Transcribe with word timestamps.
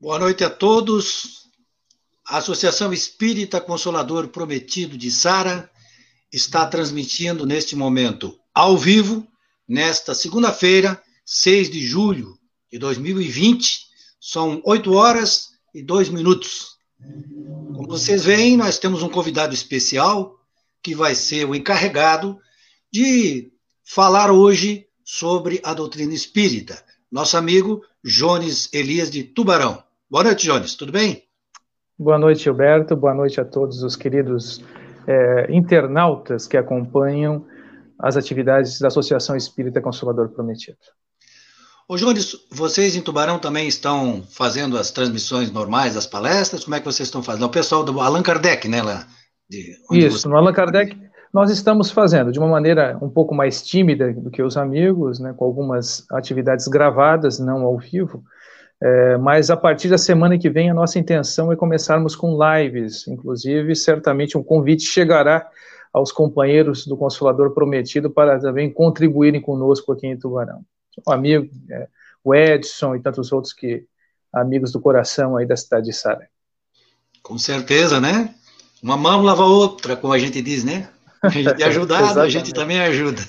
Boa 0.00 0.18
noite 0.18 0.42
a 0.42 0.50
todos. 0.50 1.48
A 2.26 2.38
Associação 2.38 2.92
Espírita 2.92 3.60
Consolador 3.60 4.28
Prometido 4.28 4.98
de 4.98 5.10
Sara 5.10 5.70
está 6.32 6.66
transmitindo 6.66 7.46
neste 7.46 7.76
momento, 7.76 8.38
ao 8.52 8.76
vivo, 8.76 9.26
nesta 9.66 10.12
segunda-feira, 10.12 11.00
6 11.24 11.70
de 11.70 11.86
julho 11.86 12.36
de 12.70 12.78
2020. 12.78 13.86
São 14.20 14.60
8 14.64 14.92
horas 14.92 15.50
e 15.72 15.80
2 15.80 16.08
minutos. 16.08 16.76
Como 17.72 17.86
vocês 17.86 18.24
veem, 18.24 18.56
nós 18.56 18.78
temos 18.78 19.02
um 19.02 19.08
convidado 19.08 19.54
especial 19.54 20.38
que 20.82 20.94
vai 20.94 21.14
ser 21.14 21.48
o 21.48 21.54
encarregado 21.54 22.38
de 22.92 23.52
falar 23.84 24.30
hoje 24.32 24.86
sobre 25.04 25.60
a 25.62 25.72
doutrina 25.72 26.12
espírita. 26.12 26.84
Nosso 27.10 27.36
amigo 27.36 27.82
Jones 28.02 28.68
Elias 28.72 29.10
de 29.10 29.22
Tubarão. 29.22 29.82
Boa 30.10 30.24
noite, 30.24 30.46
Jones, 30.46 30.74
tudo 30.74 30.92
bem? 30.92 31.24
Boa 31.98 32.18
noite, 32.18 32.42
Gilberto. 32.44 32.96
Boa 32.96 33.14
noite 33.14 33.40
a 33.40 33.44
todos 33.44 33.82
os 33.82 33.94
queridos 33.94 34.62
é, 35.06 35.46
internautas 35.50 36.46
que 36.46 36.56
acompanham 36.56 37.46
as 37.98 38.16
atividades 38.16 38.80
da 38.80 38.88
Associação 38.88 39.36
Espírita 39.36 39.80
Consolador 39.80 40.28
Prometido. 40.30 40.78
Ô, 41.88 41.96
Jones, 41.96 42.34
vocês 42.50 42.96
em 42.96 43.02
Tubarão 43.02 43.38
também 43.38 43.68
estão 43.68 44.24
fazendo 44.30 44.78
as 44.78 44.90
transmissões 44.90 45.50
normais 45.50 45.94
das 45.94 46.06
palestras? 46.06 46.64
Como 46.64 46.74
é 46.74 46.80
que 46.80 46.86
vocês 46.86 47.06
estão 47.06 47.22
fazendo? 47.22 47.44
O 47.44 47.50
pessoal 47.50 47.84
do 47.84 48.00
Allan 48.00 48.22
Kardec, 48.22 48.66
né? 48.66 48.82
Lá, 48.82 49.06
Isso, 49.50 50.18
você... 50.18 50.28
no 50.28 50.36
Allan 50.36 50.52
Kardec 50.52 50.98
nós 51.34 51.50
estamos 51.50 51.90
fazendo 51.90 52.30
de 52.30 52.38
uma 52.38 52.46
maneira 52.46 52.96
um 53.02 53.10
pouco 53.10 53.34
mais 53.34 53.60
tímida 53.60 54.12
do 54.12 54.30
que 54.30 54.40
os 54.40 54.56
amigos, 54.56 55.18
né, 55.18 55.34
com 55.36 55.44
algumas 55.44 56.06
atividades 56.12 56.68
gravadas, 56.68 57.40
não 57.40 57.64
ao 57.64 57.76
vivo, 57.76 58.22
é, 58.80 59.16
mas 59.16 59.50
a 59.50 59.56
partir 59.56 59.88
da 59.88 59.98
semana 59.98 60.38
que 60.38 60.48
vem, 60.48 60.70
a 60.70 60.74
nossa 60.74 60.96
intenção 60.96 61.50
é 61.50 61.56
começarmos 61.56 62.14
com 62.14 62.38
lives. 62.38 63.08
Inclusive, 63.08 63.74
certamente 63.74 64.38
um 64.38 64.44
convite 64.44 64.84
chegará 64.84 65.44
aos 65.92 66.12
companheiros 66.12 66.86
do 66.86 66.96
Consolador 66.96 67.50
Prometido 67.50 68.08
para 68.08 68.38
também 68.38 68.72
contribuírem 68.72 69.40
conosco 69.40 69.90
aqui 69.90 70.06
em 70.06 70.16
Tubarão. 70.16 70.64
O 71.04 71.10
amigo, 71.10 71.50
é, 71.68 71.88
o 72.22 72.32
Edson 72.32 72.94
e 72.94 73.00
tantos 73.00 73.32
outros 73.32 73.52
que 73.52 73.84
amigos 74.32 74.70
do 74.70 74.80
coração 74.80 75.36
aí 75.36 75.46
da 75.46 75.56
cidade 75.56 75.86
de 75.86 75.92
Sara. 75.92 76.28
Com 77.24 77.38
certeza, 77.38 78.00
né? 78.00 78.32
Uma 78.80 78.96
mão 78.96 79.22
lava 79.22 79.42
a 79.42 79.46
outra, 79.46 79.96
como 79.96 80.12
a 80.12 80.18
gente 80.18 80.40
diz, 80.40 80.62
né? 80.62 80.90
A 81.24 81.28
gente 81.28 81.62
é 81.62 81.66
ajudado, 81.66 82.20
a 82.20 82.28
gente 82.28 82.52
também 82.52 82.80
ajuda. 82.80 83.22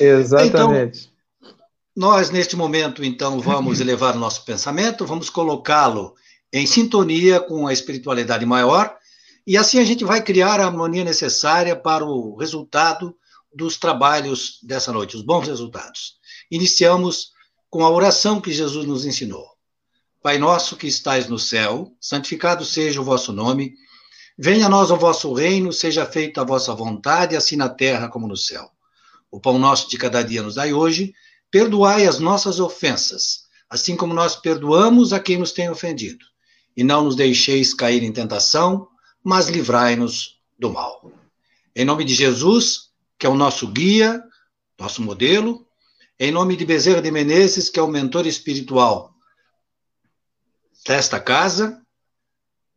Exatamente. 0.00 1.08
Então, 1.08 1.12
nós, 1.94 2.30
neste 2.30 2.56
momento, 2.56 3.04
então, 3.04 3.38
vamos 3.40 3.78
elevar 3.80 4.16
o 4.16 4.18
nosso 4.18 4.44
pensamento, 4.44 5.06
vamos 5.06 5.30
colocá-lo 5.30 6.14
em 6.52 6.66
sintonia 6.66 7.40
com 7.40 7.66
a 7.66 7.72
espiritualidade 7.72 8.44
maior, 8.44 8.96
e 9.46 9.56
assim 9.56 9.78
a 9.78 9.84
gente 9.84 10.04
vai 10.04 10.22
criar 10.22 10.60
a 10.60 10.66
harmonia 10.66 11.04
necessária 11.04 11.74
para 11.74 12.04
o 12.04 12.36
resultado 12.36 13.16
dos 13.54 13.76
trabalhos 13.76 14.58
dessa 14.62 14.92
noite, 14.92 15.16
os 15.16 15.22
bons 15.22 15.46
resultados. 15.46 16.14
Iniciamos 16.50 17.32
com 17.70 17.84
a 17.84 17.90
oração 17.90 18.40
que 18.40 18.52
Jesus 18.52 18.86
nos 18.86 19.04
ensinou. 19.04 19.46
Pai 20.22 20.38
nosso 20.38 20.76
que 20.76 20.86
estais 20.86 21.28
no 21.28 21.38
céu, 21.38 21.92
santificado 22.00 22.64
seja 22.64 23.00
o 23.00 23.04
vosso 23.04 23.32
nome, 23.32 23.74
venha 24.38 24.66
a 24.66 24.68
nós 24.68 24.90
o 24.90 24.96
vosso 24.96 25.32
reino, 25.32 25.72
seja 25.72 26.06
feita 26.06 26.40
a 26.40 26.44
vossa 26.44 26.74
vontade, 26.74 27.36
assim 27.36 27.56
na 27.56 27.68
terra 27.68 28.08
como 28.08 28.26
no 28.26 28.36
céu. 28.36 28.70
O 29.30 29.40
pão 29.40 29.58
nosso 29.58 29.88
de 29.88 29.96
cada 29.96 30.22
dia 30.22 30.42
nos 30.42 30.56
dai 30.56 30.72
hoje, 30.72 31.14
Perdoai 31.52 32.06
as 32.06 32.18
nossas 32.18 32.58
ofensas, 32.58 33.42
assim 33.68 33.94
como 33.94 34.14
nós 34.14 34.34
perdoamos 34.34 35.12
a 35.12 35.20
quem 35.20 35.36
nos 35.36 35.52
tem 35.52 35.68
ofendido. 35.68 36.24
E 36.74 36.82
não 36.82 37.04
nos 37.04 37.14
deixeis 37.14 37.74
cair 37.74 38.02
em 38.02 38.10
tentação, 38.10 38.88
mas 39.22 39.48
livrai-nos 39.50 40.40
do 40.58 40.70
mal. 40.72 41.12
Em 41.76 41.84
nome 41.84 42.04
de 42.04 42.14
Jesus, 42.14 42.90
que 43.18 43.26
é 43.26 43.28
o 43.28 43.34
nosso 43.34 43.68
guia, 43.68 44.24
nosso 44.78 45.02
modelo, 45.02 45.66
em 46.18 46.32
nome 46.32 46.56
de 46.56 46.64
Bezerra 46.64 47.02
de 47.02 47.10
Menezes, 47.10 47.68
que 47.68 47.78
é 47.78 47.82
o 47.82 47.88
mentor 47.88 48.26
espiritual 48.26 49.14
desta 50.86 51.20
casa, 51.20 51.81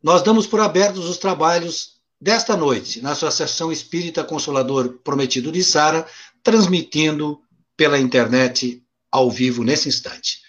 nós 0.06 0.22
damos 0.22 0.46
por 0.46 0.60
abertos 0.60 1.08
os 1.08 1.18
trabalhos 1.18 1.96
desta 2.20 2.56
noite 2.56 3.02
na 3.02 3.10
Associação 3.10 3.72
Espírita 3.72 4.22
Consolador 4.22 5.00
Prometido 5.02 5.50
de 5.50 5.64
Sara, 5.64 6.06
transmitindo 6.44 7.40
pela 7.76 7.98
internet 7.98 8.84
ao 9.10 9.28
vivo 9.28 9.64
nesse 9.64 9.88
instante. 9.88 10.42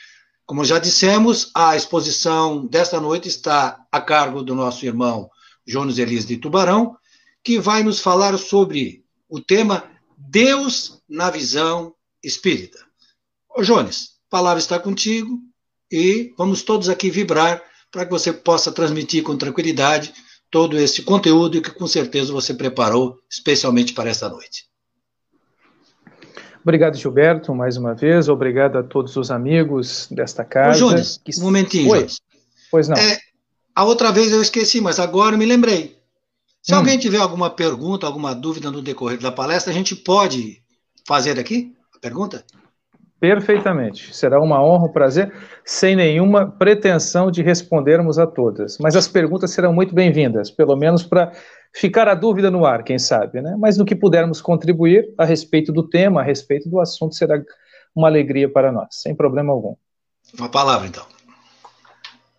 Como 0.46 0.64
já 0.64 0.78
dissemos, 0.78 1.50
a 1.56 1.76
exposição 1.76 2.68
desta 2.68 3.02
noite 3.02 3.30
está 3.30 3.84
a 3.92 4.00
cargo 4.00 4.44
do 4.44 4.54
nosso 4.54 4.86
irmão 4.86 5.28
Jones 5.66 5.98
Elias 5.98 6.28
de 6.28 6.38
Tubarão, 6.38 6.96
que 7.44 7.60
vai 7.60 7.82
nos 7.82 8.00
falar 8.00 8.38
sobre 8.38 9.04
o 9.28 9.42
tema 9.42 9.90
Deus 10.16 11.02
na 11.10 11.32
visão 11.32 11.96
espírita. 12.24 12.78
Ô 13.50 13.64
Jones, 13.64 14.20
a 14.28 14.30
palavra 14.30 14.60
está 14.60 14.78
contigo 14.78 15.40
e 15.92 16.32
vamos 16.38 16.62
todos 16.62 16.90
aqui 16.90 17.10
vibrar 17.10 17.60
para 17.92 18.06
que 18.06 18.12
você 18.12 18.32
possa 18.34 18.72
transmitir 18.72 19.24
com 19.24 19.38
tranquilidade 19.38 20.14
todo 20.50 20.78
esse 20.78 21.02
conteúdo 21.02 21.62
que 21.62 21.72
com 21.72 21.88
certeza 21.88 22.32
você 22.32 22.54
preparou 22.54 23.20
especialmente 23.30 23.94
para 23.94 24.10
esta 24.10 24.30
noite. 24.30 24.66
Obrigado, 26.64 26.98
Gilberto, 26.98 27.56
mais 27.56 27.78
uma 27.78 27.94
vez. 27.94 28.28
Obrigado 28.28 28.78
a 28.78 28.84
todos 28.84 29.16
os 29.16 29.32
amigos 29.32 30.08
desta 30.12 30.44
casa. 30.44 30.84
Ô, 30.86 30.90
Jones, 30.90 31.20
que... 31.24 31.40
um 31.40 31.44
momentinho, 31.44 31.90
Oi. 31.92 32.00
Jones. 32.00 32.22
Pois 32.70 32.90
não. 32.90 32.98
É, 32.98 33.18
a 33.74 33.86
outra 33.86 34.12
vez 34.12 34.32
eu 34.32 34.42
esqueci, 34.42 34.82
mas 34.82 35.00
agora 35.00 35.36
eu 35.36 35.40
me 35.40 35.46
lembrei. 35.46 35.98
Se 36.62 36.74
hum. 36.74 36.78
alguém 36.78 36.98
tiver 36.98 37.20
alguma 37.20 37.50
pergunta, 37.50 38.06
alguma 38.06 38.36
dúvida 38.36 38.70
no 38.70 38.82
decorrer 38.82 39.20
da 39.20 39.32
palestra, 39.32 39.72
a 39.72 39.76
gente 39.76 39.96
pode 39.96 40.62
fazer 41.08 41.40
aqui 41.40 41.74
a 41.96 42.00
pergunta? 42.00 42.44
Perfeitamente. 43.20 44.16
Será 44.16 44.40
uma 44.40 44.64
honra, 44.64 44.86
um 44.86 44.92
prazer, 44.92 45.34
sem 45.66 45.96
nenhuma 45.96 46.52
pretensão 46.52 47.32
de 47.32 47.42
respondermos 47.42 48.20
a 48.20 48.28
todas. 48.28 48.78
Mas 48.80 48.96
as 48.96 49.08
perguntas 49.08 49.52
serão 49.52 49.74
muito 49.74 49.96
bem-vindas, 49.96 50.52
pelo 50.52 50.76
menos 50.76 51.04
para 51.04 51.32
ficar 51.74 52.08
a 52.08 52.14
dúvida 52.14 52.52
no 52.52 52.66
ar, 52.66 52.84
quem 52.84 53.00
sabe, 53.00 53.42
né? 53.42 53.56
Mas 53.60 53.78
no 53.78 53.86
que 53.86 53.96
pudermos 53.96 54.40
contribuir 54.40 55.14
a 55.18 55.26
respeito 55.26 55.72
do 55.72 55.88
tema, 55.88 56.22
a 56.22 56.24
respeito 56.24 56.70
do 56.70 56.80
assunto, 56.80 57.16
será 57.16 57.42
uma 57.96 58.08
alegria 58.08 58.48
para 58.48 58.72
nós, 58.72 58.88
sem 58.92 59.16
problema 59.16 59.52
algum. 59.52 59.76
Uma 60.38 60.50
palavra, 60.50 60.88
então. 60.88 61.06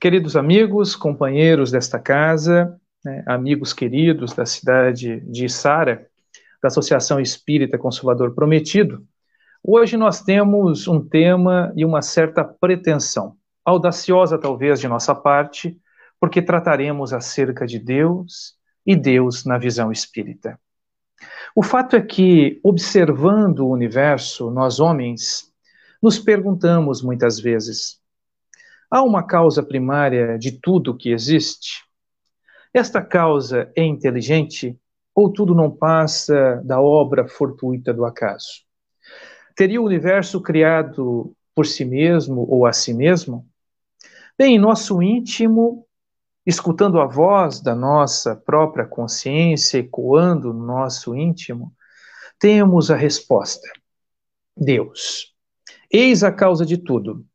Queridos 0.00 0.36
amigos, 0.36 0.94
companheiros 0.94 1.72
desta 1.72 1.98
casa, 1.98 2.78
né, 3.04 3.24
amigos 3.26 3.72
queridos 3.72 4.32
da 4.32 4.46
cidade 4.46 5.20
de 5.28 5.48
Sara, 5.48 6.06
da 6.62 6.68
Associação 6.68 7.18
Espírita 7.18 7.76
Consolador 7.76 8.32
Prometido, 8.32 9.04
hoje 9.62 9.96
nós 9.96 10.22
temos 10.22 10.88
um 10.88 11.00
tema 11.00 11.72
e 11.76 11.84
uma 11.84 12.02
certa 12.02 12.44
pretensão, 12.44 13.36
audaciosa 13.64 14.38
talvez 14.38 14.80
de 14.80 14.88
nossa 14.88 15.14
parte, 15.14 15.78
porque 16.20 16.42
trataremos 16.42 17.12
acerca 17.12 17.66
de 17.66 17.78
Deus 17.78 18.56
e 18.84 18.96
Deus 18.96 19.44
na 19.44 19.58
visão 19.58 19.92
espírita. 19.92 20.58
O 21.54 21.62
fato 21.62 21.96
é 21.96 22.00
que, 22.00 22.60
observando 22.62 23.60
o 23.60 23.70
universo, 23.70 24.50
nós 24.50 24.78
homens 24.80 25.52
nos 26.02 26.18
perguntamos 26.18 27.02
muitas 27.02 27.40
vezes: 27.40 28.00
há 28.90 29.02
uma 29.02 29.22
causa 29.22 29.62
primária 29.62 30.38
de 30.38 30.52
tudo 30.52 30.96
que 30.96 31.10
existe? 31.10 31.84
Esta 32.72 33.02
causa 33.02 33.70
é 33.74 33.84
inteligente 33.84 34.78
ou 35.14 35.32
tudo 35.32 35.54
não 35.54 35.70
passa 35.70 36.62
da 36.64 36.80
obra 36.80 37.26
fortuita 37.26 37.92
do 37.92 38.04
acaso? 38.04 38.67
Teria 39.58 39.82
o 39.82 39.84
universo 39.84 40.40
criado 40.40 41.34
por 41.52 41.66
si 41.66 41.84
mesmo 41.84 42.46
ou 42.48 42.64
a 42.64 42.72
si 42.72 42.94
mesmo? 42.94 43.44
Bem, 44.38 44.54
em 44.54 44.58
nosso 44.58 45.02
íntimo 45.02 45.84
escutando 46.46 47.00
a 47.00 47.06
voz 47.06 47.60
da 47.60 47.74
nossa 47.74 48.36
própria 48.36 48.86
consciência 48.86 49.78
ecoando 49.78 50.54
no 50.54 50.64
nosso 50.64 51.12
íntimo, 51.12 51.74
temos 52.38 52.88
a 52.88 52.94
resposta: 52.94 53.68
Deus. 54.56 55.34
Eis 55.92 56.22
a 56.22 56.30
causa 56.30 56.64
de 56.64 56.78
tudo. 56.78 57.26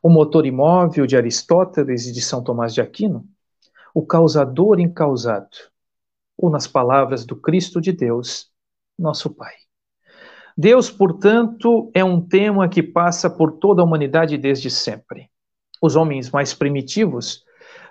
O 0.00 0.08
motor 0.08 0.46
imóvel 0.46 1.08
de 1.08 1.16
Aristóteles 1.16 2.06
e 2.06 2.12
de 2.12 2.22
São 2.22 2.40
Tomás 2.40 2.72
de 2.72 2.80
Aquino, 2.80 3.26
o 3.92 4.06
causador 4.06 4.78
incausado, 4.78 5.56
ou 6.36 6.50
nas 6.50 6.68
palavras 6.68 7.26
do 7.26 7.34
Cristo 7.34 7.80
de 7.80 7.90
Deus, 7.90 8.48
nosso 8.96 9.28
Pai. 9.28 9.67
Deus, 10.58 10.90
portanto, 10.90 11.88
é 11.94 12.02
um 12.02 12.20
tema 12.20 12.68
que 12.68 12.82
passa 12.82 13.30
por 13.30 13.52
toda 13.52 13.80
a 13.80 13.84
humanidade 13.84 14.36
desde 14.36 14.68
sempre. 14.68 15.30
Os 15.80 15.94
homens 15.94 16.32
mais 16.32 16.52
primitivos 16.52 17.44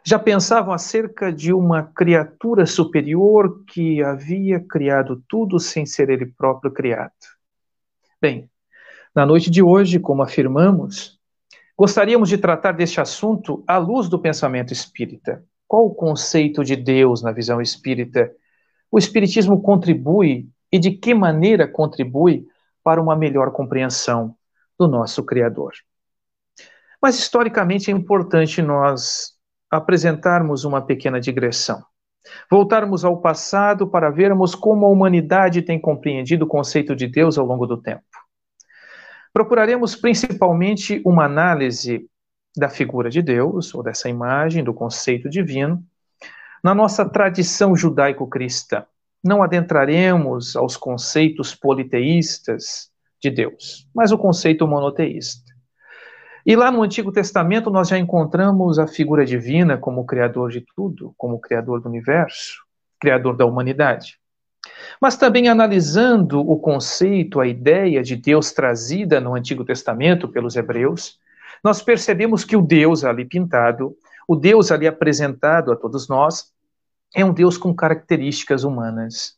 já 0.06 0.20
pensavam 0.20 0.74
acerca 0.74 1.32
de 1.32 1.54
uma 1.54 1.84
criatura 1.84 2.66
superior 2.66 3.64
que 3.66 4.04
havia 4.04 4.60
criado 4.60 5.24
tudo 5.30 5.60
sem 5.60 5.86
ser 5.86 6.10
ele 6.10 6.26
próprio 6.26 6.74
criado. 6.74 7.14
Bem, 8.22 8.50
na 9.16 9.26
noite 9.26 9.50
de 9.50 9.64
hoje, 9.64 9.98
como 9.98 10.22
afirmamos, 10.22 11.18
Gostaríamos 11.78 12.28
de 12.28 12.40
tratar 12.40 12.72
deste 12.72 13.00
assunto 13.00 13.64
à 13.68 13.78
luz 13.78 14.10
do 14.10 14.18
pensamento 14.18 14.74
espírita. 14.74 15.46
Qual 15.68 15.86
o 15.86 15.94
conceito 15.94 16.64
de 16.64 16.76
Deus 16.76 17.22
na 17.22 17.32
visão 17.32 17.62
espírita? 17.62 18.32
O 18.92 18.98
Espiritismo 18.98 19.62
contribui 19.62 20.50
e 20.72 20.80
de 20.80 20.90
que 20.90 21.14
maneira 21.14 21.68
contribui 21.68 22.48
para 22.88 23.02
uma 23.02 23.18
melhor 23.18 23.52
compreensão 23.52 24.34
do 24.80 24.88
nosso 24.88 25.22
Criador? 25.26 25.74
Mas 27.02 27.20
historicamente 27.20 27.92
é 27.92 27.94
importante 27.94 28.62
nós 28.62 29.34
apresentarmos 29.70 30.64
uma 30.64 30.82
pequena 30.82 31.20
digressão. 31.20 31.84
Voltarmos 32.50 33.04
ao 33.04 33.20
passado 33.20 33.90
para 33.90 34.10
vermos 34.10 34.56
como 34.56 34.86
a 34.86 34.90
humanidade 34.90 35.64
tem 35.64 35.78
compreendido 35.78 36.46
o 36.46 36.48
conceito 36.48 36.96
de 36.96 37.08
Deus 37.08 37.38
ao 37.38 37.46
longo 37.46 37.68
do 37.68 37.76
tempo. 37.76 38.06
Procuraremos 39.34 39.94
principalmente 39.94 41.02
uma 41.06 41.26
análise 41.26 42.10
da 42.56 42.70
figura 42.70 43.10
de 43.10 43.22
Deus, 43.22 43.76
ou 43.76 43.84
dessa 43.84 44.08
imagem, 44.08 44.64
do 44.64 44.74
conceito 44.74 45.30
divino, 45.30 45.84
na 46.64 46.74
nossa 46.74 47.04
tradição 47.04 47.76
judaico-cristã. 47.76 48.86
Não 49.24 49.42
adentraremos 49.44 50.56
aos 50.56 50.78
conceitos 50.78 51.54
politeístas 51.56 52.90
de 53.22 53.30
Deus, 53.30 53.88
mas 53.94 54.12
o 54.12 54.18
conceito 54.18 54.68
monoteísta. 54.68 55.48
E 56.46 56.56
lá 56.56 56.72
no 56.72 56.82
Antigo 56.82 57.12
Testamento 57.12 57.70
nós 57.70 57.90
já 57.90 57.98
encontramos 57.98 58.80
a 58.80 58.88
figura 58.88 59.26
divina 59.26 59.78
como 59.78 60.06
criador 60.06 60.50
de 60.50 60.64
tudo, 60.76 61.14
como 61.18 61.40
criador 61.40 61.82
do 61.82 61.90
universo, 61.90 62.64
criador 63.00 63.36
da 63.36 63.46
humanidade. 63.46 64.18
Mas 65.02 65.18
também 65.18 65.50
analisando 65.50 66.40
o 66.40 66.58
conceito, 66.58 67.40
a 67.40 67.48
ideia 67.48 68.02
de 68.02 68.16
Deus 68.16 68.52
trazida 68.52 69.20
no 69.20 69.36
Antigo 69.36 69.66
Testamento 69.66 70.28
pelos 70.28 70.56
hebreus, 70.56 71.20
nós 71.64 71.82
percebemos 71.82 72.46
que 72.46 72.56
o 72.56 72.62
Deus 72.62 73.04
ali 73.04 73.26
pintado, 73.26 73.96
o 74.28 74.36
Deus 74.36 74.72
ali 74.72 74.88
apresentado 74.88 75.72
a 75.72 75.76
todos 75.76 76.08
nós, 76.08 76.54
é 77.16 77.24
um 77.26 77.34
Deus 77.34 77.58
com 77.58 77.74
características 77.74 78.64
humanas. 78.64 79.36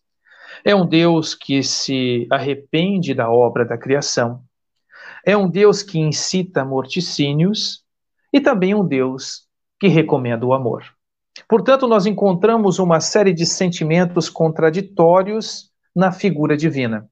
É 0.65 0.75
um 0.75 0.85
Deus 0.85 1.33
que 1.35 1.63
se 1.63 2.27
arrepende 2.31 3.13
da 3.13 3.29
obra 3.29 3.65
da 3.65 3.77
criação 3.77 4.43
é 5.25 5.35
um 5.35 5.49
Deus 5.49 5.83
que 5.83 5.99
incita 5.99 6.65
morticínios 6.65 7.83
e 8.31 8.39
também 8.39 8.73
um 8.73 8.85
Deus 8.85 9.47
que 9.79 9.87
recomenda 9.87 10.45
o 10.45 10.53
amor. 10.53 10.83
Portanto, 11.47 11.87
nós 11.87 12.05
encontramos 12.05 12.79
uma 12.79 12.99
série 12.99 13.33
de 13.33 13.45
sentimentos 13.45 14.29
contraditórios 14.29 15.69
na 15.95 16.11
figura 16.11 16.55
divina. 16.55 17.07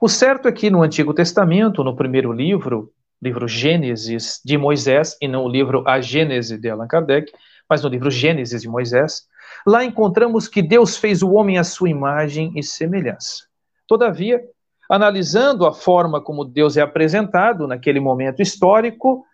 O 0.00 0.08
certo 0.08 0.48
é 0.48 0.52
que 0.52 0.70
no 0.70 0.82
Antigo 0.82 1.14
Testamento, 1.14 1.82
no 1.82 1.96
primeiro 1.96 2.32
livro, 2.32 2.92
livro 3.20 3.48
Gênesis 3.48 4.40
de 4.44 4.56
Moisés, 4.58 5.16
e 5.20 5.26
não 5.26 5.44
o 5.44 5.48
livro 5.48 5.82
A 5.86 6.00
Gênese 6.00 6.58
de 6.58 6.68
Allan 6.68 6.86
Kardec, 6.86 7.32
mas 7.68 7.82
no 7.82 7.88
livro 7.88 8.10
Gênesis 8.10 8.62
de 8.62 8.68
Moisés, 8.68 9.26
lá 9.66 9.84
encontramos 9.84 10.48
que 10.48 10.62
Deus 10.62 10.96
fez 10.96 11.22
o 11.22 11.32
homem 11.32 11.58
à 11.58 11.64
sua 11.64 11.88
imagem 11.88 12.52
e 12.56 12.62
semelhança. 12.62 13.44
Todavia, 13.86 14.42
analisando 14.90 15.66
a 15.66 15.72
forma 15.72 16.22
como 16.22 16.44
Deus 16.44 16.76
é 16.76 16.80
apresentado 16.80 17.66
naquele 17.66 18.00
momento 18.00 18.42
histórico, 18.42 19.24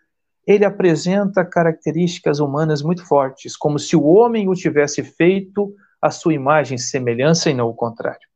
ele 0.45 0.65
apresenta 0.65 1.45
características 1.45 2.39
humanas 2.39 2.81
muito 2.81 3.05
fortes, 3.05 3.55
como 3.55 3.77
se 3.77 3.95
o 3.95 4.03
homem 4.03 4.49
o 4.49 4.53
tivesse 4.53 5.03
feito 5.03 5.73
à 6.01 6.09
sua 6.09 6.33
imagem 6.33 6.75
e 6.75 6.81
semelhança 6.81 7.49
e 7.49 7.53
não 7.53 7.67
o 7.67 7.73
contrário. 7.73 8.27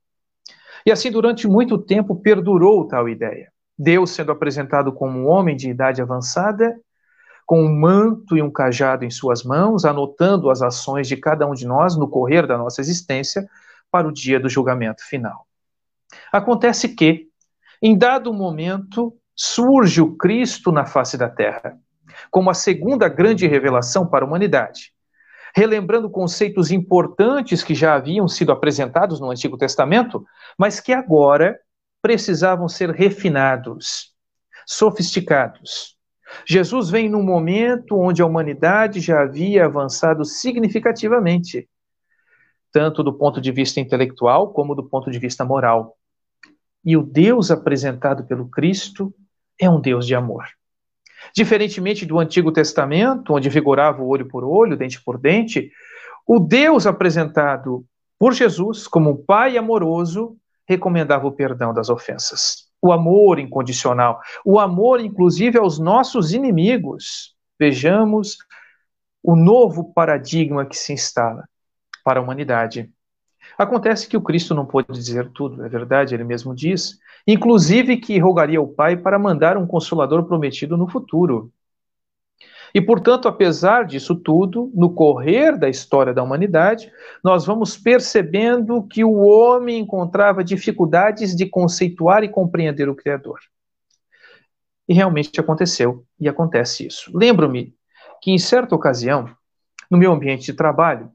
E 0.86 0.92
assim, 0.92 1.10
durante 1.10 1.48
muito 1.48 1.78
tempo, 1.78 2.16
perdurou 2.16 2.88
tal 2.88 3.08
ideia. 3.08 3.52
Deus 3.78 4.12
sendo 4.12 4.32
apresentado 4.32 4.92
como 4.92 5.18
um 5.18 5.28
homem 5.28 5.56
de 5.56 5.70
idade 5.70 6.02
avançada, 6.02 6.76
com 7.46 7.64
um 7.64 7.80
manto 7.80 8.38
e 8.38 8.42
um 8.42 8.52
cajado 8.52 9.04
em 9.06 9.10
suas 9.10 9.44
mãos, 9.44 9.86
anotando 9.86 10.50
as 10.50 10.62
ações 10.62 11.08
de 11.08 11.18
cada 11.18 11.46
um 11.46 11.54
de 11.54 11.66
nós 11.66 11.96
no 11.96 12.08
correr 12.08 12.48
da 12.48 12.58
nossa 12.58 12.82
existência 12.82 13.48
para 13.92 14.08
o 14.08 14.12
dia 14.12 14.40
do 14.40 14.50
julgamento 14.50 15.04
final. 15.06 15.46
Acontece 16.32 16.90
que, 16.90 17.28
em 17.82 17.98
dado 17.98 18.34
momento, 18.34 19.16
surge 19.36 20.02
o 20.02 20.16
Cristo 20.16 20.72
na 20.72 20.86
face 20.86 21.18
da 21.18 21.30
terra, 21.30 21.78
como 22.32 22.50
a 22.50 22.54
segunda 22.54 23.08
grande 23.08 23.48
revelação 23.48 24.08
para 24.08 24.24
a 24.24 24.28
humanidade, 24.28 24.94
relembrando 25.56 26.10
conceitos 26.10 26.72
importantes 26.72 27.64
que 27.64 27.76
já 27.76 27.96
haviam 27.96 28.28
sido 28.28 28.52
apresentados 28.52 29.20
no 29.20 29.30
Antigo 29.30 29.58
Testamento, 29.58 30.26
mas 30.58 30.80
que 30.80 30.94
agora 30.94 31.60
precisavam 32.02 32.68
ser 32.68 32.90
refinados, 32.90 34.14
sofisticados. 34.66 35.93
Jesus 36.46 36.90
vem 36.90 37.10
num 37.10 37.24
momento 37.24 38.00
onde 38.00 38.22
a 38.22 38.26
humanidade 38.26 39.00
já 39.00 39.22
havia 39.22 39.66
avançado 39.66 40.26
significativamente, 40.26 41.68
tanto 42.72 43.04
do 43.04 43.14
ponto 43.14 43.40
de 43.40 43.52
vista 43.52 43.80
intelectual 43.80 44.52
como 44.52 44.76
do 44.76 44.84
ponto 44.84 45.12
de 45.12 45.20
vista 45.20 45.46
moral. 45.46 45.98
E 46.84 46.98
o 46.98 47.04
Deus 47.04 47.52
apresentado 47.52 48.26
pelo 48.26 48.50
Cristo 48.50 49.14
é 49.60 49.70
um 49.70 49.80
Deus 49.80 50.06
de 50.06 50.16
amor. 50.16 50.46
Diferentemente 51.34 52.06
do 52.06 52.20
Antigo 52.20 52.52
Testamento, 52.52 53.34
onde 53.34 53.50
vigorava 53.50 54.02
o 54.02 54.08
olho 54.08 54.28
por 54.28 54.44
olho, 54.44 54.76
dente 54.76 55.02
por 55.02 55.18
dente, 55.18 55.72
o 56.28 56.40
Deus 56.40 56.86
apresentado 56.86 57.86
por 58.20 58.34
Jesus 58.34 58.88
como 58.88 59.12
um 59.12 59.18
Pai 59.18 59.58
amoroso 59.58 60.38
recomendava 60.68 61.28
o 61.28 61.32
perdão 61.32 61.74
das 61.74 61.90
ofensas, 61.90 62.70
o 62.84 62.92
amor 62.92 63.40
incondicional, 63.40 64.20
o 64.44 64.60
amor 64.60 65.00
inclusive 65.00 65.58
aos 65.58 65.80
nossos 65.80 66.34
inimigos. 66.34 67.34
Vejamos 67.58 68.38
o 69.24 69.38
novo 69.38 69.94
paradigma 69.94 70.66
que 70.66 70.76
se 70.76 70.92
instala 70.92 71.48
para 72.04 72.20
a 72.20 72.24
humanidade. 72.24 72.92
Acontece 73.58 74.06
que 74.06 74.18
o 74.18 74.22
Cristo 74.22 74.54
não 74.54 74.66
pôde 74.66 74.92
dizer 74.92 75.30
tudo, 75.30 75.64
é 75.64 75.70
verdade, 75.70 76.14
ele 76.14 76.26
mesmo 76.26 76.54
diz, 76.54 77.00
inclusive 77.26 77.98
que 77.98 78.20
rogaria 78.20 78.60
ao 78.60 78.68
Pai 78.68 78.98
para 78.98 79.18
mandar 79.18 79.56
um 79.56 79.66
consolador 79.66 80.26
prometido 80.26 80.76
no 80.76 80.90
futuro. 80.90 81.54
E, 82.74 82.82
portanto, 82.82 83.28
apesar 83.28 83.86
disso 83.86 84.16
tudo, 84.16 84.72
no 84.74 84.94
correr 84.94 85.58
da 85.58 85.70
história 85.70 86.14
da 86.14 86.24
humanidade, 86.24 86.92
nós 87.24 87.46
vamos 87.46 87.78
percebendo 87.78 88.82
que 88.88 89.04
o 89.04 89.18
homem 89.18 89.80
encontrava 89.80 90.44
dificuldades 90.44 91.36
de 91.36 91.46
conceituar 91.46 92.24
e 92.24 92.30
compreender 92.30 92.90
o 92.90 92.96
Criador. 92.96 93.40
E 94.88 94.94
realmente 94.94 95.40
aconteceu, 95.40 96.04
e 96.20 96.28
acontece 96.28 96.88
isso. 96.88 97.12
Lembro-me 97.14 97.76
que, 98.22 98.32
em 98.32 98.40
certa 98.40 98.76
ocasião, 98.76 99.30
no 99.90 99.98
meu 99.98 100.12
ambiente 100.12 100.46
de 100.46 100.54
trabalho, 100.54 101.12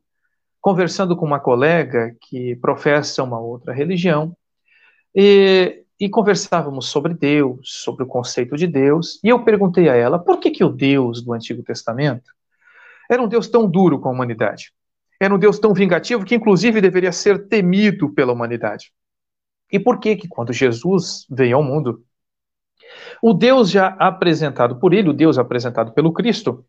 conversando 0.61 1.17
com 1.17 1.27
uma 1.27 1.41
colega 1.41 2.15
que 2.21 2.55
professa 2.57 3.23
uma 3.25 3.41
outra 3.41 3.73
religião, 3.73 4.37
e, 5.13 5.83
e, 6.01 6.09
conversávamos 6.09 6.87
sobre 6.87 7.15
Deus, 7.15 7.83
sobre 7.83 8.05
o 8.05 8.07
conceito 8.07 8.57
de 8.57 8.67
Deus, 8.67 9.19
e 9.23 9.29
eu 9.29 9.45
perguntei 9.45 9.89
a 9.89 9.95
ela 9.95 10.19
por 10.19 10.39
que, 10.39 10.51
que 10.51 10.65
o 10.65 10.69
Deus 10.69 11.23
do 11.23 11.33
Antigo 11.33 11.63
Testamento 11.63 12.33
era 13.11 13.23
um 13.23 13.29
Deus 13.29 13.49
tão 13.49 13.69
duro 13.69 13.99
com 13.99 14.09
a 14.09 14.13
humanidade, 14.13 14.73
era 15.21 15.35
um 15.35 15.39
Deus 15.39 15.59
tão 15.59 15.75
vingativo 15.75 16.25
que 16.25 16.35
inclusive 16.35 16.81
deveria 16.81 17.11
ser 17.11 17.49
temido 17.49 18.11
pela 18.11 18.33
humanidade. 18.33 18.93
E 19.73 19.79
por 19.79 19.99
que 19.99 20.17
que 20.17 20.29
quando 20.29 20.53
Jesus 20.53 21.27
veio 21.29 21.57
ao 21.57 21.63
mundo, 21.63 22.05
o 23.21 23.35
Deus 23.35 23.71
já 23.71 23.89
apresentado 23.99 24.77
por 24.79 24.95
ele, 24.95 25.11
o 25.11 25.13
Deus 25.13 25.39
apresentado 25.39 25.93
pelo 25.93 26.13
Cristo, 26.13 26.65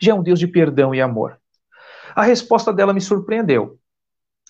já 0.00 0.12
é 0.12 0.14
um 0.14 0.22
Deus 0.22 0.38
de 0.38 0.46
perdão 0.46 0.94
e 0.94 1.00
amor. 1.00 1.38
A 2.14 2.22
resposta 2.22 2.72
dela 2.72 2.92
me 2.92 3.00
surpreendeu. 3.00 3.78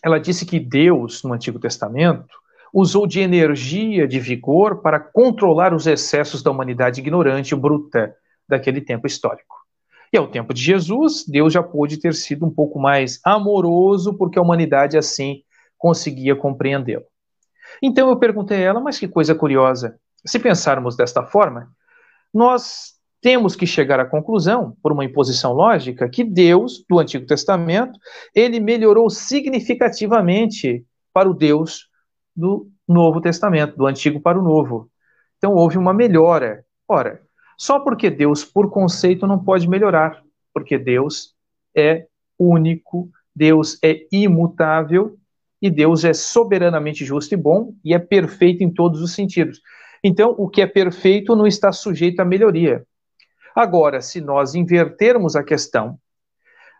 Ela 0.03 0.21
disse 0.21 0.47
que 0.47 0.61
Deus, 0.61 1.23
no 1.25 1.33
Antigo 1.33 1.59
Testamento, 1.59 2.35
usou 2.81 3.09
de 3.09 3.19
energia, 3.19 4.07
de 4.07 4.21
vigor, 4.21 4.81
para 4.81 5.01
controlar 5.01 5.75
os 5.75 5.87
excessos 5.87 6.43
da 6.43 6.51
humanidade 6.51 7.01
ignorante 7.01 7.53
e 7.53 7.57
bruta 7.57 8.15
daquele 8.49 8.81
tempo 8.81 9.07
histórico. 9.07 9.57
E 10.13 10.17
ao 10.17 10.29
tempo 10.29 10.55
de 10.55 10.63
Jesus, 10.63 11.25
Deus 11.27 11.53
já 11.53 11.63
pôde 11.63 11.99
ter 11.99 12.15
sido 12.15 12.47
um 12.47 12.51
pouco 12.51 12.79
mais 12.79 13.21
amoroso, 13.25 14.15
porque 14.15 14.39
a 14.39 14.43
humanidade 14.43 14.97
assim 14.97 15.43
conseguia 15.77 16.37
compreendê-lo. 16.37 17.05
Então 17.83 18.09
eu 18.09 18.17
perguntei 18.17 18.59
a 18.59 18.69
ela, 18.69 18.81
mas 18.81 18.97
que 18.97 19.09
coisa 19.09 19.35
curiosa. 19.35 19.99
Se 20.25 20.39
pensarmos 20.39 20.97
desta 20.97 21.25
forma, 21.25 21.69
nós 22.33 22.93
temos 23.21 23.57
que 23.57 23.67
chegar 23.67 23.99
à 23.99 24.05
conclusão, 24.05 24.77
por 24.81 24.93
uma 24.93 25.05
imposição 25.05 25.53
lógica, 25.53 26.09
que 26.09 26.23
Deus, 26.23 26.85
do 26.89 27.01
Antigo 27.01 27.27
Testamento, 27.27 27.99
ele 28.33 28.61
melhorou 28.61 29.11
significativamente 29.11 30.85
para 31.13 31.29
o 31.29 31.35
Deus 31.35 31.88
do 32.39 32.71
Novo 32.87 33.21
Testamento, 33.21 33.77
do 33.77 33.85
Antigo 33.85 34.21
para 34.21 34.39
o 34.39 34.43
Novo. 34.43 34.89
Então 35.37 35.55
houve 35.55 35.77
uma 35.77 35.93
melhora. 35.93 36.65
Ora, 36.87 37.21
só 37.57 37.81
porque 37.81 38.09
Deus, 38.09 38.45
por 38.45 38.71
conceito, 38.71 39.27
não 39.27 39.43
pode 39.43 39.69
melhorar, 39.69 40.23
porque 40.55 40.79
Deus 40.79 41.35
é 41.77 42.07
único, 42.39 43.11
Deus 43.35 43.77
é 43.83 44.07
imutável 44.13 45.19
e 45.61 45.69
Deus 45.69 46.05
é 46.05 46.15
soberanamente 46.15 47.05
justo 47.05 47.35
e 47.35 47.37
bom 47.37 47.75
e 47.85 47.93
é 47.93 47.99
perfeito 47.99 48.63
em 48.63 48.73
todos 48.73 49.03
os 49.03 49.13
sentidos. 49.13 49.61
Então, 50.03 50.33
o 50.39 50.49
que 50.49 50.63
é 50.63 50.67
perfeito 50.67 51.35
não 51.35 51.47
está 51.47 51.73
sujeito 51.73 52.21
à 52.21 52.25
melhoria. 52.25 52.87
Agora, 53.53 54.01
se 54.01 54.21
nós 54.21 54.55
invertermos 54.55 55.35
a 55.35 55.43
questão 55.43 55.99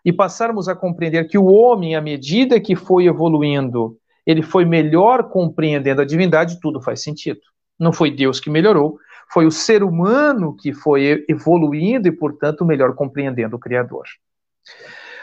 e 0.05 0.13
passarmos 0.13 0.69
a 0.69 0.75
compreender 0.75 1.27
que 1.27 1.37
o 1.37 1.47
homem, 1.47 1.95
à 1.95 2.01
medida 2.01 2.61
que 2.61 2.77
foi 2.77 3.07
evoluindo, 3.07 3.97
ele 4.29 4.43
foi 4.43 4.63
melhor 4.63 5.27
compreendendo 5.31 6.01
a 6.01 6.05
divindade, 6.05 6.59
tudo 6.59 6.79
faz 6.79 7.01
sentido. 7.01 7.39
Não 7.79 7.91
foi 7.91 8.11
Deus 8.11 8.39
que 8.39 8.47
melhorou, 8.47 8.99
foi 9.33 9.47
o 9.47 9.51
ser 9.51 9.81
humano 9.81 10.55
que 10.55 10.71
foi 10.71 11.25
evoluindo 11.27 12.07
e, 12.07 12.11
portanto, 12.11 12.63
melhor 12.63 12.93
compreendendo 12.93 13.55
o 13.55 13.59
Criador. 13.59 14.03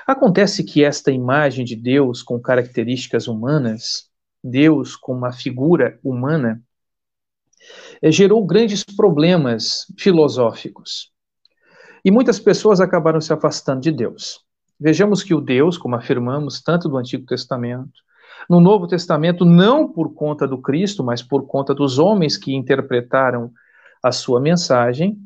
Acontece 0.04 0.64
que 0.64 0.82
esta 0.82 1.12
imagem 1.12 1.64
de 1.64 1.76
Deus 1.76 2.20
com 2.20 2.40
características 2.40 3.28
humanas, 3.28 4.10
Deus 4.42 4.96
com 4.96 5.12
uma 5.12 5.32
figura 5.32 6.00
humana, 6.02 6.60
eh, 8.02 8.10
gerou 8.10 8.44
grandes 8.44 8.82
problemas 8.82 9.86
filosóficos. 9.96 11.12
E 12.04 12.10
muitas 12.10 12.40
pessoas 12.40 12.80
acabaram 12.80 13.20
se 13.20 13.32
afastando 13.32 13.82
de 13.82 13.92
Deus. 13.92 14.40
Vejamos 14.80 15.22
que 15.22 15.32
o 15.32 15.40
Deus, 15.40 15.78
como 15.78 15.94
afirmamos 15.94 16.60
tanto 16.60 16.88
do 16.88 16.96
Antigo 16.96 17.24
Testamento, 17.24 18.04
no 18.48 18.60
Novo 18.60 18.86
Testamento, 18.86 19.44
não 19.44 19.88
por 19.90 20.14
conta 20.14 20.46
do 20.46 20.58
Cristo, 20.58 21.02
mas 21.02 21.22
por 21.22 21.46
conta 21.46 21.74
dos 21.74 21.98
homens 21.98 22.36
que 22.36 22.54
interpretaram 22.54 23.50
a 24.02 24.12
sua 24.12 24.40
mensagem, 24.40 25.18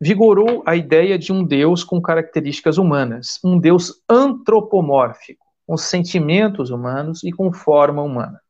vigorou 0.00 0.62
a 0.66 0.74
ideia 0.74 1.18
de 1.18 1.32
um 1.32 1.44
Deus 1.44 1.84
com 1.84 2.00
características 2.00 2.78
humanas, 2.78 3.38
um 3.44 3.58
Deus 3.58 4.02
antropomórfico, 4.08 5.44
com 5.66 5.76
sentimentos 5.76 6.70
humanos 6.70 7.22
e 7.24 7.32
com 7.32 7.52
forma 7.52 8.02
humana. 8.02 8.40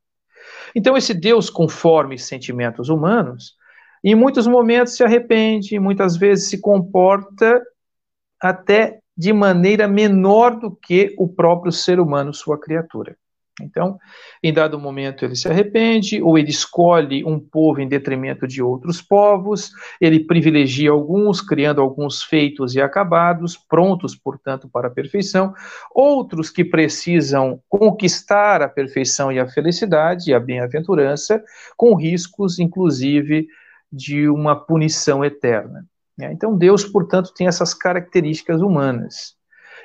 Então, 0.75 0.97
esse 0.97 1.15
Deus 1.15 1.49
com 1.49 1.69
forma 1.69 2.15
e 2.15 2.19
sentimentos 2.19 2.89
humanos, 2.89 3.55
em 4.03 4.15
muitos 4.15 4.47
momentos 4.47 4.95
se 4.95 5.05
arrepende, 5.05 5.79
muitas 5.79 6.17
vezes 6.17 6.49
se 6.49 6.61
comporta 6.61 7.63
até 8.41 8.99
de 9.17 9.33
maneira 9.33 9.87
menor 9.87 10.59
do 10.59 10.75
que 10.75 11.15
o 11.17 11.29
próprio 11.29 11.73
ser 11.73 12.01
humano, 12.01 12.35
sua 12.35 12.61
criatura. 12.61 13.17
Então, 13.63 13.99
em 14.43 14.53
dado 14.53 14.81
momento, 14.81 15.25
ele 15.25 15.37
se 15.37 15.49
arrepende, 15.49 16.21
ou 16.21 16.37
ele 16.37 16.51
escolhe 16.51 17.25
um 17.25 17.39
povo 17.39 17.81
em 17.81 17.87
detrimento 17.87 18.49
de 18.49 18.61
outros 18.61 19.01
povos, 19.01 19.71
ele 20.01 20.25
privilegia 20.25 20.91
alguns, 20.91 21.41
criando 21.41 21.81
alguns 21.81 22.23
feitos 22.23 22.75
e 22.75 22.81
acabados, 22.81 23.57
prontos, 23.57 24.17
portanto, 24.17 24.69
para 24.69 24.89
a 24.89 24.91
perfeição, 24.91 25.55
outros 25.95 26.51
que 26.51 26.65
precisam 26.65 27.61
conquistar 27.69 28.61
a 28.61 28.69
perfeição 28.69 29.31
e 29.31 29.39
a 29.39 29.47
felicidade 29.47 30.31
e 30.31 30.35
a 30.35 30.41
bem-aventurança, 30.41 31.41
com 31.77 31.95
riscos, 31.95 32.59
inclusive, 32.59 33.47
de 33.91 34.29
uma 34.29 34.57
punição 34.57 35.25
eterna. 35.25 35.87
Então, 36.19 36.57
Deus, 36.57 36.85
portanto, 36.85 37.33
tem 37.35 37.47
essas 37.47 37.73
características 37.73 38.61
humanas. 38.61 39.37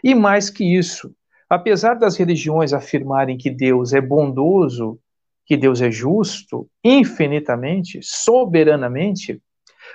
E 0.03 0.15
mais 0.15 0.49
que 0.49 0.63
isso, 0.63 1.13
Apesar 1.49 1.95
das 1.95 2.15
religiões 2.15 2.73
afirmarem 2.73 3.37
que 3.37 3.49
Deus 3.49 3.91
é 3.91 3.99
bondoso, 3.99 4.99
que 5.45 5.57
Deus 5.57 5.81
é 5.81 5.89
justo, 5.89 6.69
infinitamente, 6.83 7.99
soberanamente, 8.03 9.41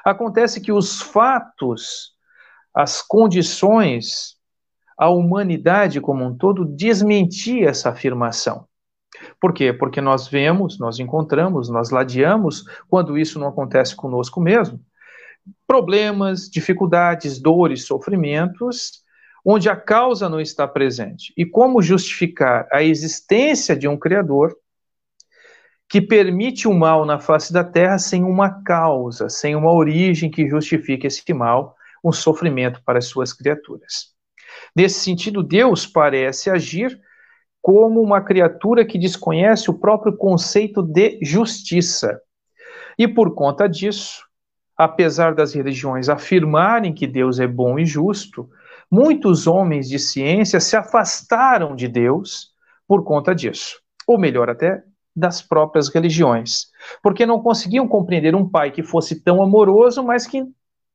acontece 0.05 0.61
que 0.61 0.73
os 0.73 1.01
fatos, 1.01 2.13
as 2.75 3.01
condições, 3.01 4.37
a 4.99 5.09
humanidade 5.09 6.01
como 6.01 6.25
um 6.25 6.37
todo 6.37 6.65
desmentia 6.65 7.69
essa 7.69 7.91
afirmação. 7.91 8.67
Por 9.41 9.53
quê? 9.53 9.73
Porque 9.73 10.01
nós 10.01 10.27
vemos, 10.27 10.77
nós 10.81 10.99
encontramos, 10.99 11.69
nós 11.69 11.91
ladeamos, 11.91 12.65
quando 12.89 13.17
isso 13.17 13.39
não 13.39 13.47
acontece 13.47 13.95
conosco 13.95 14.41
mesmo, 14.41 14.81
problemas, 15.69 16.51
dificuldades, 16.51 17.41
dores, 17.41 17.87
sofrimentos 17.87 19.04
onde 19.45 19.69
a 19.69 19.77
causa 19.77 20.29
não 20.29 20.41
está 20.41 20.67
presente. 20.67 21.33
E 21.37 21.45
como 21.45 21.83
justificar 21.83 22.67
a 22.73 22.83
existência 22.83 23.77
de 23.77 23.87
um 23.87 23.97
Criador 23.97 24.57
que 25.89 26.01
permite 26.01 26.67
o 26.67 26.73
mal 26.73 27.05
na 27.05 27.21
face 27.21 27.53
da 27.53 27.63
terra 27.63 27.99
sem 27.99 28.25
uma 28.25 28.63
causa, 28.65 29.29
sem 29.29 29.55
uma 29.55 29.73
origem 29.73 30.31
que 30.31 30.49
justifique 30.49 31.07
esse 31.07 31.33
mal, 31.35 31.77
um 32.03 32.11
sofrimento 32.11 32.83
para 32.85 32.99
as 32.99 33.07
suas 33.07 33.33
criaturas. 33.33 34.15
Nesse 34.75 35.01
sentido, 35.01 35.43
Deus 35.43 35.87
parece 35.87 36.51
agir 36.51 36.99
como 37.61 38.03
uma 38.03 38.21
criatura 38.21 38.85
que 38.85 38.99
desconhece 38.99 39.71
o 39.71 39.79
próprio 39.79 40.17
conceito 40.17 40.83
de 40.83 41.19
justiça. 41.23 42.21
E 42.99 43.09
por 43.09 43.35
conta 43.35 43.69
disso, 43.69 44.23
apesar 44.77 45.35
das 45.35 45.55
religiões 45.55 46.09
afirmarem 46.09 46.93
que 46.93 47.07
Deus 47.07 47.41
é 47.41 47.47
bom 47.47 47.79
e 47.79 47.87
justo, 47.87 48.49
Muitos 48.97 49.49
homens 49.49 49.89
de 49.89 49.99
ciência 49.99 50.61
se 50.61 50.77
afastaram 50.77 51.75
de 51.75 51.89
Deus 51.89 52.53
por 52.87 53.03
conta 53.03 53.35
disso. 53.35 53.81
Ou 54.07 54.17
melhor, 54.17 54.49
até 54.49 54.85
das 55.17 55.43
próprias 55.43 55.89
religiões. 55.89 56.67
Porque 57.03 57.27
não 57.27 57.43
conseguiam 57.43 57.89
compreender 57.89 58.37
um 58.37 58.49
pai 58.49 58.71
que 58.71 58.85
fosse 58.85 59.21
tão 59.21 59.43
amoroso, 59.43 60.01
mas 60.05 60.29
que, 60.29 60.45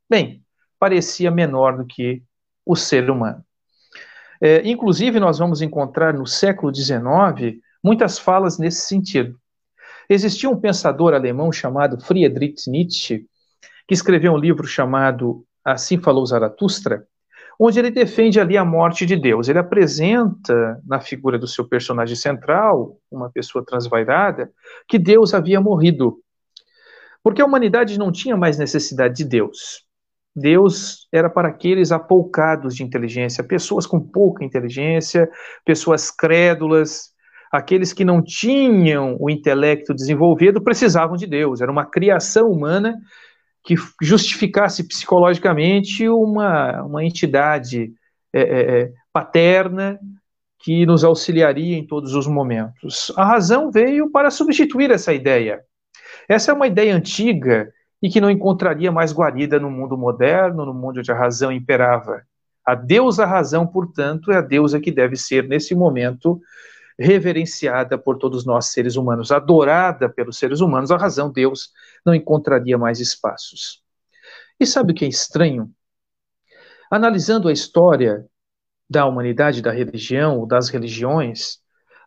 bem, 0.09 0.41
parecia 0.79 1.29
menor 1.29 1.75
do 1.75 1.85
que 1.85 2.23
o 2.65 2.73
ser 2.73 3.09
humano. 3.09 3.43
É, 4.39 4.65
inclusive, 4.65 5.19
nós 5.19 5.37
vamos 5.37 5.61
encontrar 5.61 6.13
no 6.13 6.25
século 6.25 6.73
XIX 6.73 7.59
muitas 7.83 8.17
falas 8.17 8.57
nesse 8.57 8.87
sentido. 8.87 9.37
Existia 10.09 10.49
um 10.49 10.57
pensador 10.57 11.13
alemão 11.13 11.51
chamado 11.51 11.99
Friedrich 11.99 12.69
Nietzsche, 12.69 13.25
que 13.85 13.93
escreveu 13.93 14.31
um 14.31 14.37
livro 14.37 14.65
chamado 14.65 15.45
Assim 15.65 15.97
Falou 15.97 16.25
Zaratustra, 16.25 17.05
onde 17.59 17.77
ele 17.77 17.91
defende 17.91 18.39
ali 18.39 18.57
a 18.57 18.63
morte 18.63 19.05
de 19.05 19.17
Deus. 19.17 19.49
Ele 19.49 19.59
apresenta 19.59 20.81
na 20.87 21.01
figura 21.01 21.37
do 21.37 21.45
seu 21.45 21.67
personagem 21.67 22.15
central, 22.15 22.97
uma 23.11 23.29
pessoa 23.29 23.65
transvairada, 23.65 24.49
que 24.87 24.97
Deus 24.97 25.33
havia 25.33 25.59
morrido. 25.59 26.19
Porque 27.21 27.41
a 27.41 27.45
humanidade 27.45 27.99
não 27.99 28.13
tinha 28.13 28.37
mais 28.37 28.57
necessidade 28.57 29.17
de 29.17 29.25
Deus. 29.25 29.85
Deus 30.33 31.07
era 31.11 31.29
para 31.29 31.49
aqueles 31.49 31.91
apoucados 31.91 32.75
de 32.75 32.83
inteligência, 32.83 33.43
pessoas 33.43 33.85
com 33.85 33.99
pouca 33.99 34.45
inteligência, 34.45 35.29
pessoas 35.65 36.09
crédulas, 36.09 37.09
aqueles 37.51 37.91
que 37.91 38.05
não 38.05 38.21
tinham 38.21 39.17
o 39.19 39.29
intelecto 39.29 39.93
desenvolvido 39.93 40.61
precisavam 40.61 41.17
de 41.17 41.27
Deus. 41.27 41.59
Era 41.59 41.71
uma 41.71 41.85
criação 41.85 42.49
humana 42.49 42.95
que 43.63 43.75
justificasse 44.01 44.87
psicologicamente 44.87 46.07
uma, 46.07 46.83
uma 46.83 47.03
entidade 47.03 47.91
é, 48.33 48.41
é, 48.41 48.81
é, 48.81 48.93
paterna 49.11 49.99
que 50.59 50.85
nos 50.85 51.03
auxiliaria 51.03 51.77
em 51.77 51.85
todos 51.85 52.13
os 52.13 52.27
momentos. 52.27 53.11
A 53.15 53.23
razão 53.23 53.71
veio 53.71 54.09
para 54.11 54.29
substituir 54.29 54.91
essa 54.91 55.13
ideia. 55.13 55.61
Essa 56.27 56.51
é 56.51 56.53
uma 56.53 56.67
ideia 56.67 56.95
antiga 56.95 57.71
e 58.01 58.09
que 58.09 58.21
não 58.21 58.29
encontraria 58.29 58.91
mais 58.91 59.13
guarida 59.13 59.59
no 59.59 59.69
mundo 59.69 59.97
moderno, 59.97 60.65
no 60.65 60.73
mundo 60.73 60.99
onde 60.99 61.11
a 61.11 61.15
razão 61.15 61.51
imperava. 61.51 62.23
A 62.65 62.75
deusa 62.75 63.25
razão, 63.25 63.65
portanto, 63.65 64.31
é 64.31 64.37
a 64.37 64.41
deusa 64.41 64.79
que 64.79 64.91
deve 64.91 65.15
ser, 65.15 65.47
nesse 65.47 65.73
momento, 65.73 66.39
reverenciada 66.99 67.97
por 67.97 68.17
todos 68.17 68.45
nós 68.45 68.67
seres 68.67 68.97
humanos, 68.97 69.31
adorada 69.31 70.09
pelos 70.09 70.37
seres 70.37 70.59
humanos, 70.59 70.91
a 70.91 70.97
razão 70.97 71.31
Deus 71.31 71.71
não 72.05 72.13
encontraria 72.13 72.77
mais 72.77 72.99
espaços. 72.99 73.81
E 74.59 74.65
sabe 74.65 74.91
o 74.91 74.95
que 74.95 75.05
é 75.05 75.07
estranho? 75.07 75.71
Analisando 76.91 77.47
a 77.47 77.53
história 77.53 78.25
da 78.89 79.05
humanidade, 79.05 79.61
da 79.61 79.71
religião, 79.71 80.45
das 80.45 80.67
religiões, 80.67 81.59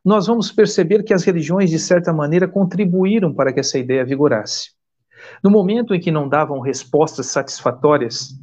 nós 0.04 0.26
vamos 0.26 0.52
perceber 0.52 1.04
que 1.04 1.14
as 1.14 1.24
religiões, 1.24 1.70
de 1.70 1.78
certa 1.78 2.12
maneira, 2.12 2.46
contribuíram 2.46 3.32
para 3.32 3.52
que 3.52 3.60
essa 3.60 3.78
ideia 3.78 4.04
vigorasse. 4.04 4.72
No 5.42 5.50
momento 5.50 5.94
em 5.94 6.00
que 6.00 6.10
não 6.10 6.28
davam 6.28 6.60
respostas 6.60 7.26
satisfatórias, 7.26 8.34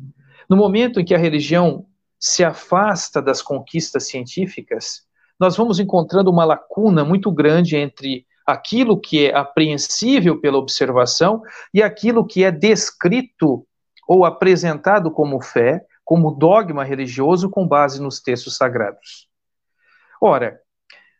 no 0.49 0.55
momento 0.55 0.99
em 0.99 1.05
que 1.05 1.13
a 1.13 1.17
religião 1.17 1.85
se 2.17 2.43
afasta 2.43 3.21
das 3.21 3.41
conquistas 3.41 4.07
científicas, 4.07 5.08
nós 5.39 5.55
vamos 5.55 5.79
encontrando 5.79 6.29
uma 6.29 6.43
lacuna 6.43 7.05
muito 7.05 7.31
grande 7.31 7.77
entre 7.77 8.25
aquilo 8.45 8.99
que 8.99 9.27
é 9.27 9.35
apreensível 9.35 10.39
pela 10.41 10.57
observação 10.57 11.41
e 11.73 11.81
aquilo 11.81 12.25
que 12.25 12.43
é 12.43 12.51
descrito 12.51 13.65
ou 14.07 14.25
apresentado 14.25 15.11
como 15.11 15.41
fé, 15.41 15.85
como 16.03 16.31
dogma 16.31 16.83
religioso 16.83 17.49
com 17.49 17.67
base 17.67 18.01
nos 18.01 18.19
textos 18.19 18.57
sagrados. 18.57 19.29
Ora, 20.19 20.59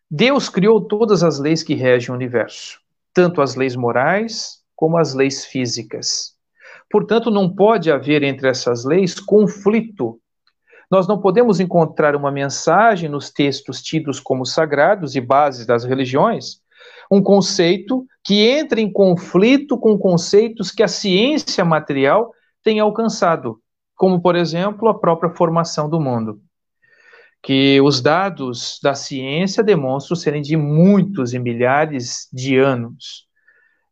Deus 0.09 0.49
criou 0.49 0.81
todas 0.81 1.23
as 1.23 1.39
leis 1.39 1.61
que 1.61 1.75
regem 1.75 2.09
o 2.09 2.15
universo, 2.15 2.79
tanto 3.13 3.41
as 3.41 3.55
leis 3.55 3.75
morais 3.75 4.63
como 4.75 4.97
as 4.97 5.13
leis 5.13 5.45
físicas. 5.45 6.33
Portanto, 6.89 7.29
não 7.29 7.53
pode 7.53 7.91
haver 7.91 8.23
entre 8.23 8.49
essas 8.49 8.83
leis 8.83 9.19
conflito 9.19 10.19
nós 10.89 11.07
não 11.07 11.19
podemos 11.19 11.59
encontrar 11.59 12.15
uma 12.15 12.31
mensagem 12.31 13.09
nos 13.09 13.29
textos 13.29 13.81
tidos 13.81 14.19
como 14.19 14.45
sagrados 14.45 15.15
e 15.15 15.21
bases 15.21 15.65
das 15.65 15.83
religiões, 15.83 16.61
um 17.11 17.21
conceito 17.21 18.05
que 18.23 18.47
entre 18.47 18.81
em 18.81 18.91
conflito 18.91 19.77
com 19.77 19.97
conceitos 19.97 20.71
que 20.71 20.83
a 20.83 20.87
ciência 20.87 21.63
material 21.63 22.31
tem 22.63 22.79
alcançado. 22.79 23.59
como, 23.95 24.21
por 24.21 24.33
exemplo, 24.37 24.87
a 24.87 24.97
própria 24.97 25.29
formação 25.35 25.89
do 25.89 25.99
mundo, 25.99 26.39
que 27.43 27.81
os 27.81 27.99
dados 27.99 28.79
da 28.81 28.95
ciência 28.95 29.61
demonstram 29.61 30.15
serem 30.15 30.41
de 30.41 30.55
muitos 30.55 31.33
e 31.33 31.39
milhares 31.39 32.29
de 32.31 32.57
anos. 32.57 33.27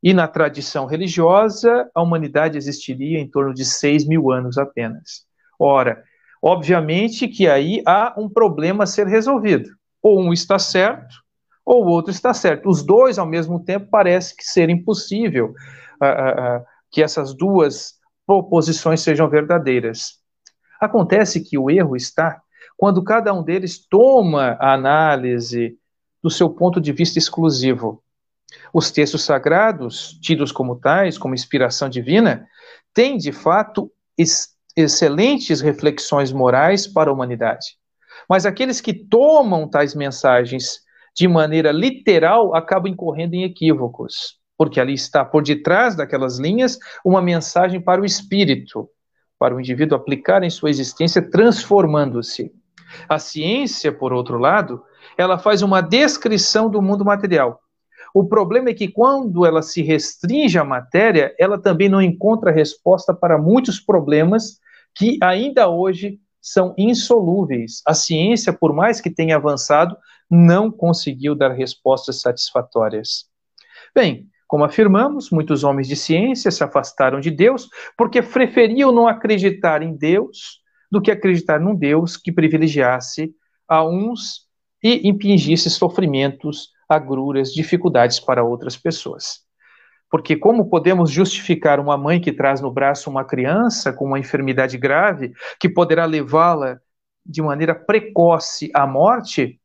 E 0.01 0.13
na 0.13 0.25
tradição 0.25 0.85
religiosa, 0.85 1.89
a 1.93 2.01
humanidade 2.01 2.57
existiria 2.57 3.19
em 3.19 3.29
torno 3.29 3.53
de 3.53 3.65
6 3.65 4.07
mil 4.07 4.31
anos 4.31 4.57
apenas. 4.57 5.25
Ora, 5.59 6.01
obviamente 6.47 7.27
que 7.27 7.45
aí 7.45 7.83
há 7.85 8.13
um 8.17 8.29
problema 8.29 8.85
a 8.85 8.87
ser 8.87 9.05
resolvido. 9.05 9.69
Ou 10.01 10.21
um 10.21 10.31
está 10.31 10.57
certo, 10.57 11.15
ou 11.65 11.83
o 11.83 11.89
outro 11.89 12.09
está 12.09 12.33
certo. 12.33 12.69
Os 12.69 12.81
dois, 12.81 13.19
ao 13.19 13.25
mesmo 13.25 13.59
tempo, 13.59 13.87
parece 13.91 14.33
que 14.33 14.45
ser 14.45 14.69
impossível 14.69 15.47
uh, 16.01 16.05
uh, 16.05 16.59
uh, 16.59 16.65
que 16.89 17.03
essas 17.03 17.33
duas 17.33 17.95
proposições 18.25 19.01
sejam 19.01 19.29
verdadeiras. 19.29 20.19
Acontece 20.79 21.41
que 21.41 21.57
o 21.57 21.69
erro 21.69 21.97
está 21.97 22.41
quando 22.77 23.03
cada 23.03 23.33
um 23.33 23.43
deles 23.43 23.85
toma 23.85 24.57
a 24.61 24.73
análise 24.73 25.77
do 26.23 26.29
seu 26.29 26.49
ponto 26.49 26.79
de 26.79 26.93
vista 26.93 27.19
exclusivo. 27.19 28.01
Os 28.73 28.89
textos 28.89 29.23
sagrados, 29.23 30.17
tidos 30.21 30.53
como 30.53 30.77
tais, 30.77 31.17
como 31.17 31.33
inspiração 31.33 31.89
divina, 31.89 32.47
têm 32.93 33.17
de 33.17 33.33
fato 33.33 33.91
excelentes 34.77 35.59
reflexões 35.59 36.31
morais 36.31 36.85
para 36.85 37.09
a 37.09 37.13
humanidade. 37.13 37.75
Mas 38.29 38.45
aqueles 38.45 38.79
que 38.79 38.93
tomam 38.93 39.67
tais 39.67 39.95
mensagens 39.95 40.81
de 41.15 41.27
maneira 41.27 41.71
literal 41.71 42.55
acabam 42.55 42.91
incorrendo 42.91 43.33
em 43.33 43.43
equívocos, 43.43 44.37
porque 44.55 44.79
ali 44.79 44.93
está 44.93 45.25
por 45.25 45.41
detrás 45.41 45.95
daquelas 45.95 46.37
linhas 46.37 46.77
uma 47.03 47.23
mensagem 47.23 47.81
para 47.81 47.99
o 47.99 48.05
espírito, 48.05 48.87
para 49.39 49.55
o 49.55 49.59
indivíduo 49.59 49.97
aplicar 49.97 50.43
em 50.43 50.49
sua 50.49 50.69
existência, 50.69 51.27
transformando-se. 51.27 52.51
A 53.09 53.17
ciência, 53.17 53.91
por 53.91 54.13
outro 54.13 54.37
lado, 54.37 54.83
ela 55.17 55.39
faz 55.39 55.63
uma 55.63 55.81
descrição 55.81 56.69
do 56.69 56.81
mundo 56.81 57.03
material. 57.03 57.59
O 58.13 58.27
problema 58.27 58.69
é 58.69 58.73
que 58.73 58.87
quando 58.87 59.45
ela 59.45 59.61
se 59.61 59.81
restringe 59.81 60.57
à 60.57 60.63
matéria, 60.63 61.35
ela 61.39 61.59
também 61.59 61.89
não 61.89 62.01
encontra 62.01 62.51
resposta 62.51 63.13
para 63.13 63.37
muitos 63.37 63.79
problemas 63.79 64.59
que 64.97 65.17
ainda 65.21 65.69
hoje 65.69 66.19
são 66.41 66.73
insolúveis. 66.77 67.81
A 67.85 67.93
ciência, 67.93 68.51
por 68.51 68.73
mais 68.73 68.99
que 68.99 69.09
tenha 69.09 69.35
avançado, 69.35 69.95
não 70.29 70.71
conseguiu 70.71 71.35
dar 71.35 71.51
respostas 71.51 72.21
satisfatórias. 72.21 73.25
Bem, 73.93 74.27
como 74.47 74.63
afirmamos, 74.63 75.29
muitos 75.29 75.63
homens 75.63 75.87
de 75.87 75.95
ciência 75.95 76.49
se 76.49 76.63
afastaram 76.63 77.19
de 77.19 77.29
Deus 77.29 77.69
porque 77.97 78.21
preferiam 78.21 78.91
não 78.91 79.07
acreditar 79.07 79.81
em 79.81 79.95
Deus 79.95 80.61
do 80.89 81.01
que 81.01 81.11
acreditar 81.11 81.59
num 81.59 81.75
Deus 81.75 82.15
que 82.15 82.31
privilegiasse 82.31 83.33
a 83.67 83.85
uns 83.85 84.47
e 84.81 85.07
impingisse 85.07 85.69
sofrimentos, 85.69 86.69
agruras, 86.87 87.53
dificuldades 87.53 88.19
para 88.19 88.43
outras 88.43 88.77
pessoas. 88.77 89.46
Porque 90.09 90.35
como 90.37 90.69
podemos 90.69 91.11
justificar 91.11 91.79
uma 91.79 91.97
mãe 91.97 92.19
que 92.19 92.31
traz 92.31 92.61
no 92.61 92.71
braço 92.71 93.09
uma 93.09 93.25
criança 93.25 93.91
com 93.91 94.05
uma 94.05 94.19
enfermidade 94.19 94.77
grave, 94.77 95.33
que 95.59 95.67
poderá 95.67 96.05
levá-la 96.05 96.79
de 97.25 97.41
maneira 97.41 97.75
precoce 97.75 98.71
à 98.73 98.87
morte, 98.87 99.59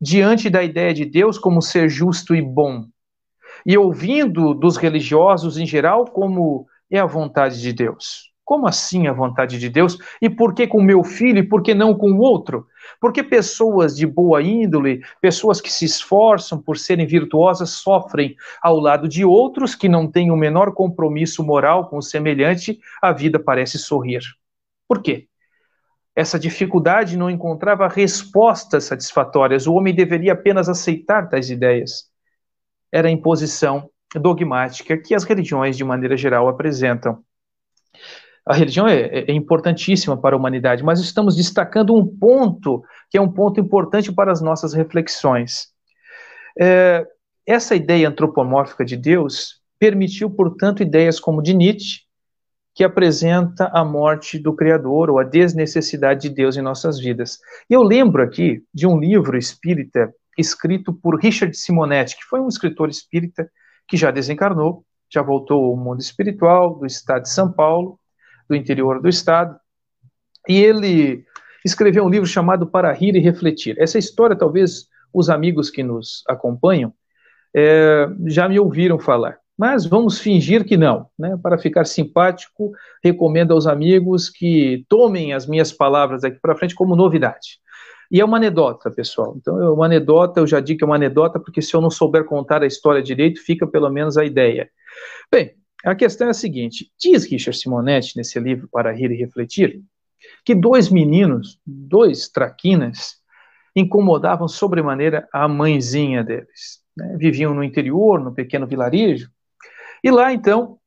diante 0.00 0.48
da 0.48 0.62
ideia 0.62 0.94
de 0.94 1.04
Deus 1.04 1.38
como 1.38 1.60
ser 1.60 1.88
justo 1.88 2.34
e 2.34 2.40
bom? 2.40 2.86
E 3.66 3.76
ouvindo 3.76 4.54
dos 4.54 4.76
religiosos 4.76 5.58
em 5.58 5.66
geral 5.66 6.04
como 6.04 6.66
é 6.90 6.98
a 6.98 7.06
vontade 7.06 7.60
de 7.60 7.72
Deus. 7.72 8.30
Como 8.44 8.66
assim 8.66 9.06
a 9.06 9.12
vontade 9.12 9.58
de 9.58 9.68
Deus? 9.68 9.98
E 10.20 10.30
por 10.30 10.54
que 10.54 10.66
com 10.66 10.82
meu 10.82 11.04
filho 11.04 11.38
e 11.38 11.46
por 11.46 11.62
que 11.62 11.74
não 11.74 11.94
com 11.94 12.12
o 12.12 12.20
outro? 12.20 12.66
Porque 13.00 13.22
pessoas 13.22 13.96
de 13.96 14.06
boa 14.06 14.42
índole, 14.42 15.02
pessoas 15.20 15.60
que 15.60 15.72
se 15.72 15.86
esforçam 15.86 16.60
por 16.60 16.76
serem 16.76 17.06
virtuosas, 17.06 17.70
sofrem 17.70 18.36
ao 18.62 18.78
lado 18.78 19.08
de 19.08 19.24
outros 19.24 19.74
que 19.74 19.88
não 19.88 20.06
têm 20.06 20.30
o 20.30 20.36
menor 20.36 20.74
compromisso 20.74 21.42
moral 21.42 21.88
com 21.88 21.96
o 21.96 22.02
semelhante, 22.02 22.78
a 23.00 23.10
vida 23.10 23.38
parece 23.38 23.78
sorrir. 23.78 24.20
Por 24.86 25.02
quê? 25.02 25.26
Essa 26.14 26.38
dificuldade 26.38 27.16
não 27.16 27.30
encontrava 27.30 27.88
respostas 27.88 28.84
satisfatórias, 28.84 29.66
o 29.66 29.72
homem 29.72 29.94
deveria 29.94 30.34
apenas 30.34 30.68
aceitar 30.68 31.28
tais 31.28 31.48
ideias. 31.48 32.10
Era 32.92 33.08
a 33.08 33.10
imposição 33.10 33.88
dogmática 34.14 34.98
que 34.98 35.14
as 35.14 35.24
religiões, 35.24 35.76
de 35.76 35.84
maneira 35.84 36.16
geral, 36.16 36.48
apresentam 36.48 37.24
a 38.46 38.54
religião 38.54 38.88
é, 38.88 39.00
é, 39.00 39.30
é, 39.30 39.32
importantíssima 39.32 40.16
para 40.16 40.34
a 40.34 40.38
humanidade, 40.38 40.82
mas 40.82 41.00
estamos 41.00 41.36
destacando 41.36 41.94
um 41.94 42.06
ponto 42.06 42.82
que 43.10 43.18
é 43.18 43.20
um 43.20 43.30
ponto 43.30 43.60
importante 43.60 44.12
para 44.12 44.32
as 44.32 44.40
nossas 44.40 44.72
reflexões. 44.72 45.68
É, 46.58 47.06
essa 47.46 47.74
ideia 47.74 48.08
antropomórfica 48.08 48.84
de 48.84 48.96
Deus 48.96 49.60
permitiu, 49.78 50.30
portanto, 50.30 50.82
ideias 50.82 51.20
como 51.20 51.42
de 51.42 51.54
Nietzsche, 51.54 52.00
que 52.74 52.84
apresenta 52.84 53.70
a 53.74 53.84
morte 53.84 54.38
do 54.38 54.54
Criador 54.54 55.10
ou 55.10 55.18
a 55.18 55.24
desnecessidade 55.24 56.22
de 56.22 56.30
Deus 56.30 56.56
em 56.56 56.62
nossas 56.62 56.98
vidas. 56.98 57.38
Eu 57.68 57.82
lembro 57.82 58.22
aqui 58.22 58.62
de 58.72 58.86
um 58.86 58.98
livro 58.98 59.36
espírita 59.36 60.12
escrito 60.38 60.92
por 60.92 61.20
Richard 61.20 61.54
Simonetti, 61.56 62.16
que 62.16 62.24
foi 62.24 62.40
um 62.40 62.48
escritor 62.48 62.88
espírita 62.88 63.50
que 63.86 63.96
já 63.96 64.10
desencarnou, 64.10 64.84
já 65.12 65.20
voltou 65.20 65.66
ao 65.66 65.76
mundo 65.76 66.00
espiritual 66.00 66.78
do 66.78 66.86
estado 66.86 67.22
de 67.22 67.30
São 67.30 67.52
Paulo, 67.52 67.99
do 68.50 68.56
interior 68.56 69.00
do 69.00 69.08
estado, 69.08 69.56
e 70.48 70.60
ele 70.60 71.24
escreveu 71.64 72.04
um 72.04 72.08
livro 72.08 72.26
chamado 72.26 72.66
Para 72.66 72.92
Rir 72.92 73.14
e 73.14 73.20
Refletir. 73.20 73.76
Essa 73.78 73.96
história, 73.96 74.34
talvez 74.34 74.88
os 75.14 75.30
amigos 75.30 75.70
que 75.70 75.84
nos 75.84 76.24
acompanham 76.28 76.92
é, 77.54 78.08
já 78.26 78.48
me 78.48 78.58
ouviram 78.58 78.98
falar, 78.98 79.38
mas 79.56 79.86
vamos 79.86 80.18
fingir 80.18 80.64
que 80.64 80.76
não. 80.76 81.06
Né? 81.16 81.38
Para 81.40 81.58
ficar 81.58 81.84
simpático, 81.84 82.72
recomendo 83.04 83.52
aos 83.52 83.68
amigos 83.68 84.28
que 84.28 84.84
tomem 84.88 85.32
as 85.32 85.46
minhas 85.46 85.70
palavras 85.70 86.24
aqui 86.24 86.38
para 86.40 86.56
frente 86.56 86.74
como 86.74 86.96
novidade. 86.96 87.60
E 88.10 88.20
é 88.20 88.24
uma 88.24 88.38
anedota, 88.38 88.90
pessoal. 88.90 89.36
Então, 89.36 89.62
é 89.62 89.70
uma 89.70 89.84
anedota, 89.84 90.40
eu 90.40 90.46
já 90.46 90.58
digo 90.58 90.78
que 90.78 90.84
é 90.84 90.86
uma 90.86 90.96
anedota, 90.96 91.38
porque 91.38 91.62
se 91.62 91.74
eu 91.74 91.80
não 91.80 91.90
souber 91.90 92.24
contar 92.24 92.64
a 92.64 92.66
história 92.66 93.00
direito, 93.00 93.40
fica 93.40 93.64
pelo 93.68 93.88
menos 93.88 94.16
a 94.16 94.24
ideia. 94.24 94.68
Bem, 95.30 95.54
a 95.84 95.94
questão 95.94 96.26
é 96.26 96.30
a 96.30 96.34
seguinte: 96.34 96.90
diz 96.98 97.24
Richard 97.24 97.58
Simonetti, 97.58 98.16
nesse 98.16 98.38
livro 98.38 98.68
Para 98.70 98.92
Rir 98.92 99.10
e 99.10 99.16
Refletir, 99.16 99.80
que 100.44 100.54
dois 100.54 100.90
meninos, 100.90 101.58
dois 101.66 102.28
traquinas, 102.28 103.16
incomodavam 103.74 104.48
sobremaneira 104.48 105.28
a 105.32 105.48
mãezinha 105.48 106.22
deles. 106.22 106.80
Né? 106.96 107.16
Viviam 107.18 107.54
no 107.54 107.64
interior, 107.64 108.20
no 108.20 108.32
pequeno 108.32 108.66
vilarejo, 108.66 109.30
e 110.02 110.10
lá 110.10 110.32
então 110.32 110.78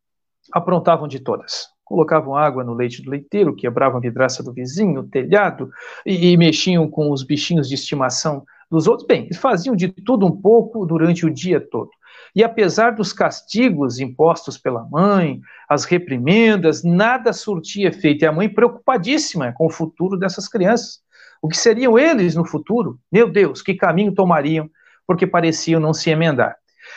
aprontavam 0.52 1.08
de 1.08 1.20
todas. 1.20 1.68
Colocavam 1.84 2.36
água 2.36 2.64
no 2.64 2.74
leite 2.74 3.02
do 3.02 3.12
leiteiro, 3.12 3.56
quebravam 3.56 3.98
a 3.98 4.02
vidraça 4.02 4.42
do 4.42 4.54
vizinho, 4.54 5.02
o 5.02 5.08
telhado, 5.08 5.70
e, 6.06 6.32
e 6.32 6.38
mexiam 6.38 6.90
com 6.90 7.12
os 7.12 7.24
bichinhos 7.24 7.68
de 7.68 7.76
estimação 7.76 8.44
dos 8.70 8.88
outros. 8.88 9.08
Bem, 9.08 9.26
eles 9.26 9.38
faziam 9.38 9.76
de 9.76 9.90
tudo 9.90 10.26
um 10.26 10.32
pouco 10.32 10.86
durante 10.86 11.26
o 11.26 11.30
dia 11.30 11.60
todo. 11.60 11.90
E 12.36 12.44
apesar 12.44 12.92
dos 12.92 13.14
castigos 13.14 14.00
impostos 14.00 14.58
pela 14.58 14.84
mãe, 14.84 15.40
as 15.70 15.86
reprimendas, 15.86 16.84
nada 16.84 17.32
surtia 17.32 17.90
efeito. 17.90 18.24
E 18.24 18.26
a 18.26 18.32
mãe 18.32 18.50
preocupadíssima 18.50 19.54
com 19.54 19.68
o 19.68 19.70
futuro 19.70 20.18
dessas 20.18 20.48
crianças. 20.48 21.02
O 21.42 21.48
que 21.48 21.58
seriam 21.58 22.00
eles 22.00 22.36
no 22.36 22.46
futuro? 22.46 23.00
Meu 23.12 23.30
Deus, 23.30 23.62
que 23.62 23.76
caminho 23.76 24.14
tomariam? 24.14 24.70
Porque 25.06 25.28
pareciam 25.28 25.80
não 25.80 25.94
se 25.94 26.10
emendar. 26.10 26.56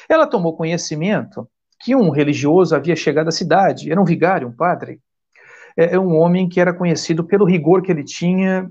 Ela 0.08 0.26
tomou 0.26 0.56
conhecimento 0.56 1.48
que 1.80 1.94
um 1.94 2.10
religioso 2.10 2.74
havia 2.74 2.96
chegado 2.96 3.28
à 3.28 3.32
cidade, 3.32 3.90
era 3.90 4.00
um 4.00 4.04
vigário, 4.04 4.48
um 4.48 4.52
padre. 4.52 5.00
É, 5.76 5.94
é 5.94 5.98
um 5.98 6.16
homem 6.16 6.48
que 6.48 6.60
era 6.60 6.72
conhecido 6.72 7.22
pelo 7.24 7.44
rigor 7.44 7.82
que 7.82 7.92
ele 7.92 8.04
tinha 8.04 8.70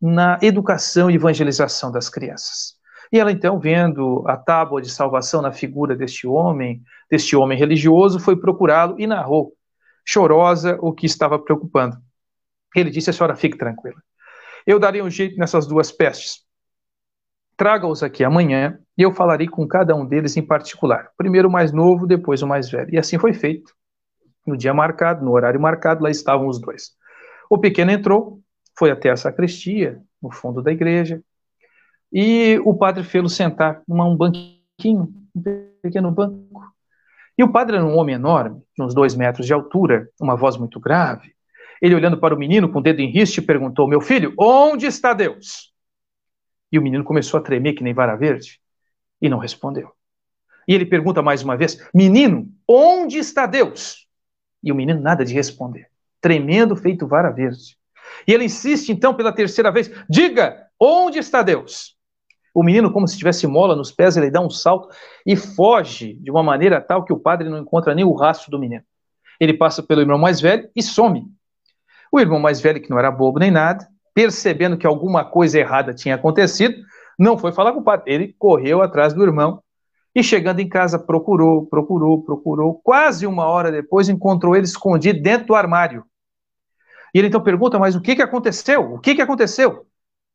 na 0.00 0.38
educação 0.42 1.10
e 1.10 1.14
evangelização 1.14 1.90
das 1.90 2.08
crianças. 2.08 2.77
E 3.12 3.18
ela 3.18 3.32
então, 3.32 3.58
vendo 3.58 4.22
a 4.26 4.36
tábua 4.36 4.82
de 4.82 4.90
salvação 4.90 5.40
na 5.40 5.52
figura 5.52 5.96
deste 5.96 6.26
homem, 6.26 6.82
deste 7.10 7.34
homem 7.34 7.58
religioso, 7.58 8.20
foi 8.20 8.36
procurá-lo 8.36 8.96
e 8.98 9.06
narrou, 9.06 9.52
chorosa, 10.04 10.78
o 10.80 10.92
que 10.92 11.06
estava 11.06 11.38
preocupando. 11.38 11.96
Ele 12.76 12.90
disse: 12.90 13.10
A 13.10 13.12
senhora 13.12 13.34
fique 13.34 13.56
tranquila. 13.56 13.96
Eu 14.66 14.78
darei 14.78 15.00
um 15.00 15.10
jeito 15.10 15.38
nessas 15.38 15.66
duas 15.66 15.90
pestes. 15.90 16.46
Traga-os 17.56 18.02
aqui 18.02 18.22
amanhã 18.22 18.78
e 18.96 19.02
eu 19.02 19.12
falarei 19.12 19.48
com 19.48 19.66
cada 19.66 19.94
um 19.96 20.06
deles 20.06 20.36
em 20.36 20.42
particular. 20.42 21.10
Primeiro 21.16 21.48
o 21.48 21.50
mais 21.50 21.72
novo, 21.72 22.06
depois 22.06 22.42
o 22.42 22.46
mais 22.46 22.70
velho. 22.70 22.94
E 22.94 22.98
assim 22.98 23.18
foi 23.18 23.32
feito. 23.32 23.74
No 24.46 24.56
dia 24.56 24.72
marcado, 24.72 25.24
no 25.24 25.32
horário 25.32 25.60
marcado, 25.60 26.04
lá 26.04 26.10
estavam 26.10 26.46
os 26.46 26.60
dois. 26.60 26.92
O 27.50 27.58
pequeno 27.58 27.90
entrou, 27.90 28.40
foi 28.78 28.90
até 28.90 29.10
a 29.10 29.16
sacristia, 29.16 30.00
no 30.22 30.30
fundo 30.30 30.62
da 30.62 30.70
igreja, 30.70 31.22
e 32.12 32.60
o 32.64 32.74
padre 32.74 33.04
fez-lo 33.04 33.28
sentar 33.28 33.82
num 33.86 34.02
um 34.02 34.16
banquinho, 34.16 35.12
um 35.34 35.42
pequeno 35.82 36.10
banco. 36.10 36.62
E 37.36 37.44
o 37.44 37.52
padre 37.52 37.76
era 37.76 37.84
um 37.84 37.96
homem 37.96 38.14
enorme, 38.14 38.60
de 38.76 38.82
uns 38.82 38.94
dois 38.94 39.14
metros 39.14 39.46
de 39.46 39.52
altura, 39.52 40.08
uma 40.20 40.36
voz 40.36 40.56
muito 40.56 40.80
grave. 40.80 41.32
Ele, 41.80 41.94
olhando 41.94 42.18
para 42.18 42.34
o 42.34 42.38
menino 42.38 42.68
com 42.68 42.80
o 42.80 42.82
dedo 42.82 43.00
em 43.00 43.10
riste, 43.10 43.40
perguntou: 43.40 43.86
Meu 43.86 44.00
filho, 44.00 44.34
onde 44.36 44.86
está 44.86 45.12
Deus? 45.12 45.72
E 46.72 46.78
o 46.78 46.82
menino 46.82 47.04
começou 47.04 47.38
a 47.38 47.42
tremer 47.42 47.74
que 47.74 47.84
nem 47.84 47.94
vara 47.94 48.16
verde 48.16 48.60
e 49.22 49.28
não 49.28 49.38
respondeu. 49.38 49.92
E 50.66 50.74
ele 50.74 50.84
pergunta 50.84 51.22
mais 51.22 51.42
uma 51.42 51.56
vez: 51.56 51.78
Menino, 51.94 52.48
onde 52.66 53.18
está 53.18 53.46
Deus? 53.46 54.08
E 54.62 54.72
o 54.72 54.74
menino 54.74 55.00
nada 55.00 55.24
de 55.24 55.32
responder, 55.32 55.88
tremendo, 56.20 56.74
feito 56.74 57.06
vara 57.06 57.30
verde. 57.30 57.78
E 58.26 58.32
ele 58.32 58.44
insiste 58.44 58.90
então 58.90 59.14
pela 59.14 59.32
terceira 59.32 59.70
vez: 59.70 59.90
Diga, 60.10 60.66
onde 60.80 61.18
está 61.18 61.42
Deus? 61.42 61.97
O 62.58 62.62
menino, 62.64 62.90
como 62.90 63.06
se 63.06 63.16
tivesse 63.16 63.46
mola 63.46 63.76
nos 63.76 63.92
pés, 63.92 64.16
ele 64.16 64.32
dá 64.32 64.40
um 64.40 64.50
salto 64.50 64.88
e 65.24 65.36
foge 65.36 66.14
de 66.14 66.28
uma 66.28 66.42
maneira 66.42 66.80
tal 66.80 67.04
que 67.04 67.12
o 67.12 67.16
padre 67.16 67.48
não 67.48 67.58
encontra 67.58 67.94
nem 67.94 68.04
o 68.04 68.12
rastro 68.12 68.50
do 68.50 68.58
menino. 68.58 68.82
Ele 69.38 69.54
passa 69.54 69.80
pelo 69.80 70.00
irmão 70.00 70.18
mais 70.18 70.40
velho 70.40 70.68
e 70.74 70.82
some. 70.82 71.24
O 72.10 72.18
irmão 72.18 72.40
mais 72.40 72.60
velho, 72.60 72.82
que 72.82 72.90
não 72.90 72.98
era 72.98 73.12
bobo 73.12 73.38
nem 73.38 73.52
nada, 73.52 73.86
percebendo 74.12 74.76
que 74.76 74.88
alguma 74.88 75.24
coisa 75.24 75.56
errada 75.56 75.94
tinha 75.94 76.16
acontecido, 76.16 76.74
não 77.16 77.38
foi 77.38 77.52
falar 77.52 77.72
com 77.72 77.78
o 77.78 77.84
padre. 77.84 78.12
Ele 78.12 78.34
correu 78.36 78.82
atrás 78.82 79.14
do 79.14 79.22
irmão 79.22 79.62
e, 80.12 80.20
chegando 80.20 80.58
em 80.58 80.68
casa, 80.68 80.98
procurou, 80.98 81.64
procurou, 81.64 82.24
procurou. 82.24 82.74
Quase 82.82 83.24
uma 83.24 83.46
hora 83.46 83.70
depois, 83.70 84.08
encontrou 84.08 84.56
ele 84.56 84.64
escondido 84.64 85.22
dentro 85.22 85.46
do 85.46 85.54
armário. 85.54 86.04
E 87.14 87.20
ele 87.20 87.28
então 87.28 87.40
pergunta: 87.40 87.78
Mas 87.78 87.94
o 87.94 88.00
que, 88.00 88.16
que 88.16 88.22
aconteceu? 88.22 88.94
O 88.94 88.98
que, 88.98 89.14
que 89.14 89.22
aconteceu? 89.22 89.86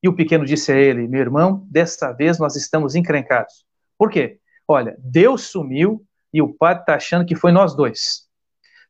E 0.03 0.09
o 0.09 0.13
pequeno 0.13 0.45
disse 0.45 0.71
a 0.71 0.75
ele: 0.75 1.07
Meu 1.07 1.21
irmão, 1.21 1.65
desta 1.71 2.11
vez 2.11 2.37
nós 2.37 2.57
estamos 2.57 2.93
encrencados. 2.93 3.65
Por 3.97 4.11
quê? 4.11 4.37
Olha, 4.67 4.97
Deus 4.99 5.43
sumiu 5.43 6.05
e 6.33 6.41
o 6.41 6.53
padre 6.53 6.81
está 6.81 6.95
achando 6.95 7.25
que 7.25 7.35
foi 7.35 7.53
nós 7.53 7.73
dois. 7.73 8.27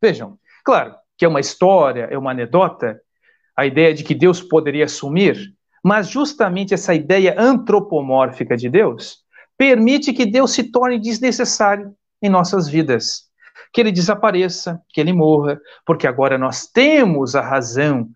Vejam, 0.02 0.40
claro 0.66 0.96
que 1.18 1.24
é 1.24 1.28
uma 1.28 1.40
história, 1.40 2.08
é 2.10 2.18
uma 2.18 2.32
anedota, 2.32 3.00
a 3.56 3.66
ideia 3.66 3.94
de 3.94 4.04
que 4.04 4.16
Deus 4.16 4.42
poderia 4.42 4.88
sumir, 4.88 5.54
mas 5.84 6.10
justamente 6.10 6.74
essa 6.74 6.96
ideia 6.96 7.36
antropomórfica 7.38 8.58
de 8.58 8.70
Deus 8.70 9.24
permite 9.58 10.14
que 10.14 10.26
Deus 10.26 10.52
se 10.52 10.72
torne 10.72 11.00
desnecessário 11.00 11.96
em 12.22 12.30
nossas 12.30 12.68
vidas. 12.68 13.32
Que 13.72 13.82
ele 13.82 13.92
desapareça, 13.92 14.82
que 14.90 15.00
ele 15.00 15.14
morra, 15.14 15.60
porque 15.86 16.08
agora 16.08 16.38
nós 16.38 16.68
temos 16.68 17.36
a 17.36 17.42
razão 17.42 18.10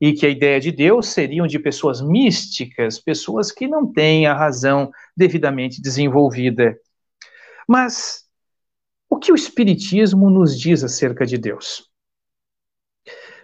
e 0.00 0.12
que 0.12 0.26
a 0.26 0.28
ideia 0.28 0.60
de 0.60 0.70
Deus 0.70 1.08
seriam 1.08 1.46
de 1.46 1.58
pessoas 1.58 2.02
místicas, 2.02 2.98
pessoas 2.98 3.50
que 3.50 3.66
não 3.66 3.90
têm 3.90 4.26
a 4.26 4.34
razão 4.34 4.90
devidamente 5.16 5.80
desenvolvida. 5.80 6.76
Mas 7.66 8.24
o 9.08 9.18
que 9.18 9.32
o 9.32 9.34
Espiritismo 9.34 10.28
nos 10.28 10.58
diz 10.58 10.84
acerca 10.84 11.24
de 11.24 11.38
Deus? 11.38 11.90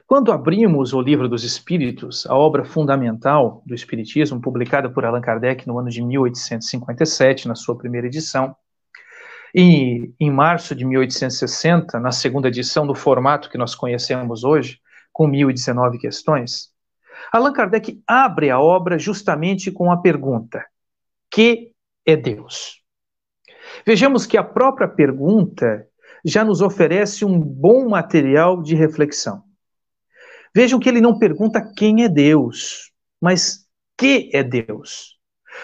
Quando 0.06 0.30
abrimos 0.30 0.92
o 0.92 1.00
Livro 1.00 1.26
dos 1.26 1.42
Espíritos, 1.42 2.26
a 2.26 2.36
obra 2.36 2.66
fundamental 2.66 3.62
do 3.64 3.74
Espiritismo, 3.74 4.42
publicada 4.42 4.90
por 4.90 5.06
Allan 5.06 5.22
Kardec 5.22 5.66
no 5.66 5.78
ano 5.78 5.88
de 5.88 6.02
1857, 6.02 7.48
na 7.48 7.54
sua 7.54 7.78
primeira 7.78 8.08
edição, 8.08 8.54
e 9.54 10.12
em 10.20 10.30
março 10.30 10.74
de 10.74 10.84
1860, 10.84 11.98
na 11.98 12.12
segunda 12.12 12.48
edição, 12.48 12.86
do 12.86 12.94
formato 12.94 13.48
que 13.48 13.56
nós 13.56 13.74
conhecemos 13.74 14.44
hoje, 14.44 14.81
com 15.12 15.26
1019 15.26 15.98
questões, 15.98 16.72
Allan 17.32 17.52
Kardec 17.52 18.02
abre 18.06 18.50
a 18.50 18.60
obra 18.60 18.98
justamente 18.98 19.70
com 19.70 19.90
a 19.90 19.96
pergunta: 19.96 20.64
que 21.30 21.72
é 22.06 22.16
Deus? 22.16 22.82
Vejamos 23.86 24.26
que 24.26 24.36
a 24.36 24.44
própria 24.44 24.88
pergunta 24.88 25.86
já 26.24 26.44
nos 26.44 26.60
oferece 26.60 27.24
um 27.24 27.38
bom 27.38 27.88
material 27.88 28.62
de 28.62 28.74
reflexão. 28.74 29.42
Vejam 30.54 30.78
que 30.78 30.88
ele 30.88 31.00
não 31.00 31.18
pergunta 31.18 31.72
quem 31.76 32.04
é 32.04 32.08
Deus, 32.08 32.92
mas 33.20 33.66
que 33.96 34.30
é 34.32 34.42
Deus. 34.42 35.18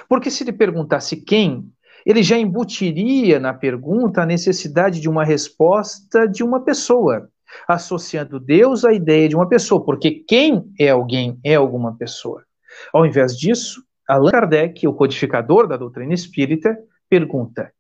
Porque 0.09 0.31
se 0.31 0.43
ele 0.43 0.53
perguntasse 0.53 1.17
quem, 1.17 1.71
ele 2.05 2.23
já 2.23 2.39
embutiria 2.39 3.39
na 3.39 3.53
pergunta 3.53 4.23
a 4.23 4.27
necessidade 4.27 5.01
de 5.01 5.09
uma 5.09 5.25
resposta 5.25 6.27
de 6.27 6.43
uma 6.43 6.65
pessoa 6.65 7.31
associando 7.67 8.39
Deus 8.39 8.85
à 8.85 8.93
ideia 8.93 9.29
de 9.29 9.37
uma 9.37 9.49
pessoa, 9.49 9.85
porque 9.85 10.25
quem 10.27 10.73
é 10.79 10.91
alguém 10.91 11.39
é 11.45 11.55
alguma 11.55 11.97
pessoa. 11.97 12.45
Ao 12.93 13.05
invés 13.05 13.37
disso, 13.37 13.83
Allan 14.09 14.31
Kardec, 14.31 14.87
o 14.87 14.95
codificador 14.95 15.67
da 15.67 15.77
doutrina 15.77 16.15
espírita, 16.15 16.77
pergunta: 17.09 17.73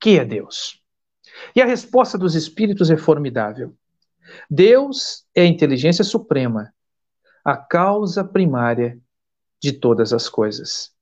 que 0.00 0.18
é 0.18 0.24
Deus? 0.24 0.80
E 1.54 1.62
a 1.62 1.66
resposta 1.66 2.16
dos 2.16 2.34
espíritos 2.34 2.90
é 2.90 2.96
formidável. 2.96 3.74
Deus 4.48 5.24
é 5.34 5.42
a 5.42 5.46
inteligência 5.46 6.04
suprema, 6.04 6.72
a 7.44 7.56
causa 7.56 8.24
primária 8.24 8.98
de 9.62 9.72
todas 9.72 10.12
as 10.12 10.28
coisas. 10.28 10.92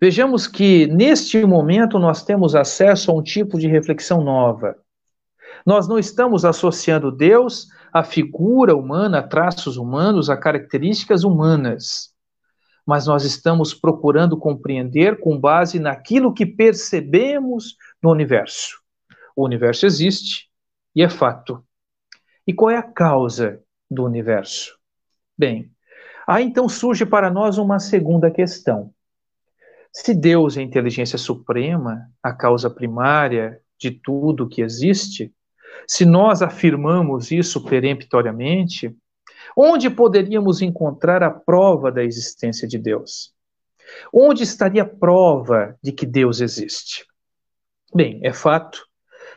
Vejamos 0.00 0.46
que 0.46 0.86
neste 0.86 1.44
momento 1.44 1.98
nós 1.98 2.24
temos 2.24 2.54
acesso 2.54 3.10
a 3.10 3.14
um 3.14 3.22
tipo 3.22 3.58
de 3.58 3.66
reflexão 3.66 4.22
nova. 4.22 4.76
Nós 5.64 5.88
não 5.88 5.98
estamos 5.98 6.44
associando 6.44 7.10
Deus 7.10 7.68
à 7.92 8.02
figura 8.02 8.76
humana, 8.76 9.18
a 9.18 9.22
traços 9.22 9.76
humanos, 9.76 10.30
a 10.30 10.36
características 10.36 11.24
humanas. 11.24 12.14
Mas 12.86 13.06
nós 13.06 13.24
estamos 13.24 13.74
procurando 13.74 14.36
compreender 14.36 15.20
com 15.20 15.38
base 15.38 15.78
naquilo 15.78 16.32
que 16.32 16.46
percebemos 16.46 17.76
no 18.02 18.10
universo. 18.10 18.78
O 19.36 19.44
universo 19.44 19.86
existe 19.86 20.48
e 20.94 21.02
é 21.02 21.08
fato. 21.08 21.62
E 22.46 22.52
qual 22.52 22.70
é 22.70 22.76
a 22.76 22.82
causa 22.82 23.62
do 23.90 24.04
universo? 24.04 24.78
Bem, 25.36 25.70
aí 26.26 26.44
então 26.44 26.68
surge 26.68 27.04
para 27.04 27.30
nós 27.30 27.58
uma 27.58 27.78
segunda 27.78 28.30
questão. 28.30 28.92
Se 29.92 30.14
Deus 30.14 30.56
é 30.56 30.60
a 30.60 30.62
inteligência 30.62 31.18
suprema, 31.18 32.10
a 32.22 32.32
causa 32.32 32.70
primária 32.70 33.60
de 33.78 33.90
tudo 33.90 34.48
que 34.48 34.62
existe, 34.62 35.32
se 35.86 36.04
nós 36.04 36.42
afirmamos 36.42 37.30
isso 37.30 37.64
peremptoriamente, 37.64 38.96
onde 39.56 39.88
poderíamos 39.90 40.60
encontrar 40.62 41.22
a 41.22 41.30
prova 41.30 41.90
da 41.90 42.04
existência 42.04 42.66
de 42.66 42.78
Deus? 42.78 43.32
Onde 44.12 44.42
estaria 44.42 44.82
a 44.82 44.88
prova 44.88 45.76
de 45.82 45.92
que 45.92 46.06
Deus 46.06 46.40
existe? 46.40 47.06
Bem, 47.94 48.20
é 48.22 48.32
fato 48.32 48.86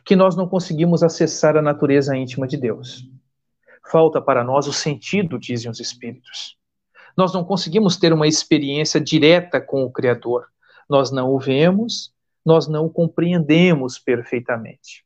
que 0.03 0.15
nós 0.15 0.35
não 0.35 0.47
conseguimos 0.47 1.03
acessar 1.03 1.55
a 1.55 1.61
natureza 1.61 2.15
íntima 2.15 2.47
de 2.47 2.57
Deus. 2.57 3.07
Falta 3.89 4.21
para 4.21 4.43
nós 4.43 4.67
o 4.67 4.73
sentido, 4.73 5.39
dizem 5.39 5.69
os 5.69 5.79
Espíritos. 5.79 6.57
Nós 7.15 7.33
não 7.33 7.43
conseguimos 7.43 7.97
ter 7.97 8.13
uma 8.13 8.27
experiência 8.27 8.99
direta 8.99 9.59
com 9.59 9.83
o 9.83 9.91
Criador. 9.91 10.47
Nós 10.89 11.11
não 11.11 11.29
o 11.29 11.39
vemos, 11.39 12.13
nós 12.45 12.67
não 12.67 12.85
o 12.85 12.89
compreendemos 12.89 13.99
perfeitamente. 13.99 15.05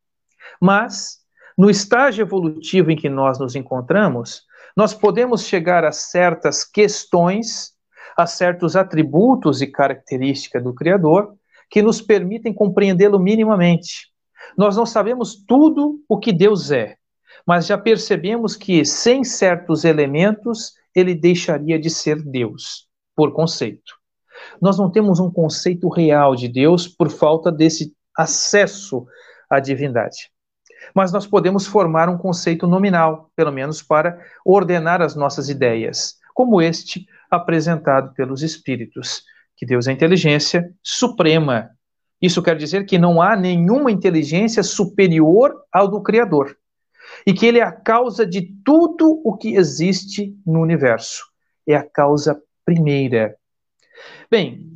Mas 0.61 1.24
no 1.57 1.69
estágio 1.69 2.23
evolutivo 2.23 2.91
em 2.91 2.97
que 2.97 3.09
nós 3.09 3.39
nos 3.39 3.55
encontramos, 3.55 4.43
nós 4.75 4.93
podemos 4.93 5.45
chegar 5.45 5.85
a 5.85 5.91
certas 5.91 6.65
questões, 6.65 7.71
a 8.17 8.25
certos 8.25 8.75
atributos 8.75 9.61
e 9.61 9.67
características 9.67 10.63
do 10.63 10.73
Criador 10.73 11.33
que 11.69 11.81
nos 11.81 12.01
permitem 12.01 12.53
compreendê-lo 12.53 13.19
minimamente. 13.19 14.11
Nós 14.57 14.75
não 14.75 14.85
sabemos 14.85 15.35
tudo 15.47 15.99
o 16.07 16.19
que 16.19 16.33
Deus 16.33 16.71
é, 16.71 16.97
mas 17.47 17.65
já 17.65 17.77
percebemos 17.77 18.55
que 18.55 18.83
sem 18.83 19.23
certos 19.23 19.85
elementos 19.85 20.73
ele 20.93 21.15
deixaria 21.15 21.79
de 21.79 21.89
ser 21.89 22.21
Deus, 22.21 22.87
por 23.15 23.33
conceito. 23.33 23.95
Nós 24.61 24.77
não 24.77 24.91
temos 24.91 25.19
um 25.19 25.31
conceito 25.31 25.87
real 25.87 26.35
de 26.35 26.47
Deus 26.47 26.87
por 26.87 27.09
falta 27.09 27.51
desse 27.51 27.93
acesso 28.17 29.05
à 29.49 29.59
divindade 29.59 30.29
mas 30.93 31.11
nós 31.11 31.25
podemos 31.25 31.65
formar 31.65 32.09
um 32.09 32.17
conceito 32.17 32.67
nominal, 32.67 33.31
pelo 33.35 33.51
menos 33.51 33.81
para 33.81 34.19
ordenar 34.45 35.01
as 35.01 35.15
nossas 35.15 35.49
ideias, 35.49 36.15
como 36.33 36.61
este 36.61 37.07
apresentado 37.29 38.13
pelos 38.13 38.43
espíritos, 38.43 39.23
que 39.55 39.65
Deus 39.65 39.87
é 39.87 39.91
inteligência 39.91 40.69
suprema. 40.83 41.69
Isso 42.21 42.41
quer 42.41 42.57
dizer 42.57 42.85
que 42.85 42.97
não 42.97 43.21
há 43.21 43.35
nenhuma 43.35 43.91
inteligência 43.91 44.63
superior 44.63 45.53
ao 45.71 45.87
do 45.87 46.01
Criador, 46.01 46.57
e 47.25 47.33
que 47.33 47.45
ele 47.45 47.59
é 47.59 47.63
a 47.63 47.71
causa 47.71 48.25
de 48.25 48.41
tudo 48.63 49.21
o 49.23 49.37
que 49.37 49.55
existe 49.55 50.35
no 50.45 50.61
universo. 50.61 51.23
É 51.67 51.75
a 51.75 51.83
causa 51.83 52.41
primeira. 52.65 53.35
Bem, 54.29 54.67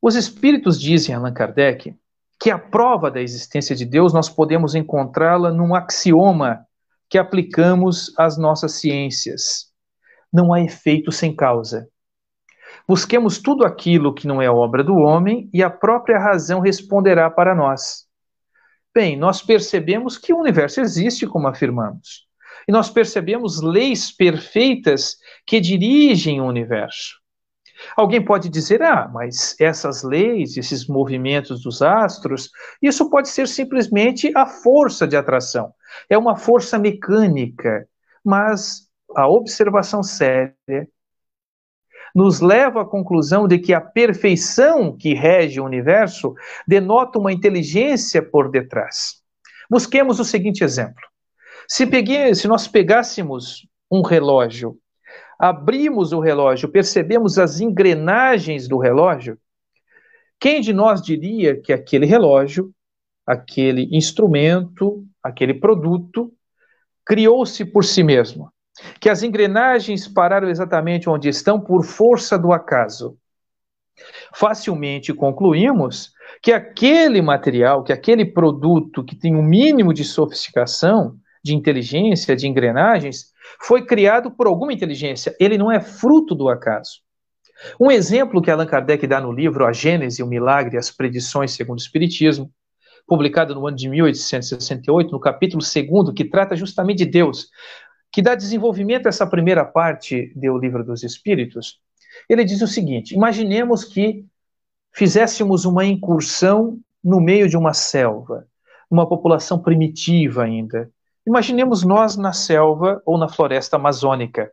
os 0.00 0.14
espíritos 0.14 0.80
dizem 0.80 1.14
Allan 1.14 1.32
Kardec 1.32 1.94
que 2.38 2.50
a 2.50 2.58
prova 2.58 3.10
da 3.10 3.20
existência 3.20 3.74
de 3.74 3.84
Deus 3.84 4.12
nós 4.12 4.28
podemos 4.28 4.74
encontrá-la 4.74 5.50
num 5.50 5.74
axioma 5.74 6.66
que 7.08 7.18
aplicamos 7.18 8.12
às 8.18 8.36
nossas 8.36 8.72
ciências. 8.72 9.72
Não 10.32 10.52
há 10.52 10.60
efeito 10.60 11.10
sem 11.10 11.34
causa. 11.34 11.88
Busquemos 12.86 13.38
tudo 13.38 13.64
aquilo 13.64 14.14
que 14.14 14.26
não 14.26 14.40
é 14.40 14.50
obra 14.50 14.84
do 14.84 14.96
homem 14.96 15.48
e 15.52 15.62
a 15.62 15.70
própria 15.70 16.18
razão 16.18 16.60
responderá 16.60 17.30
para 17.30 17.54
nós. 17.54 18.06
Bem, 18.94 19.16
nós 19.16 19.42
percebemos 19.42 20.16
que 20.16 20.32
o 20.32 20.38
universo 20.38 20.80
existe, 20.80 21.26
como 21.26 21.48
afirmamos. 21.48 22.26
e 22.68 22.72
nós 22.72 22.90
percebemos 22.90 23.62
leis 23.62 24.10
perfeitas 24.10 25.16
que 25.46 25.60
dirigem 25.60 26.40
o 26.40 26.46
universo. 26.46 27.14
Alguém 27.96 28.24
pode 28.24 28.48
dizer, 28.48 28.82
ah, 28.82 29.08
mas 29.12 29.54
essas 29.60 30.02
leis, 30.02 30.56
esses 30.56 30.86
movimentos 30.86 31.62
dos 31.62 31.82
astros, 31.82 32.50
isso 32.80 33.10
pode 33.10 33.28
ser 33.28 33.46
simplesmente 33.46 34.32
a 34.34 34.46
força 34.46 35.06
de 35.06 35.16
atração. 35.16 35.72
É 36.08 36.16
uma 36.16 36.36
força 36.36 36.78
mecânica, 36.78 37.86
mas 38.24 38.88
a 39.14 39.28
observação 39.28 40.02
séria 40.02 40.54
nos 42.14 42.40
leva 42.40 42.80
à 42.80 42.84
conclusão 42.84 43.46
de 43.46 43.58
que 43.58 43.74
a 43.74 43.80
perfeição 43.80 44.96
que 44.96 45.12
rege 45.12 45.60
o 45.60 45.64
universo 45.64 46.34
denota 46.66 47.18
uma 47.18 47.32
inteligência 47.32 48.22
por 48.22 48.50
detrás. 48.50 49.16
Busquemos 49.68 50.18
o 50.18 50.24
seguinte 50.24 50.64
exemplo. 50.64 51.02
Se, 51.68 51.86
peguei, 51.86 52.34
se 52.34 52.48
nós 52.48 52.66
pegássemos 52.66 53.68
um 53.90 54.00
relógio, 54.00 54.78
abrimos 55.38 56.12
o 56.12 56.20
relógio, 56.20 56.68
percebemos 56.68 57.38
as 57.38 57.60
engrenagens 57.60 58.66
do 58.68 58.78
relógio, 58.78 59.38
quem 60.38 60.60
de 60.60 60.72
nós 60.72 61.00
diria 61.00 61.60
que 61.60 61.72
aquele 61.72 62.06
relógio, 62.06 62.70
aquele 63.26 63.88
instrumento, 63.96 65.04
aquele 65.22 65.54
produto, 65.54 66.32
criou-se 67.04 67.64
por 67.64 67.84
si 67.84 68.02
mesmo? 68.02 68.52
Que 69.00 69.08
as 69.08 69.22
engrenagens 69.22 70.06
pararam 70.06 70.48
exatamente 70.48 71.08
onde 71.08 71.28
estão 71.28 71.58
por 71.58 71.84
força 71.84 72.38
do 72.38 72.52
acaso? 72.52 73.16
Facilmente 74.34 75.14
concluímos 75.14 76.12
que 76.42 76.52
aquele 76.52 77.22
material, 77.22 77.82
que 77.82 77.92
aquele 77.92 78.26
produto 78.26 79.02
que 79.02 79.16
tem 79.16 79.34
um 79.34 79.42
mínimo 79.42 79.94
de 79.94 80.04
sofisticação, 80.04 81.16
de 81.42 81.54
inteligência, 81.54 82.36
de 82.36 82.46
engrenagens, 82.46 83.32
foi 83.60 83.84
criado 83.84 84.30
por 84.30 84.46
alguma 84.46 84.72
inteligência. 84.72 85.34
Ele 85.40 85.58
não 85.58 85.70
é 85.70 85.80
fruto 85.80 86.34
do 86.34 86.48
acaso. 86.48 87.00
Um 87.80 87.90
exemplo 87.90 88.42
que 88.42 88.50
Allan 88.50 88.66
Kardec 88.66 89.06
dá 89.06 89.20
no 89.20 89.32
livro 89.32 89.64
A 89.64 89.72
Gênese, 89.72 90.22
o 90.22 90.26
Milagre 90.26 90.76
e 90.76 90.78
as 90.78 90.90
Predições 90.90 91.52
segundo 91.52 91.78
o 91.78 91.82
Espiritismo, 91.82 92.50
publicado 93.06 93.54
no 93.54 93.66
ano 93.66 93.76
de 93.76 93.88
1868, 93.88 95.10
no 95.10 95.20
capítulo 95.20 95.62
2, 95.62 96.14
que 96.14 96.24
trata 96.24 96.56
justamente 96.56 96.98
de 96.98 97.06
Deus, 97.06 97.48
que 98.12 98.20
dá 98.20 98.34
desenvolvimento 98.34 99.06
a 99.06 99.08
essa 99.08 99.26
primeira 99.26 99.64
parte 99.64 100.32
do 100.34 100.58
Livro 100.58 100.84
dos 100.84 101.02
Espíritos. 101.02 101.80
Ele 102.28 102.44
diz 102.44 102.60
o 102.62 102.66
seguinte: 102.66 103.14
imaginemos 103.14 103.84
que 103.84 104.24
fizéssemos 104.92 105.64
uma 105.64 105.84
incursão 105.84 106.78
no 107.02 107.20
meio 107.20 107.48
de 107.48 107.56
uma 107.56 107.72
selva, 107.72 108.46
uma 108.90 109.08
população 109.08 109.58
primitiva 109.58 110.44
ainda, 110.44 110.90
Imaginemos 111.26 111.82
nós 111.82 112.16
na 112.16 112.32
selva 112.32 113.02
ou 113.04 113.18
na 113.18 113.28
floresta 113.28 113.76
amazônica, 113.76 114.52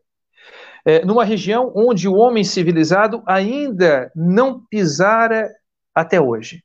é, 0.86 1.06
numa 1.06 1.24
região 1.24 1.72
onde 1.76 2.08
o 2.08 2.16
homem 2.16 2.44
civilizado 2.44 3.22
ainda 3.26 4.12
não 4.16 4.66
pisara 4.66 5.50
até 5.94 6.20
hoje. 6.20 6.64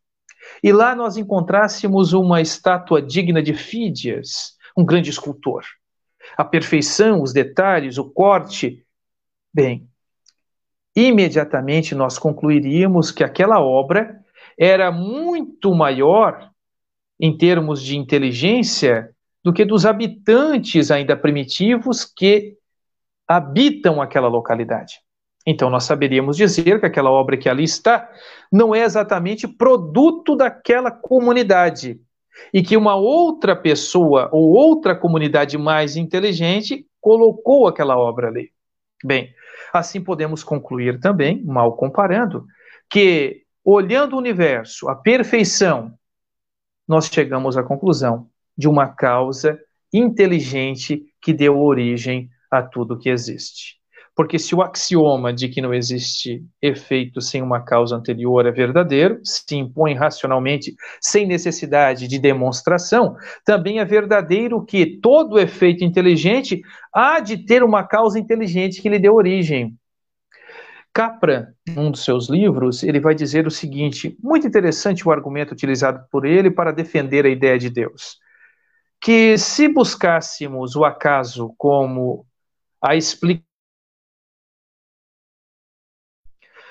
E 0.62 0.73
lá 0.73 0.94
nós 0.94 1.16
encontrássemos 1.16 2.12
uma 2.12 2.40
estátua 2.40 3.03
digna 3.03 3.42
de 3.42 3.53
Fídias, 3.53 4.57
um 4.77 4.85
grande 4.85 5.11
escultor. 5.11 5.62
A 6.37 6.44
perfeição, 6.44 7.23
os 7.23 7.33
detalhes, 7.33 7.99
o 7.99 8.05
corte. 8.05 8.85
Bem, 9.53 9.88
imediatamente 10.97 11.94
nós 11.94 12.18
concluiríamos 12.18 13.11
que 13.11 13.23
aquela 13.23 13.61
obra 13.61 14.21
era 14.59 14.90
muito 14.90 15.75
maior 15.75 16.51
em 17.21 17.37
termos 17.37 17.83
de 17.83 17.97
inteligência 17.97 19.14
do 19.44 19.53
que 19.53 19.64
dos 19.64 19.87
habitantes 19.87 20.90
ainda 20.90 21.16
primitivos 21.16 22.05
que 22.05 22.57
habitam 23.27 24.01
aquela 24.01 24.29
localidade. 24.29 25.01
Então, 25.46 25.70
nós 25.70 25.85
saberíamos 25.85 26.37
dizer 26.37 26.81
que 26.81 26.87
aquela 26.87 27.11
obra 27.11 27.37
que 27.37 27.48
ali 27.48 27.64
está 27.64 28.11
não 28.53 28.74
é 28.74 28.83
exatamente 28.83 29.48
produto 29.48 30.37
daquela 30.37 30.90
comunidade, 30.90 32.01
e 32.53 32.62
que 32.62 32.77
uma 32.77 32.94
outra 32.96 33.55
pessoa 33.55 34.29
ou 34.33 34.51
outra 34.51 34.94
comunidade 34.94 35.59
mais 35.59 35.96
inteligente 35.96 36.87
colocou 37.01 37.66
aquela 37.66 37.96
obra 37.96 38.29
ali. 38.29 38.51
Bem, 39.05 39.33
assim 39.72 40.01
podemos 40.01 40.42
concluir 40.42 41.01
também, 41.01 41.42
mal 41.44 41.77
comparando, 41.77 42.46
que 42.90 43.42
olhando 43.64 44.14
o 44.14 44.18
universo, 44.18 44.88
a 44.88 44.94
perfeição, 44.94 45.92
nós 46.87 47.07
chegamos 47.07 47.57
à 47.57 47.62
conclusão 47.62 48.29
de 48.59 48.68
uma 48.68 48.88
causa 48.88 49.57
inteligente 49.92 51.05
que 51.23 51.33
deu 51.33 51.59
origem 51.61 52.29
a 52.51 52.61
tudo 52.61 52.99
que 52.99 53.09
existe. 53.09 53.79
Porque 54.16 54.37
se 54.37 54.53
o 54.53 54.61
axioma 54.61 55.33
de 55.33 55.49
que 55.49 55.62
não 55.62 55.73
existe 55.73 56.44
efeito 56.61 57.21
sem 57.21 57.40
uma 57.40 57.61
causa 57.61 57.94
anterior 57.94 58.44
é 58.44 58.51
verdadeiro, 58.51 59.21
se 59.23 59.55
impõe 59.55 59.94
racionalmente 59.94 60.75
sem 61.01 61.25
necessidade 61.25 62.09
de 62.09 62.18
demonstração, 62.18 63.14
também 63.44 63.79
é 63.79 63.85
verdadeiro 63.85 64.64
que 64.64 64.99
todo 65.01 65.38
efeito 65.38 65.85
inteligente 65.85 66.61
há 66.92 67.21
de 67.21 67.37
ter 67.37 67.62
uma 67.62 67.85
causa 67.85 68.18
inteligente 68.18 68.83
que 68.83 68.88
lhe 68.88 68.99
deu 68.99 69.14
origem. 69.14 69.77
Capra, 70.92 71.55
um 71.77 71.92
dos 71.92 72.03
seus 72.03 72.29
livros, 72.29 72.83
ele 72.83 72.99
vai 72.99 73.14
dizer 73.14 73.47
o 73.47 73.53
seguinte: 73.53 74.18
muito 74.21 74.49
interessante 74.49 75.07
o 75.07 75.12
argumento 75.12 75.53
utilizado 75.53 76.05
por 76.11 76.27
ele 76.27 76.51
para 76.51 76.73
defender 76.73 77.25
a 77.25 77.29
ideia 77.29 77.57
de 77.57 77.71
Deus 77.71 78.18
que 79.01 79.39
se 79.39 79.69
buscássemos 79.69 80.77
o 80.77 80.85
acaso 80.85 81.55
como 81.57 82.27
a 82.83 82.97
explicação, 82.97 83.47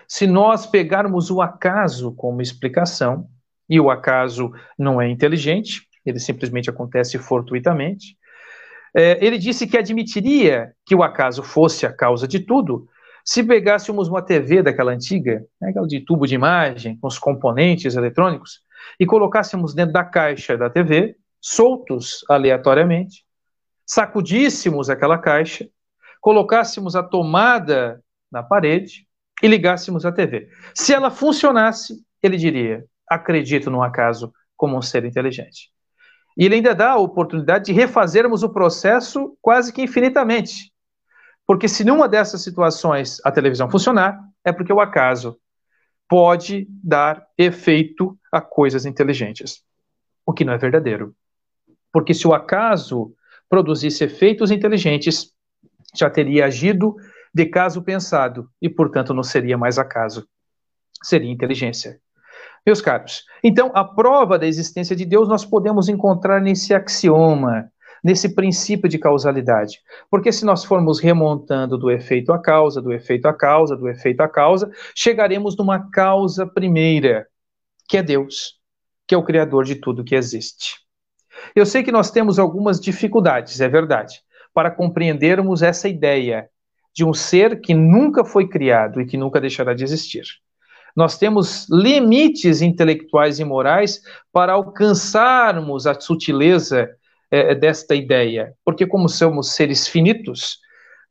se 0.07 0.25
nós 0.25 0.65
pegarmos 0.65 1.29
o 1.29 1.41
acaso 1.41 2.13
como 2.13 2.41
explicação, 2.41 3.29
e 3.69 3.79
o 3.79 3.89
acaso 3.89 4.53
não 4.79 5.01
é 5.01 5.09
inteligente, 5.09 5.87
ele 6.05 6.19
simplesmente 6.19 6.69
acontece 6.69 7.17
fortuitamente, 7.17 8.17
é, 8.95 9.23
ele 9.23 9.37
disse 9.37 9.67
que 9.67 9.77
admitiria 9.77 10.73
que 10.85 10.95
o 10.95 11.03
acaso 11.03 11.43
fosse 11.43 11.85
a 11.85 11.91
causa 11.91 12.25
de 12.27 12.39
tudo, 12.39 12.87
se 13.25 13.43
pegássemos 13.43 14.07
uma 14.07 14.21
TV 14.21 14.63
daquela 14.63 14.93
antiga, 14.93 15.45
né, 15.59 15.69
aquela 15.69 15.85
de 15.85 15.99
tubo 15.99 16.25
de 16.25 16.35
imagem, 16.35 16.97
com 16.97 17.07
os 17.07 17.19
componentes 17.19 17.95
eletrônicos, 17.95 18.61
e 18.97 19.05
colocássemos 19.05 19.73
dentro 19.73 19.91
da 19.91 20.05
caixa 20.05 20.57
da 20.57 20.69
TV 20.69 21.17
soltos 21.41 22.23
aleatoriamente, 22.29 23.25
sacudíssemos 23.85 24.89
aquela 24.89 25.17
caixa, 25.17 25.67
colocássemos 26.21 26.95
a 26.95 27.03
tomada 27.03 28.03
na 28.31 28.43
parede 28.43 29.07
e 29.41 29.47
ligássemos 29.47 30.05
a 30.05 30.11
TV. 30.11 30.49
Se 30.73 30.93
ela 30.93 31.09
funcionasse, 31.09 32.03
ele 32.21 32.37
diria: 32.37 32.85
acredito 33.07 33.69
no 33.69 33.81
acaso 33.81 34.33
como 34.55 34.77
um 34.77 34.81
ser 34.81 35.05
inteligente. 35.05 35.71
E 36.37 36.45
ele 36.45 36.55
ainda 36.55 36.75
dá 36.75 36.91
a 36.91 36.97
oportunidade 36.97 37.65
de 37.65 37.71
refazermos 37.71 38.43
o 38.43 38.49
processo 38.49 39.35
quase 39.41 39.73
que 39.73 39.81
infinitamente. 39.81 40.71
Porque 41.45 41.67
se 41.67 41.83
numa 41.83 42.07
dessas 42.07 42.43
situações 42.43 43.19
a 43.23 43.31
televisão 43.31 43.69
funcionar, 43.69 44.19
é 44.43 44.51
porque 44.51 44.73
o 44.73 44.81
acaso 44.81 45.39
pode 46.07 46.67
dar 46.69 47.25
efeito 47.37 48.17
a 48.31 48.39
coisas 48.41 48.85
inteligentes, 48.85 49.63
o 50.25 50.33
que 50.33 50.45
não 50.45 50.53
é 50.53 50.57
verdadeiro. 50.57 51.15
Porque 51.97 52.13
se 52.13 52.27
o 52.27 52.33
acaso 52.35 53.11
produzisse 53.49 54.03
efeitos 54.03 54.51
inteligentes, 54.51 55.31
já 55.95 56.07
teria 56.11 56.45
agido 56.45 56.95
de 57.33 57.43
caso 57.47 57.81
pensado 57.81 58.47
e, 58.61 58.69
portanto, 58.69 59.15
não 59.15 59.23
seria 59.23 59.57
mais 59.57 59.79
acaso, 59.79 60.27
seria 61.01 61.31
inteligência. 61.31 61.99
Meus 62.63 62.81
caros, 62.81 63.25
então 63.43 63.71
a 63.73 63.83
prova 63.83 64.37
da 64.37 64.45
existência 64.45 64.95
de 64.95 65.05
Deus 65.05 65.27
nós 65.27 65.43
podemos 65.43 65.89
encontrar 65.89 66.39
nesse 66.39 66.71
axioma, 66.71 67.67
nesse 68.03 68.35
princípio 68.35 68.87
de 68.87 68.99
causalidade. 68.99 69.79
Porque 70.07 70.31
se 70.31 70.45
nós 70.45 70.63
formos 70.63 70.99
remontando 70.99 71.79
do 71.79 71.89
efeito 71.89 72.31
à 72.31 72.39
causa, 72.39 72.79
do 72.79 72.93
efeito 72.93 73.25
à 73.25 73.33
causa, 73.33 73.75
do 73.75 73.89
efeito 73.89 74.21
à 74.21 74.29
causa, 74.29 74.69
chegaremos 74.93 75.57
numa 75.57 75.89
causa 75.89 76.45
primeira, 76.45 77.25
que 77.89 77.97
é 77.97 78.03
Deus, 78.03 78.59
que 79.07 79.15
é 79.15 79.17
o 79.17 79.23
criador 79.23 79.63
de 79.63 79.73
tudo 79.73 80.03
que 80.03 80.13
existe. 80.13 80.86
Eu 81.55 81.65
sei 81.65 81.83
que 81.83 81.91
nós 81.91 82.11
temos 82.11 82.39
algumas 82.39 82.79
dificuldades, 82.79 83.59
é 83.61 83.67
verdade, 83.67 84.21
para 84.53 84.71
compreendermos 84.71 85.61
essa 85.61 85.87
ideia 85.87 86.49
de 86.93 87.05
um 87.05 87.13
ser 87.13 87.61
que 87.61 87.73
nunca 87.73 88.25
foi 88.25 88.47
criado 88.47 88.99
e 88.99 89.05
que 89.05 89.17
nunca 89.17 89.39
deixará 89.39 89.73
de 89.73 89.83
existir. 89.83 90.23
Nós 90.95 91.15
temos 91.15 91.67
limites 91.69 92.61
intelectuais 92.63 93.39
e 93.39 93.45
morais 93.45 94.01
para 94.33 94.53
alcançarmos 94.53 95.85
a 95.85 95.93
sutileza 95.93 96.89
é, 97.29 97.53
desta 97.53 97.93
ideia, 97.93 98.55
porque, 98.65 98.87
como 98.87 99.07
somos 99.07 99.53
seres 99.53 99.87
finitos, 99.87 100.59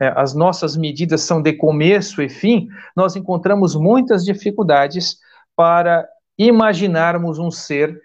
é, 0.00 0.12
as 0.16 0.34
nossas 0.34 0.76
medidas 0.76 1.22
são 1.22 1.40
de 1.40 1.52
começo 1.52 2.20
e 2.20 2.28
fim, 2.28 2.66
nós 2.96 3.14
encontramos 3.14 3.76
muitas 3.76 4.24
dificuldades 4.24 5.18
para 5.54 6.06
imaginarmos 6.36 7.38
um 7.38 7.50
ser 7.50 7.96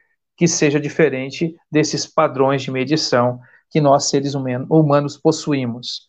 que 0.41 0.47
seja 0.47 0.79
diferente 0.79 1.55
desses 1.71 2.07
padrões 2.07 2.63
de 2.63 2.71
medição 2.71 3.39
que 3.69 3.79
nós, 3.79 4.09
seres 4.09 4.33
humanos, 4.33 5.15
possuímos. 5.15 6.07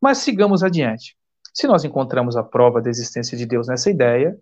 Mas 0.00 0.18
sigamos 0.18 0.62
adiante. 0.62 1.16
Se 1.52 1.66
nós 1.66 1.82
encontramos 1.82 2.36
a 2.36 2.44
prova 2.44 2.80
da 2.80 2.88
existência 2.88 3.36
de 3.36 3.44
Deus 3.44 3.66
nessa 3.66 3.90
ideia, 3.90 4.38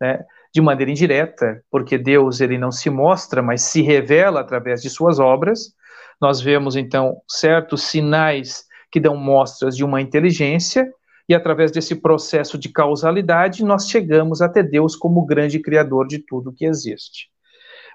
né, 0.00 0.24
de 0.54 0.60
maneira 0.60 0.92
indireta, 0.92 1.60
porque 1.72 1.98
Deus 1.98 2.40
ele 2.40 2.56
não 2.56 2.70
se 2.70 2.88
mostra, 2.88 3.42
mas 3.42 3.62
se 3.62 3.82
revela 3.82 4.38
através 4.38 4.80
de 4.80 4.88
suas 4.88 5.18
obras, 5.18 5.74
nós 6.20 6.40
vemos 6.40 6.76
então 6.76 7.20
certos 7.28 7.82
sinais 7.82 8.64
que 8.92 9.00
dão 9.00 9.16
mostras 9.16 9.76
de 9.76 9.82
uma 9.84 10.00
inteligência, 10.00 10.88
e 11.28 11.34
através 11.34 11.72
desse 11.72 11.96
processo 11.96 12.56
de 12.56 12.68
causalidade, 12.68 13.64
nós 13.64 13.88
chegamos 13.88 14.40
até 14.40 14.62
Deus 14.62 14.94
como 14.94 15.26
grande 15.26 15.58
criador 15.58 16.06
de 16.06 16.20
tudo 16.20 16.52
que 16.52 16.64
existe. 16.64 17.33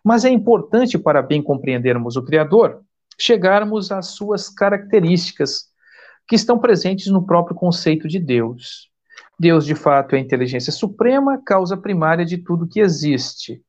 Mas 0.04 0.26
é 0.26 0.30
importante, 0.30 0.98
para 0.98 1.22
bem 1.22 1.42
compreendermos 1.42 2.16
o 2.16 2.24
Criador, 2.24 2.82
chegarmos 3.18 3.92
às 3.92 4.08
suas 4.08 4.50
características 4.50 5.66
que 6.28 6.36
estão 6.36 6.60
presentes 6.60 7.08
no 7.08 7.26
próprio 7.26 7.56
conceito 7.56 8.08
de 8.08 8.20
Deus. 8.20 8.90
Deus, 9.40 9.66
de 9.66 9.76
fato, 9.76 10.16
é 10.16 10.20
a 10.20 10.22
inteligência 10.22 10.72
suprema, 10.72 11.42
causa 11.44 11.76
primária 11.76 12.26
de 12.26 12.38
tudo 12.38 12.68
que 12.68 12.80
existe. 12.80 13.62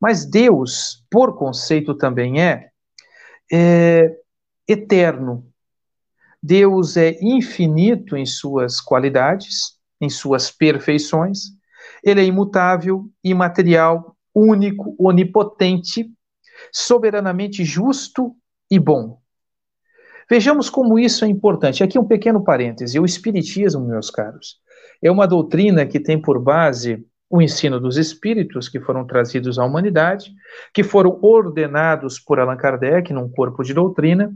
Mas 0.00 0.24
Deus, 0.24 1.04
por 1.10 1.36
conceito, 1.36 1.94
também 1.94 2.40
é, 2.40 2.68
é 3.52 4.14
eterno. 4.68 5.46
Deus 6.42 6.96
é 6.96 7.18
infinito 7.20 8.16
em 8.16 8.26
suas 8.26 8.80
qualidades, 8.80 9.76
em 10.00 10.08
suas 10.08 10.50
perfeições. 10.50 11.46
Ele 12.04 12.20
é 12.20 12.24
imutável, 12.24 13.10
imaterial, 13.24 14.15
único, 14.36 14.94
onipotente, 14.98 16.10
soberanamente 16.70 17.64
justo 17.64 18.36
e 18.70 18.78
bom. 18.78 19.18
Vejamos 20.28 20.68
como 20.68 20.98
isso 20.98 21.24
é 21.24 21.28
importante. 21.28 21.82
Aqui 21.82 21.98
um 21.98 22.04
pequeno 22.04 22.44
parêntese. 22.44 22.98
O 22.98 23.04
Espiritismo, 23.04 23.86
meus 23.86 24.10
caros, 24.10 24.58
é 25.00 25.10
uma 25.10 25.26
doutrina 25.26 25.86
que 25.86 26.00
tem 26.00 26.20
por 26.20 26.38
base 26.40 27.06
o 27.30 27.40
ensino 27.40 27.80
dos 27.80 27.96
espíritos 27.96 28.68
que 28.68 28.80
foram 28.80 29.06
trazidos 29.06 29.58
à 29.58 29.64
humanidade, 29.64 30.32
que 30.72 30.84
foram 30.84 31.18
ordenados 31.22 32.20
por 32.20 32.38
Allan 32.38 32.56
Kardec 32.56 33.12
num 33.12 33.28
corpo 33.28 33.62
de 33.64 33.74
doutrina, 33.74 34.32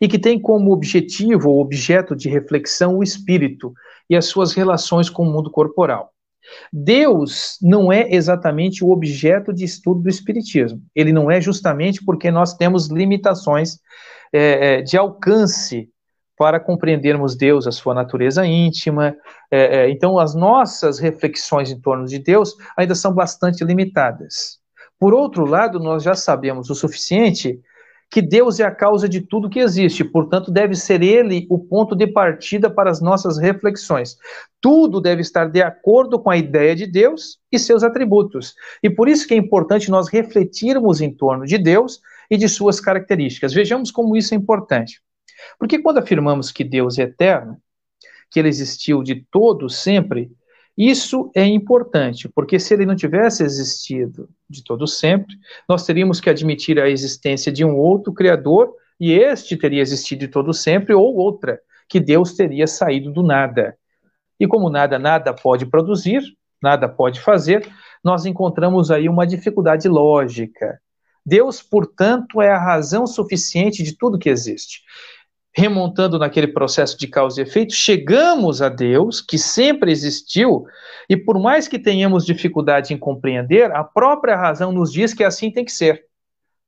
e 0.00 0.08
que 0.08 0.18
tem 0.18 0.40
como 0.40 0.72
objetivo 0.72 1.50
ou 1.50 1.60
objeto 1.60 2.14
de 2.14 2.28
reflexão 2.28 2.98
o 2.98 3.02
espírito 3.02 3.72
e 4.08 4.16
as 4.16 4.26
suas 4.26 4.52
relações 4.52 5.10
com 5.10 5.22
o 5.22 5.30
mundo 5.30 5.50
corporal. 5.50 6.11
Deus 6.72 7.58
não 7.62 7.92
é 7.92 8.08
exatamente 8.10 8.84
o 8.84 8.90
objeto 8.90 9.52
de 9.52 9.64
estudo 9.64 10.02
do 10.02 10.08
Espiritismo. 10.08 10.82
Ele 10.94 11.12
não 11.12 11.30
é 11.30 11.40
justamente 11.40 12.04
porque 12.04 12.30
nós 12.30 12.54
temos 12.54 12.88
limitações 12.88 13.78
é, 14.32 14.78
é 14.78 14.82
de 14.82 14.96
alcance 14.96 15.88
para 16.36 16.58
compreendermos 16.58 17.36
Deus, 17.36 17.66
a 17.66 17.72
sua 17.72 17.94
natureza 17.94 18.44
íntima. 18.44 19.14
É, 19.50 19.84
é, 19.84 19.90
então, 19.90 20.18
as 20.18 20.34
nossas 20.34 20.98
reflexões 20.98 21.70
em 21.70 21.80
torno 21.80 22.06
de 22.06 22.18
Deus 22.18 22.56
ainda 22.76 22.94
são 22.94 23.12
bastante 23.12 23.64
limitadas. 23.64 24.58
Por 24.98 25.14
outro 25.14 25.44
lado, 25.44 25.78
nós 25.78 26.02
já 26.02 26.14
sabemos 26.14 26.70
o 26.70 26.74
suficiente 26.74 27.60
que 28.12 28.20
Deus 28.20 28.60
é 28.60 28.64
a 28.64 28.70
causa 28.70 29.08
de 29.08 29.22
tudo 29.22 29.48
que 29.48 29.58
existe, 29.58 30.04
portanto, 30.04 30.50
deve 30.50 30.74
ser 30.76 31.02
Ele 31.02 31.46
o 31.48 31.58
ponto 31.58 31.96
de 31.96 32.06
partida 32.06 32.68
para 32.68 32.90
as 32.90 33.00
nossas 33.00 33.38
reflexões. 33.38 34.18
Tudo 34.60 35.00
deve 35.00 35.22
estar 35.22 35.46
de 35.46 35.62
acordo 35.62 36.20
com 36.20 36.28
a 36.28 36.36
ideia 36.36 36.76
de 36.76 36.86
Deus 36.86 37.38
e 37.50 37.58
seus 37.58 37.82
atributos. 37.82 38.54
E 38.82 38.90
por 38.90 39.08
isso 39.08 39.26
que 39.26 39.32
é 39.32 39.36
importante 39.38 39.90
nós 39.90 40.08
refletirmos 40.08 41.00
em 41.00 41.10
torno 41.10 41.46
de 41.46 41.56
Deus 41.56 42.02
e 42.30 42.36
de 42.36 42.50
suas 42.50 42.78
características. 42.78 43.54
Vejamos 43.54 43.90
como 43.90 44.14
isso 44.14 44.34
é 44.34 44.36
importante. 44.36 45.00
Porque 45.58 45.78
quando 45.78 45.96
afirmamos 45.96 46.52
que 46.52 46.64
Deus 46.64 46.98
é 46.98 47.04
eterno, 47.04 47.56
que 48.30 48.38
ele 48.38 48.48
existiu 48.48 49.02
de 49.02 49.26
todo 49.30 49.70
sempre, 49.70 50.30
isso 50.76 51.30
é 51.34 51.44
importante, 51.44 52.28
porque 52.28 52.58
se 52.58 52.72
ele 52.72 52.86
não 52.86 52.96
tivesse 52.96 53.42
existido 53.42 54.28
de 54.48 54.64
todo 54.64 54.86
sempre, 54.86 55.36
nós 55.68 55.84
teríamos 55.84 56.20
que 56.20 56.30
admitir 56.30 56.80
a 56.80 56.88
existência 56.88 57.52
de 57.52 57.64
um 57.64 57.76
outro 57.76 58.12
criador 58.12 58.74
e 58.98 59.12
este 59.12 59.56
teria 59.56 59.82
existido 59.82 60.20
de 60.20 60.28
todo 60.28 60.54
sempre 60.54 60.94
ou 60.94 61.14
outra, 61.16 61.60
que 61.88 62.00
Deus 62.00 62.32
teria 62.34 62.66
saído 62.66 63.12
do 63.12 63.22
nada. 63.22 63.76
E 64.40 64.46
como 64.46 64.70
nada 64.70 64.98
nada 64.98 65.34
pode 65.34 65.66
produzir, 65.66 66.22
nada 66.62 66.88
pode 66.88 67.20
fazer, 67.20 67.68
nós 68.02 68.24
encontramos 68.24 68.90
aí 68.90 69.08
uma 69.08 69.26
dificuldade 69.26 69.88
lógica. 69.88 70.80
Deus, 71.24 71.62
portanto, 71.62 72.40
é 72.40 72.50
a 72.50 72.58
razão 72.58 73.06
suficiente 73.06 73.82
de 73.82 73.96
tudo 73.96 74.18
que 74.18 74.28
existe 74.28 74.80
remontando 75.54 76.18
naquele 76.18 76.48
processo 76.48 76.98
de 76.98 77.06
causa 77.06 77.40
e 77.40 77.44
efeito, 77.44 77.74
chegamos 77.74 78.62
a 78.62 78.68
Deus, 78.70 79.20
que 79.20 79.36
sempre 79.36 79.92
existiu, 79.92 80.64
e 81.08 81.16
por 81.16 81.38
mais 81.38 81.68
que 81.68 81.78
tenhamos 81.78 82.24
dificuldade 82.24 82.94
em 82.94 82.98
compreender, 82.98 83.70
a 83.72 83.84
própria 83.84 84.34
razão 84.34 84.72
nos 84.72 84.90
diz 84.90 85.12
que 85.12 85.22
assim 85.22 85.50
tem 85.50 85.64
que 85.64 85.72
ser. 85.72 86.06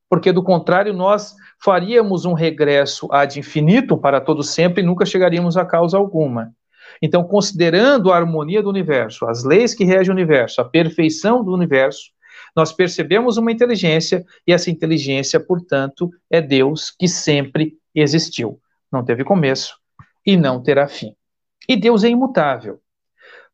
Porque 0.09 0.31
do 0.33 0.43
contrário, 0.43 0.93
nós 0.93 1.35
faríamos 1.59 2.27
um 2.27 2.35
regresso 2.35 3.09
ad 3.11 3.39
infinitum 3.39 3.97
para 3.97 4.21
todo 4.21 4.43
sempre 4.43 4.83
e 4.83 4.87
nunca 4.87 5.07
chegaríamos 5.07 5.57
a 5.57 5.65
causa 5.65 5.97
alguma. 5.97 6.53
Então, 7.01 7.25
considerando 7.25 8.13
a 8.13 8.17
harmonia 8.17 8.63
do 8.63 8.69
universo, 8.69 9.27
as 9.27 9.45
leis 9.45 9.75
que 9.75 9.85
regem 9.85 10.11
o 10.11 10.15
universo, 10.15 10.61
a 10.61 10.65
perfeição 10.65 11.43
do 11.43 11.53
universo, 11.53 12.13
nós 12.55 12.71
percebemos 12.71 13.39
uma 13.39 13.51
inteligência 13.51 14.25
e 14.47 14.53
essa 14.53 14.71
inteligência, 14.71 15.41
portanto, 15.41 16.11
é 16.31 16.41
Deus 16.41 16.95
que 16.97 17.09
sempre 17.09 17.75
existiu 17.95 18.61
não 18.95 19.05
teve 19.05 19.25
começo 19.25 19.77
e 20.25 20.37
não 20.37 20.63
terá 20.63 20.89
fim. 20.89 21.15
E 21.69 21.77
Deus 21.77 22.05
é 22.05 22.09
imutável. 22.09 22.81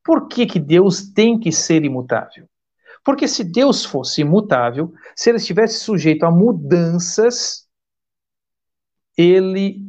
Por 0.04 0.28
que, 0.28 0.46
que 0.46 0.60
Deus 0.60 1.02
tem 1.12 1.38
que 1.38 1.50
ser 1.50 1.84
imutável? 1.84 2.48
Porque 3.04 3.26
se 3.26 3.42
Deus 3.42 3.84
fosse 3.84 4.20
imutável, 4.20 4.92
se 5.16 5.30
ele 5.30 5.38
estivesse 5.38 5.80
sujeito 5.80 6.24
a 6.24 6.30
mudanças, 6.30 7.66
ele 9.16 9.82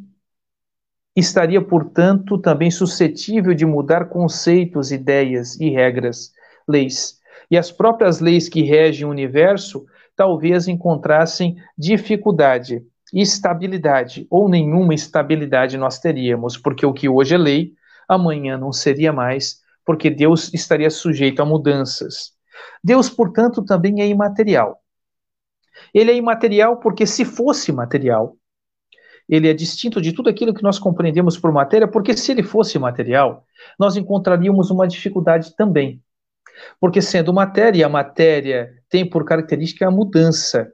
estaria, 1.16 1.62
portanto, 1.62 2.38
também 2.38 2.72
suscetível 2.72 3.54
de 3.54 3.66
mudar 3.66 4.06
conceitos, 4.06 4.92
ideias 4.92 5.60
e 5.60 5.70
regras, 5.70 6.32
leis. 6.68 7.20
E 7.50 7.58
as 7.58 7.72
próprias 7.72 8.20
leis 8.20 8.48
que 8.48 8.62
regem 8.62 9.06
o 9.06 9.10
universo 9.10 9.86
talvez 10.16 10.68
encontrassem 10.68 11.58
dificuldade 11.78 12.86
estabilidade, 13.14 14.26
ou 14.30 14.48
nenhuma 14.48 14.94
estabilidade 14.94 15.78
nós 15.78 16.00
teríamos, 16.00 16.58
porque 16.58 16.86
o 16.86 16.94
que 16.94 17.10
hoje 17.10 17.36
é 17.36 17.38
lei, 17.38 17.74
amanhã 18.08 18.58
não 18.58 18.72
seria 18.72 19.12
mais, 19.12 19.62
porque 19.86 20.10
Deus 20.10 20.54
estaria 20.54 20.90
sujeito 20.90 21.42
a 21.42 21.46
mudanças. 21.46 22.34
Deus, 22.84 23.10
portanto, 23.10 23.64
também 23.64 24.02
é 24.02 24.08
imaterial. 24.08 24.82
Ele 25.94 26.12
é 26.12 26.16
imaterial 26.16 26.78
porque, 26.78 27.06
se 27.06 27.26
fosse 27.26 27.72
material, 27.72 28.38
ele 29.28 29.50
é 29.50 29.54
distinto 29.54 30.02
de 30.02 30.14
tudo 30.14 30.30
aquilo 30.30 30.54
que 30.54 30.64
nós 30.64 30.78
compreendemos 30.78 31.38
por 31.38 31.52
matéria, 31.52 31.88
porque 31.88 32.16
se 32.16 32.32
ele 32.32 32.44
fosse 32.44 32.78
material, 32.78 33.46
nós 33.80 33.96
encontraríamos 33.96 34.70
uma 34.70 34.88
dificuldade 34.88 35.56
também. 35.56 36.02
Porque, 36.80 37.02
sendo 37.02 37.34
matéria, 37.34 37.86
a 37.86 37.90
matéria 37.90 38.74
tem 38.90 39.10
por 39.10 39.26
característica 39.26 39.88
a 39.88 39.92
mudança. 39.92 40.72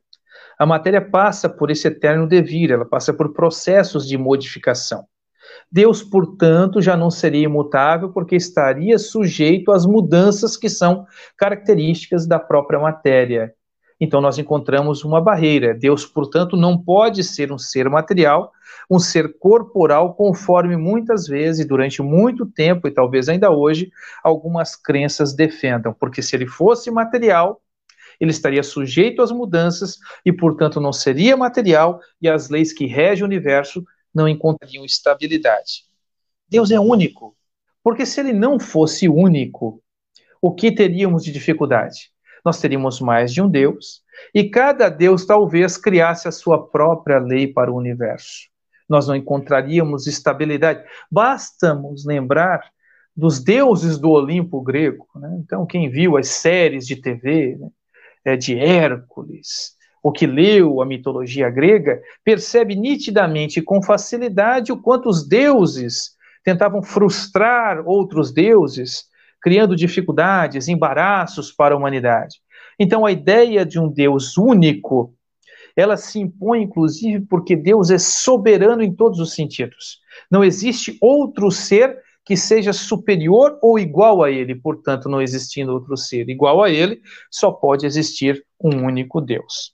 A 0.58 0.66
matéria 0.66 1.02
passa 1.02 1.48
por 1.48 1.70
esse 1.70 1.88
eterno 1.88 2.28
devir, 2.28 2.72
ela 2.72 2.86
passa 2.86 3.14
por 3.14 3.34
processos 3.34 4.08
de 4.08 4.18
modificação. 4.18 5.06
Deus, 5.72 6.02
portanto, 6.02 6.82
já 6.82 6.98
não 6.98 7.12
seria 7.12 7.46
imutável 7.46 8.10
porque 8.10 8.36
estaria 8.36 8.98
sujeito 8.98 9.72
às 9.72 9.86
mudanças 9.86 10.58
que 10.58 10.70
são 10.70 11.06
características 11.38 12.26
da 12.26 12.40
própria 12.40 12.80
matéria. 12.80 13.54
Então, 14.00 14.22
nós 14.22 14.38
encontramos 14.38 15.04
uma 15.04 15.20
barreira. 15.20 15.74
Deus, 15.74 16.06
portanto, 16.06 16.56
não 16.56 16.78
pode 16.78 17.24
ser 17.24 17.52
um 17.52 17.58
ser 17.58 17.90
material, 17.90 18.52
um 18.90 19.00
ser 19.00 19.38
corporal, 19.40 20.14
conforme 20.14 20.78
muitas 20.78 21.28
vezes, 21.28 21.66
durante 21.66 22.02
muito 22.02 22.46
tempo, 22.46 22.88
e 22.88 22.92
talvez 22.92 23.28
ainda 23.28 23.52
hoje, 23.52 23.92
algumas 24.24 24.76
crenças 24.76 25.36
defendam. 25.36 25.94
Porque 25.94 26.22
se 26.22 26.36
ele 26.36 26.46
fosse 26.46 26.92
material, 26.92 27.60
ele 28.20 28.32
estaria 28.32 28.64
sujeito 28.64 29.22
às 29.22 29.32
mudanças 29.32 29.98
e, 30.26 30.32
portanto, 30.32 30.82
não 30.82 30.92
seria 30.92 31.38
material 31.38 32.00
e 32.22 32.28
as 32.28 32.50
leis 32.50 32.74
que 32.74 32.86
regem 32.86 33.24
o 33.24 33.28
universo 33.28 33.84
não 34.14 34.28
encontrariam 34.28 34.84
estabilidade. 34.84 35.84
Deus 36.50 36.72
é 36.72 36.80
único, 36.80 37.36
porque 37.84 38.06
se 38.06 38.20
ele 38.20 38.34
não 38.34 38.60
fosse 38.60 39.08
único, 39.08 39.82
o 40.42 40.54
que 40.54 40.72
teríamos 40.72 41.24
de 41.24 41.32
dificuldade? 41.32 42.12
Nós 42.44 42.60
teríamos 42.60 43.02
mais 43.02 43.34
de 43.34 43.42
um 43.42 43.50
Deus 43.50 44.02
e 44.34 44.50
cada 44.50 44.90
Deus 44.90 45.26
talvez 45.26 45.78
criasse 45.78 46.28
a 46.28 46.32
sua 46.32 46.68
própria 46.68 47.20
lei 47.20 47.48
para 47.48 47.72
o 47.72 47.76
universo. 47.76 48.48
Nós 48.88 49.08
não 49.08 49.16
encontraríamos 49.16 50.08
estabilidade. 50.08 50.84
Basta 51.12 51.74
nos 51.74 52.06
lembrar 52.06 52.62
dos 53.16 53.44
deuses 53.44 53.98
do 53.98 54.12
Olimpo 54.12 54.62
grego. 54.62 55.08
Né? 55.16 55.40
Então, 55.44 55.66
quem 55.66 55.90
viu 55.90 56.16
as 56.16 56.30
séries 56.30 56.86
de 56.86 56.96
TV, 56.96 57.58
né? 57.60 57.68
É, 58.28 58.36
de 58.36 58.60
Hércules, 58.60 59.72
o 60.04 60.12
que 60.12 60.28
leu 60.28 60.82
a 60.82 60.86
mitologia 60.86 61.50
grega, 61.50 62.02
percebe 62.26 62.76
nitidamente 62.76 63.62
com 63.62 63.82
facilidade 63.82 64.70
o 64.70 64.82
quanto 64.82 65.08
os 65.08 65.26
deuses 65.26 66.12
tentavam 66.44 66.84
frustrar 66.84 67.88
outros 67.88 68.34
deuses, 68.34 69.06
criando 69.42 69.78
dificuldades, 69.78 70.68
embaraços 70.68 71.54
para 71.54 71.74
a 71.74 71.78
humanidade. 71.78 72.42
Então, 72.78 73.06
a 73.06 73.14
ideia 73.14 73.66
de 73.66 73.80
um 73.80 73.88
Deus 73.88 74.38
único, 74.38 75.14
ela 75.74 75.96
se 75.96 76.20
impõe, 76.20 76.64
inclusive, 76.64 77.26
porque 77.28 77.56
Deus 77.56 77.90
é 77.90 77.98
soberano 77.98 78.84
em 78.84 78.94
todos 78.94 79.22
os 79.22 79.34
sentidos. 79.34 80.00
Não 80.30 80.44
existe 80.44 80.98
outro 81.00 81.50
ser 81.50 81.98
que 82.28 82.36
seja 82.36 82.74
superior 82.74 83.58
ou 83.62 83.80
igual 83.80 84.22
a 84.22 84.30
ele, 84.30 84.54
portanto, 84.54 85.08
não 85.08 85.22
existindo 85.22 85.72
outro 85.72 85.96
ser 85.96 86.28
igual 86.28 86.62
a 86.62 86.70
ele, 86.70 87.02
só 87.32 87.50
pode 87.50 87.86
existir 87.86 88.46
um 88.62 88.84
único 88.84 89.22
Deus. 89.22 89.74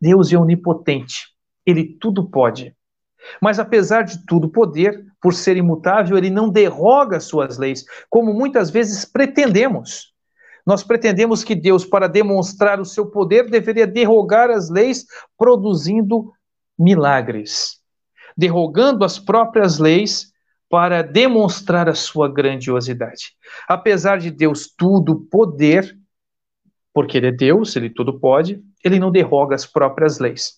Deus 0.00 0.32
é 0.32 0.38
onipotente, 0.38 1.26
ele 1.66 1.84
tudo 2.00 2.30
pode. 2.30 2.74
Mas 3.38 3.58
apesar 3.58 4.00
de 4.00 4.24
tudo 4.24 4.48
poder, 4.48 5.04
por 5.20 5.34
ser 5.34 5.58
imutável, 5.58 6.16
ele 6.16 6.30
não 6.30 6.48
derroga 6.48 7.20
suas 7.20 7.58
leis, 7.58 7.84
como 8.08 8.32
muitas 8.32 8.70
vezes 8.70 9.04
pretendemos. 9.04 10.14
Nós 10.66 10.82
pretendemos 10.82 11.44
que 11.44 11.54
Deus, 11.54 11.84
para 11.84 12.08
demonstrar 12.08 12.80
o 12.80 12.86
seu 12.86 13.10
poder, 13.10 13.50
deveria 13.50 13.86
derrogar 13.86 14.50
as 14.50 14.70
leis, 14.70 15.04
produzindo 15.36 16.32
milagres. 16.78 17.78
Derrogando 18.34 19.04
as 19.04 19.18
próprias 19.18 19.78
leis, 19.78 20.32
para 20.74 21.02
demonstrar 21.02 21.88
a 21.88 21.94
sua 21.94 22.28
grandiosidade. 22.28 23.36
Apesar 23.68 24.18
de 24.18 24.28
Deus 24.28 24.66
tudo 24.76 25.20
poder, 25.30 25.96
porque 26.92 27.16
ele 27.16 27.28
é 27.28 27.30
Deus, 27.30 27.76
ele 27.76 27.88
tudo 27.88 28.18
pode, 28.18 28.60
ele 28.84 28.98
não 28.98 29.12
derroga 29.12 29.54
as 29.54 29.64
próprias 29.64 30.18
leis. 30.18 30.54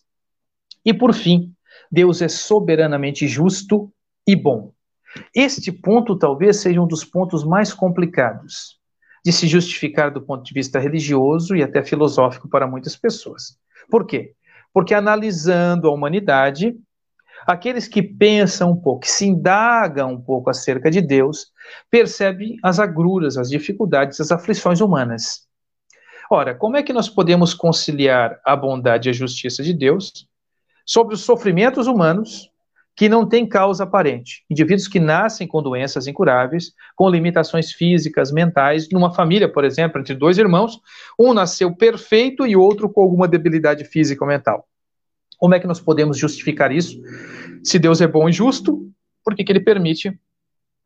E 0.83 0.95
por 0.95 1.13
fim, 1.13 1.53
Deus 1.93 2.23
é 2.23 2.29
soberanamente 2.29 3.29
justo 3.29 3.93
e 4.27 4.35
bom. 4.35 4.73
Este 5.35 5.71
ponto 5.71 6.17
talvez 6.17 6.61
seja 6.61 6.81
um 6.81 6.87
dos 6.87 7.05
pontos 7.05 7.45
mais 7.45 7.75
complicados 7.75 8.81
de 9.23 9.35
se 9.35 9.47
justificar 9.47 10.11
do 10.11 10.23
ponto 10.23 10.43
de 10.43 10.55
vista 10.55 10.79
religioso 10.79 11.55
e 11.55 11.63
até 11.63 11.85
filosófico 11.85 12.49
para 12.49 12.67
muitas 12.67 12.97
pessoas. 12.97 13.59
Por 13.91 14.07
quê? 14.07 14.33
Porque 14.73 14.95
analisando 14.95 15.87
a 15.87 15.93
humanidade, 15.93 16.75
aqueles 17.47 17.87
que 17.87 18.03
pensam 18.03 18.73
um 18.73 18.77
pouco, 18.77 19.03
que 19.03 19.11
se 19.11 19.27
indagam 19.27 20.13
um 20.13 20.21
pouco 20.21 20.51
acerca 20.51 20.91
de 20.91 21.01
Deus, 21.01 21.53
percebem 21.91 22.57
as 22.63 22.81
agruras, 22.81 23.37
as 23.39 23.49
dificuldades, 23.49 24.21
as 24.21 24.33
aflições 24.33 24.81
humanas. 24.81 25.47
Ora, 26.29 26.55
como 26.55 26.77
é 26.77 26.83
que 26.83 26.93
nós 26.93 27.09
podemos 27.09 27.55
conciliar 27.55 28.41
a 28.45 28.57
bondade 28.57 29.09
e 29.09 29.11
a 29.11 29.15
justiça 29.15 29.63
de 29.63 29.73
Deus 29.73 30.27
sobre 30.85 31.15
os 31.15 31.21
sofrimentos 31.21 31.87
humanos 31.87 32.51
que 32.97 33.09
não 33.09 33.29
têm 33.29 33.49
causa 33.49 33.85
aparente? 33.85 34.45
Indivíduos 34.51 34.89
que 34.89 34.99
nascem 34.99 35.47
com 35.47 35.63
doenças 35.63 36.09
incuráveis, 36.09 36.73
com 36.97 37.09
limitações 37.09 37.71
físicas, 37.71 38.33
mentais, 38.33 38.89
numa 38.91 39.15
família, 39.15 39.49
por 39.49 39.65
exemplo, 39.65 40.01
entre 40.01 40.15
dois 40.15 40.37
irmãos, 40.37 40.81
um 41.17 41.33
nasceu 41.33 41.73
perfeito 41.77 42.45
e 42.45 42.57
outro 42.57 42.89
com 42.91 43.03
alguma 43.03 43.29
debilidade 43.29 43.85
física 43.85 44.25
ou 44.25 44.29
mental. 44.29 44.67
Como 45.39 45.55
é 45.55 45.61
que 45.61 45.67
nós 45.67 45.81
podemos 45.81 46.19
justificar 46.19 46.73
isso? 46.73 47.01
Se 47.63 47.79
Deus 47.79 48.01
é 48.01 48.07
bom 48.07 48.29
e 48.29 48.33
justo, 48.33 48.91
por 49.25 49.35
que, 49.35 49.45
que 49.45 49.53
ele 49.53 49.61
permite 49.61 50.19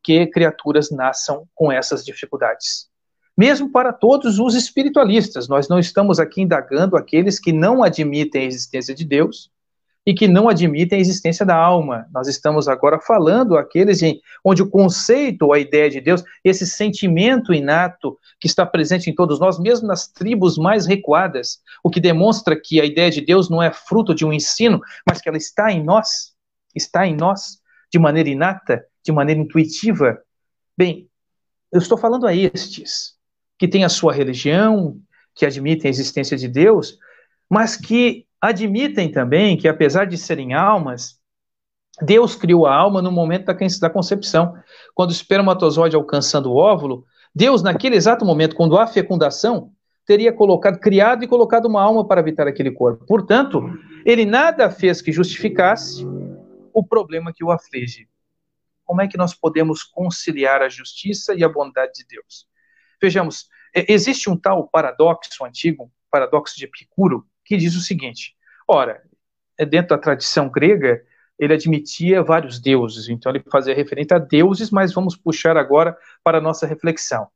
que 0.02 0.26
criaturas 0.26 0.90
nasçam 0.90 1.46
com 1.54 1.70
essas 1.70 2.04
dificuldades? 2.04 2.88
Mesmo 3.36 3.70
para 3.70 3.92
todos 3.92 4.38
os 4.38 4.54
espiritualistas, 4.54 5.48
nós 5.48 5.68
não 5.68 5.78
estamos 5.78 6.18
aqui 6.18 6.42
indagando 6.42 6.96
aqueles 6.96 7.38
que 7.38 7.52
não 7.52 7.82
admitem 7.82 8.42
a 8.42 8.46
existência 8.46 8.94
de 8.94 9.04
Deus, 9.04 9.50
e 10.06 10.14
que 10.14 10.26
não 10.26 10.48
admitem 10.48 10.98
a 10.98 11.00
existência 11.00 11.44
da 11.44 11.54
alma. 11.54 12.06
Nós 12.12 12.26
estamos 12.26 12.68
agora 12.68 12.98
falando 12.98 13.56
aqueles 13.56 14.02
em, 14.02 14.20
onde 14.44 14.62
o 14.62 14.68
conceito 14.68 15.42
ou 15.42 15.52
a 15.52 15.58
ideia 15.58 15.90
de 15.90 16.00
Deus, 16.00 16.24
esse 16.42 16.66
sentimento 16.66 17.52
inato 17.52 18.18
que 18.40 18.46
está 18.46 18.64
presente 18.64 19.10
em 19.10 19.14
todos 19.14 19.38
nós, 19.38 19.58
mesmo 19.58 19.86
nas 19.86 20.08
tribos 20.08 20.56
mais 20.56 20.86
recuadas, 20.86 21.60
o 21.84 21.90
que 21.90 22.00
demonstra 22.00 22.58
que 22.58 22.80
a 22.80 22.84
ideia 22.84 23.10
de 23.10 23.20
Deus 23.20 23.50
não 23.50 23.62
é 23.62 23.70
fruto 23.70 24.14
de 24.14 24.24
um 24.24 24.32
ensino, 24.32 24.80
mas 25.06 25.20
que 25.20 25.28
ela 25.28 25.38
está 25.38 25.70
em 25.70 25.84
nós, 25.84 26.32
está 26.74 27.06
em 27.06 27.14
nós 27.14 27.60
de 27.92 27.98
maneira 27.98 28.28
inata, 28.28 28.84
de 29.04 29.12
maneira 29.12 29.40
intuitiva. 29.40 30.18
Bem, 30.76 31.08
eu 31.70 31.78
estou 31.78 31.98
falando 31.98 32.26
a 32.26 32.34
estes 32.34 33.14
que 33.58 33.68
têm 33.68 33.84
a 33.84 33.88
sua 33.90 34.14
religião, 34.14 34.98
que 35.34 35.44
admitem 35.44 35.88
a 35.88 35.90
existência 35.90 36.36
de 36.36 36.48
Deus, 36.48 36.98
mas 37.48 37.76
que 37.76 38.26
admitem 38.40 39.10
também 39.10 39.56
que, 39.56 39.68
apesar 39.68 40.06
de 40.06 40.16
serem 40.16 40.54
almas, 40.54 41.20
Deus 42.02 42.34
criou 42.34 42.66
a 42.66 42.74
alma 42.74 43.02
no 43.02 43.12
momento 43.12 43.46
da, 43.80 43.90
concepção. 43.90 44.54
Quando 44.94 45.10
o 45.10 45.12
espermatozoide 45.12 45.96
alcançando 45.96 46.50
o 46.50 46.56
óvulo, 46.56 47.04
Deus, 47.34 47.62
naquele 47.62 47.96
exato 47.96 48.24
momento, 48.24 48.56
quando 48.56 48.78
há 48.78 48.86
fecundação, 48.86 49.72
teria 50.06 50.32
colocado, 50.32 50.78
criado 50.78 51.22
e 51.22 51.28
colocado 51.28 51.66
uma 51.66 51.82
alma 51.82 52.06
para 52.06 52.20
habitar 52.20 52.48
aquele 52.48 52.70
corpo. 52.70 53.04
Portanto, 53.06 53.62
ele 54.04 54.24
nada 54.24 54.70
fez 54.70 55.02
que 55.02 55.12
justificasse 55.12 56.04
o 56.72 56.84
problema 56.84 57.32
que 57.32 57.44
o 57.44 57.50
aflige. 57.50 58.08
Como 58.84 59.02
é 59.02 59.06
que 59.06 59.16
nós 59.16 59.34
podemos 59.34 59.84
conciliar 59.84 60.62
a 60.62 60.68
justiça 60.68 61.34
e 61.34 61.44
a 61.44 61.48
bondade 61.48 61.92
de 61.92 62.06
Deus? 62.08 62.48
Vejamos, 63.00 63.48
existe 63.72 64.28
um 64.28 64.36
tal 64.36 64.66
paradoxo 64.66 65.44
antigo, 65.44 65.92
paradoxo 66.10 66.56
de 66.56 66.64
Epicuro, 66.64 67.24
que 67.50 67.56
diz 67.56 67.74
o 67.74 67.80
seguinte: 67.80 68.36
ora, 68.66 69.02
é 69.58 69.66
dentro 69.66 69.88
da 69.96 69.98
tradição 69.98 70.48
grega, 70.48 71.02
ele 71.36 71.52
admitia 71.52 72.22
vários 72.22 72.60
deuses, 72.60 73.08
então 73.08 73.32
ele 73.32 73.42
fazia 73.50 73.74
referência 73.74 74.16
a 74.16 74.20
deuses, 74.20 74.70
mas 74.70 74.94
vamos 74.94 75.16
puxar 75.16 75.56
agora 75.56 75.96
para 76.22 76.38
a 76.38 76.40
nossa 76.40 76.64
reflexão. 76.64 77.26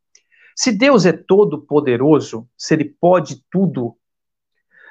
Se 0.54 0.70
Deus 0.70 1.04
é 1.04 1.12
todo 1.12 1.62
poderoso, 1.62 2.48
se 2.56 2.74
ele 2.74 2.84
pode 2.84 3.42
tudo, 3.50 3.96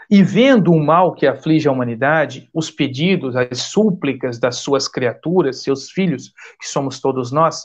e 0.10 0.22
vendo 0.22 0.74
o 0.74 0.84
mal 0.84 1.14
que 1.14 1.26
aflige 1.26 1.70
a 1.70 1.72
humanidade, 1.72 2.50
os 2.54 2.70
pedidos, 2.70 3.34
as 3.38 3.60
súplicas 3.60 4.38
das 4.38 4.58
suas 4.58 4.90
criaturas, 4.90 5.64
seus 5.64 5.90
filhos, 5.90 6.34
que 6.60 6.68
somos 6.68 7.00
todos 7.00 7.32
nós, 7.32 7.64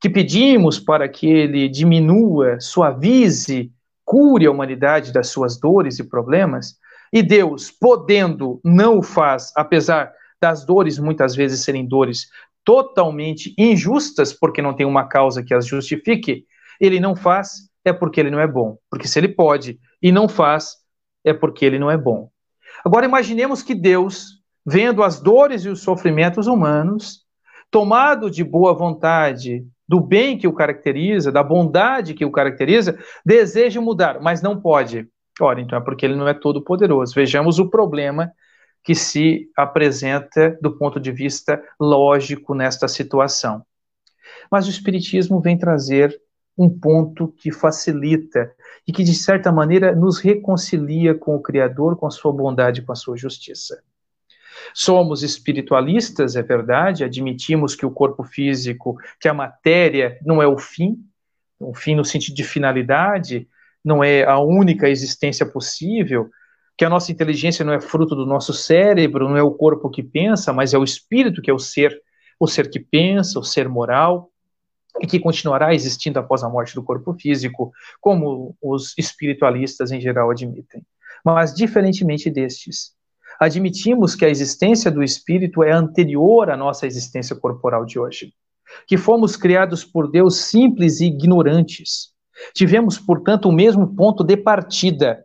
que 0.00 0.10
pedimos 0.10 0.80
para 0.80 1.08
que 1.08 1.28
ele 1.28 1.68
diminua, 1.68 2.58
suavize, 2.58 3.72
cure 4.04 4.46
a 4.46 4.50
humanidade 4.50 5.12
das 5.12 5.28
suas 5.28 5.56
dores 5.56 6.00
e 6.00 6.04
problemas, 6.04 6.76
e 7.12 7.22
Deus, 7.22 7.70
podendo, 7.70 8.60
não 8.64 8.98
o 8.98 9.02
faz, 9.02 9.52
apesar 9.56 10.12
das 10.40 10.64
dores 10.64 10.98
muitas 10.98 11.34
vezes 11.34 11.60
serem 11.64 11.86
dores 11.86 12.28
totalmente 12.64 13.54
injustas, 13.56 14.32
porque 14.32 14.60
não 14.60 14.74
tem 14.74 14.84
uma 14.84 15.06
causa 15.06 15.42
que 15.42 15.54
as 15.54 15.66
justifique, 15.66 16.44
ele 16.80 16.98
não 16.98 17.14
faz, 17.14 17.70
é 17.84 17.92
porque 17.92 18.20
ele 18.20 18.30
não 18.30 18.40
é 18.40 18.46
bom. 18.46 18.76
Porque 18.90 19.06
se 19.06 19.18
ele 19.18 19.28
pode 19.28 19.78
e 20.02 20.10
não 20.10 20.28
faz, 20.28 20.74
é 21.24 21.32
porque 21.32 21.64
ele 21.64 21.78
não 21.78 21.90
é 21.90 21.96
bom. 21.96 22.28
Agora 22.84 23.06
imaginemos 23.06 23.62
que 23.62 23.74
Deus, 23.74 24.42
vendo 24.64 25.02
as 25.02 25.20
dores 25.20 25.64
e 25.64 25.68
os 25.68 25.80
sofrimentos 25.80 26.46
humanos, 26.46 27.24
tomado 27.70 28.30
de 28.30 28.42
boa 28.42 28.74
vontade, 28.74 29.64
do 29.88 30.00
bem 30.00 30.36
que 30.36 30.48
o 30.48 30.52
caracteriza, 30.52 31.30
da 31.30 31.42
bondade 31.42 32.14
que 32.14 32.24
o 32.24 32.32
caracteriza, 32.32 32.98
deseja 33.24 33.80
mudar, 33.80 34.20
mas 34.20 34.42
não 34.42 34.60
pode. 34.60 35.08
Ora, 35.40 35.60
então 35.60 35.78
é 35.78 35.80
porque 35.82 36.06
ele 36.06 36.16
não 36.16 36.28
é 36.28 36.34
todo 36.34 36.62
poderoso. 36.62 37.14
Vejamos 37.14 37.58
o 37.58 37.68
problema 37.68 38.32
que 38.82 38.94
se 38.94 39.50
apresenta 39.56 40.56
do 40.62 40.78
ponto 40.78 41.00
de 41.00 41.10
vista 41.10 41.62
lógico 41.78 42.54
nesta 42.54 42.88
situação. 42.88 43.64
Mas 44.50 44.66
o 44.66 44.70
Espiritismo 44.70 45.40
vem 45.40 45.58
trazer 45.58 46.18
um 46.56 46.70
ponto 46.70 47.28
que 47.28 47.52
facilita 47.52 48.50
e 48.86 48.92
que, 48.92 49.04
de 49.04 49.12
certa 49.12 49.52
maneira, 49.52 49.94
nos 49.94 50.18
reconcilia 50.18 51.14
com 51.14 51.34
o 51.34 51.42
Criador, 51.42 51.96
com 51.96 52.06
a 52.06 52.10
sua 52.10 52.32
bondade, 52.32 52.82
com 52.82 52.92
a 52.92 52.96
sua 52.96 53.16
justiça. 53.16 53.82
Somos 54.72 55.22
espiritualistas, 55.22 56.34
é 56.34 56.42
verdade, 56.42 57.04
admitimos 57.04 57.74
que 57.74 57.84
o 57.84 57.90
corpo 57.90 58.24
físico, 58.24 58.96
que 59.20 59.28
a 59.28 59.34
matéria 59.34 60.18
não 60.24 60.40
é 60.40 60.46
o 60.46 60.56
fim, 60.56 60.98
o 61.58 61.74
fim 61.74 61.94
no 61.94 62.04
sentido 62.04 62.34
de 62.34 62.44
finalidade, 62.44 63.48
não 63.86 64.02
é 64.02 64.24
a 64.24 64.40
única 64.40 64.90
existência 64.90 65.46
possível, 65.46 66.28
que 66.76 66.84
a 66.84 66.90
nossa 66.90 67.12
inteligência 67.12 67.64
não 67.64 67.72
é 67.72 67.80
fruto 67.80 68.16
do 68.16 68.26
nosso 68.26 68.52
cérebro, 68.52 69.28
não 69.28 69.36
é 69.36 69.42
o 69.42 69.52
corpo 69.52 69.88
que 69.88 70.02
pensa, 70.02 70.52
mas 70.52 70.74
é 70.74 70.78
o 70.78 70.82
espírito 70.82 71.40
que 71.40 71.48
é 71.48 71.54
o 71.54 71.58
ser, 71.58 71.96
o 72.38 72.48
ser 72.48 72.68
que 72.68 72.80
pensa, 72.80 73.38
o 73.38 73.44
ser 73.44 73.68
moral, 73.68 74.28
e 75.00 75.06
que 75.06 75.20
continuará 75.20 75.72
existindo 75.72 76.18
após 76.18 76.42
a 76.42 76.48
morte 76.48 76.74
do 76.74 76.82
corpo 76.82 77.14
físico, 77.14 77.70
como 78.00 78.56
os 78.60 78.92
espiritualistas 78.98 79.92
em 79.92 80.00
geral 80.00 80.30
admitem. 80.30 80.82
Mas, 81.24 81.54
diferentemente 81.54 82.28
destes, 82.28 82.92
admitimos 83.38 84.16
que 84.16 84.24
a 84.24 84.28
existência 84.28 84.90
do 84.90 85.02
espírito 85.02 85.62
é 85.62 85.70
anterior 85.70 86.50
à 86.50 86.56
nossa 86.56 86.86
existência 86.86 87.36
corporal 87.36 87.84
de 87.84 87.98
hoje, 88.00 88.32
que 88.86 88.96
fomos 88.96 89.36
criados 89.36 89.84
por 89.84 90.10
Deus 90.10 90.38
simples 90.38 91.00
e 91.00 91.06
ignorantes, 91.06 92.15
Tivemos, 92.54 92.98
portanto, 92.98 93.48
o 93.48 93.52
mesmo 93.52 93.94
ponto 93.94 94.22
de 94.22 94.36
partida. 94.36 95.24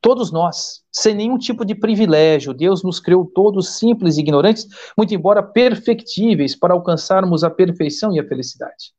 Todos 0.00 0.32
nós, 0.32 0.82
sem 0.90 1.14
nenhum 1.14 1.36
tipo 1.36 1.64
de 1.64 1.74
privilégio, 1.74 2.54
Deus 2.54 2.82
nos 2.82 2.98
criou 2.98 3.26
todos 3.26 3.78
simples 3.78 4.16
e 4.16 4.20
ignorantes, 4.20 4.66
muito 4.96 5.14
embora 5.14 5.42
perfectíveis 5.42 6.56
para 6.56 6.72
alcançarmos 6.72 7.44
a 7.44 7.50
perfeição 7.50 8.12
e 8.14 8.18
a 8.18 8.26
felicidade. 8.26 8.94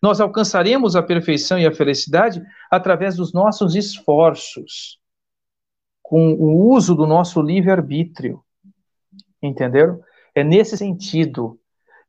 Nós 0.00 0.20
alcançaremos 0.20 0.94
a 0.94 1.02
perfeição 1.02 1.58
e 1.58 1.66
a 1.66 1.74
felicidade 1.74 2.40
através 2.70 3.16
dos 3.16 3.32
nossos 3.32 3.74
esforços, 3.74 5.00
com 6.00 6.34
o 6.34 6.72
uso 6.72 6.94
do 6.94 7.06
nosso 7.06 7.42
livre-arbítrio. 7.42 8.40
Entenderam? 9.42 10.00
É 10.34 10.44
nesse 10.44 10.76
sentido 10.76 11.58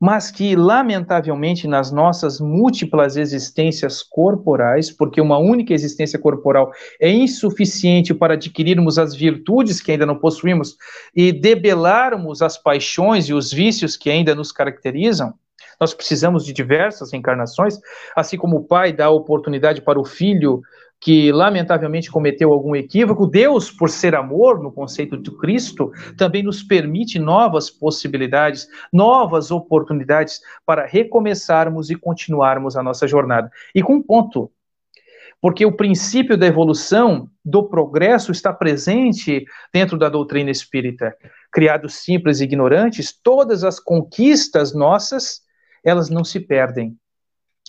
mas 0.06 0.30
que, 0.30 0.56
lamentavelmente, 0.56 1.68
nas 1.68 1.92
nossas 1.92 2.40
múltiplas 2.40 3.18
existências 3.18 4.04
corporais, 4.04 4.92
porque 4.92 5.20
uma 5.20 5.40
única 5.40 5.74
existência 5.74 6.20
corporal 6.20 6.72
é 7.02 7.10
insuficiente 7.10 8.14
para 8.14 8.36
adquirirmos 8.36 9.00
as 9.00 9.16
virtudes 9.16 9.82
que 9.82 9.92
ainda 9.92 10.06
não 10.06 10.20
possuímos 10.20 10.78
e 11.16 11.32
debelarmos 11.32 12.44
as 12.44 12.56
paixões 12.56 13.28
e 13.30 13.34
os 13.34 13.52
vícios 13.52 13.98
que 13.98 14.12
ainda 14.12 14.36
nos 14.36 14.52
caracterizam, 14.52 15.34
nós 15.82 15.92
precisamos 15.92 16.46
de 16.46 16.54
diversas 16.54 17.12
encarnações, 17.12 17.80
assim 18.16 18.38
como 18.38 18.58
o 18.58 18.64
pai 18.64 18.94
dá 18.94 19.10
oportunidade 19.10 19.82
para 19.82 20.00
o 20.00 20.06
filho 20.06 20.62
que 21.00 21.32
lamentavelmente 21.32 22.10
cometeu 22.10 22.52
algum 22.52 22.76
equívoco, 22.76 23.28
Deus, 23.28 23.70
por 23.70 23.90
ser 23.90 24.16
amor 24.16 24.62
no 24.62 24.72
conceito 24.72 25.18
de 25.18 25.30
Cristo, 25.32 25.92
também 26.18 26.42
nos 26.42 26.64
permite 26.64 27.20
novas 27.20 27.70
possibilidades, 27.70 28.68
novas 28.92 29.52
oportunidades 29.52 30.42
para 30.66 30.86
recomeçarmos 30.86 31.90
e 31.90 31.96
continuarmos 31.96 32.76
a 32.76 32.84
nossa 32.84 33.08
jornada. 33.08 33.52
E 33.74 33.84
com 33.84 33.96
um 33.96 34.02
ponto, 34.02 34.52
porque 35.42 35.66
o 35.66 35.76
princípio 35.76 36.38
da 36.38 36.48
evolução, 36.48 37.30
do 37.44 37.70
progresso, 37.70 38.32
está 38.32 38.52
presente 38.52 39.46
dentro 39.72 39.98
da 39.98 40.10
doutrina 40.10 40.50
espírita. 40.50 41.16
Criados 41.52 41.96
simples 41.96 42.40
e 42.40 42.46
ignorantes, 42.46 43.14
todas 43.14 43.64
as 43.64 43.80
conquistas 43.80 44.74
nossas, 44.74 45.42
elas 45.84 46.10
não 46.10 46.24
se 46.24 46.40
perdem, 46.40 46.98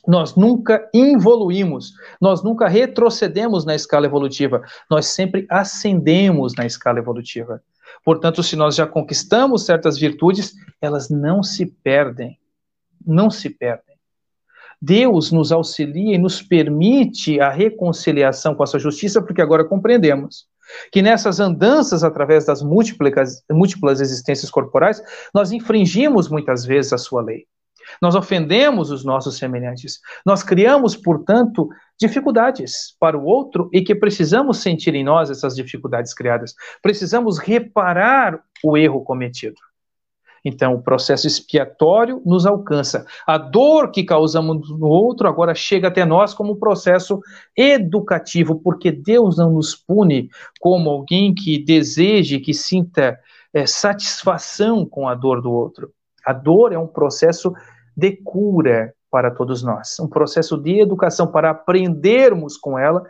nós 0.07 0.35
nunca 0.35 0.89
evoluímos, 0.95 1.93
nós 2.21 2.43
nunca 2.43 2.69
retrocedemos 2.69 3.65
na 3.65 3.75
escala 3.75 4.07
evolutiva, 4.07 4.63
nós 4.91 5.07
sempre 5.07 5.47
ascendemos 5.51 6.55
na 6.55 6.65
escala 6.65 6.99
evolutiva. 6.99 7.63
Portanto, 8.05 8.43
se 8.43 8.57
nós 8.57 8.75
já 8.75 8.87
conquistamos 8.87 9.65
certas 9.65 9.99
virtudes, 9.99 10.55
elas 10.81 11.09
não 11.09 11.43
se 11.43 11.67
perdem. 11.67 12.39
Não 13.05 13.31
se 13.31 13.51
perdem. 13.51 13.97
Deus 14.81 15.33
nos 15.33 15.51
auxilia 15.51 16.15
e 16.15 16.19
nos 16.19 16.43
permite 16.43 17.41
a 17.41 17.51
reconciliação 17.51 18.55
com 18.55 18.63
a 18.63 18.67
sua 18.67 18.79
justiça, 18.79 19.23
porque 19.23 19.41
agora 19.41 19.65
compreendemos 19.65 20.47
que 20.93 21.01
nessas 21.01 21.41
andanças 21.41 22.03
através 22.03 22.45
das 22.47 22.63
múltiplas, 22.63 23.43
múltiplas 23.51 24.01
existências 24.01 24.51
corporais, 24.51 25.01
nós 25.33 25.53
infringimos 25.53 26.29
muitas 26.29 26.65
vezes 26.65 26.93
a 26.93 26.99
sua 26.99 27.23
lei. 27.23 27.47
Nós 28.01 28.15
ofendemos 28.15 28.91
os 28.91 29.05
nossos 29.05 29.39
semelhantes. 29.39 30.01
Nós 30.25 30.43
criamos, 30.43 30.97
portanto, 30.97 31.69
dificuldades 31.99 32.95
para 32.99 33.19
o 33.19 33.25
outro 33.25 33.69
e 33.73 33.83
que 33.83 33.95
precisamos 33.95 34.59
sentir 34.59 34.95
em 34.95 35.05
nós 35.05 35.31
essas 35.31 35.55
dificuldades 35.55 36.13
criadas. 36.13 36.55
Precisamos 36.83 37.39
reparar 37.39 38.41
o 38.63 38.77
erro 38.77 39.03
cometido. 39.03 39.57
Então, 40.49 40.75
o 40.75 40.83
processo 40.83 41.27
expiatório 41.27 42.23
nos 42.25 42.47
alcança. 42.47 43.05
A 43.27 43.37
dor 43.37 43.91
que 43.91 44.05
causamos 44.05 44.71
no 44.79 44.87
outro 44.87 45.27
agora 45.27 45.57
chega 45.57 45.89
até 45.89 46.05
nós 46.05 46.33
como 46.33 46.53
um 46.53 46.59
processo 46.59 47.21
educativo, 47.57 48.61
porque 48.63 48.93
Deus 48.93 49.37
não 49.39 49.51
nos 49.51 49.75
pune 49.75 50.31
como 50.61 50.89
alguém 50.89 51.35
que 51.35 51.59
deseje, 51.59 52.39
que 52.39 52.55
sinta 52.55 53.19
é, 53.53 53.67
satisfação 53.67 54.87
com 54.87 55.09
a 55.09 55.17
dor 55.17 55.43
do 55.43 55.51
outro. 55.51 55.91
A 56.25 56.33
dor 56.33 56.73
é 56.73 56.79
um 56.79 56.87
processo 56.87 57.53
de 57.97 58.13
cura 58.13 58.93
para 59.11 59.31
todos 59.31 59.63
nós, 59.63 59.99
um 59.99 60.09
processo 60.09 60.57
de 60.59 60.81
educação 60.81 61.27
para 61.27 61.51
aprendermos 61.51 62.57
com 62.57 62.79
ela 62.79 63.03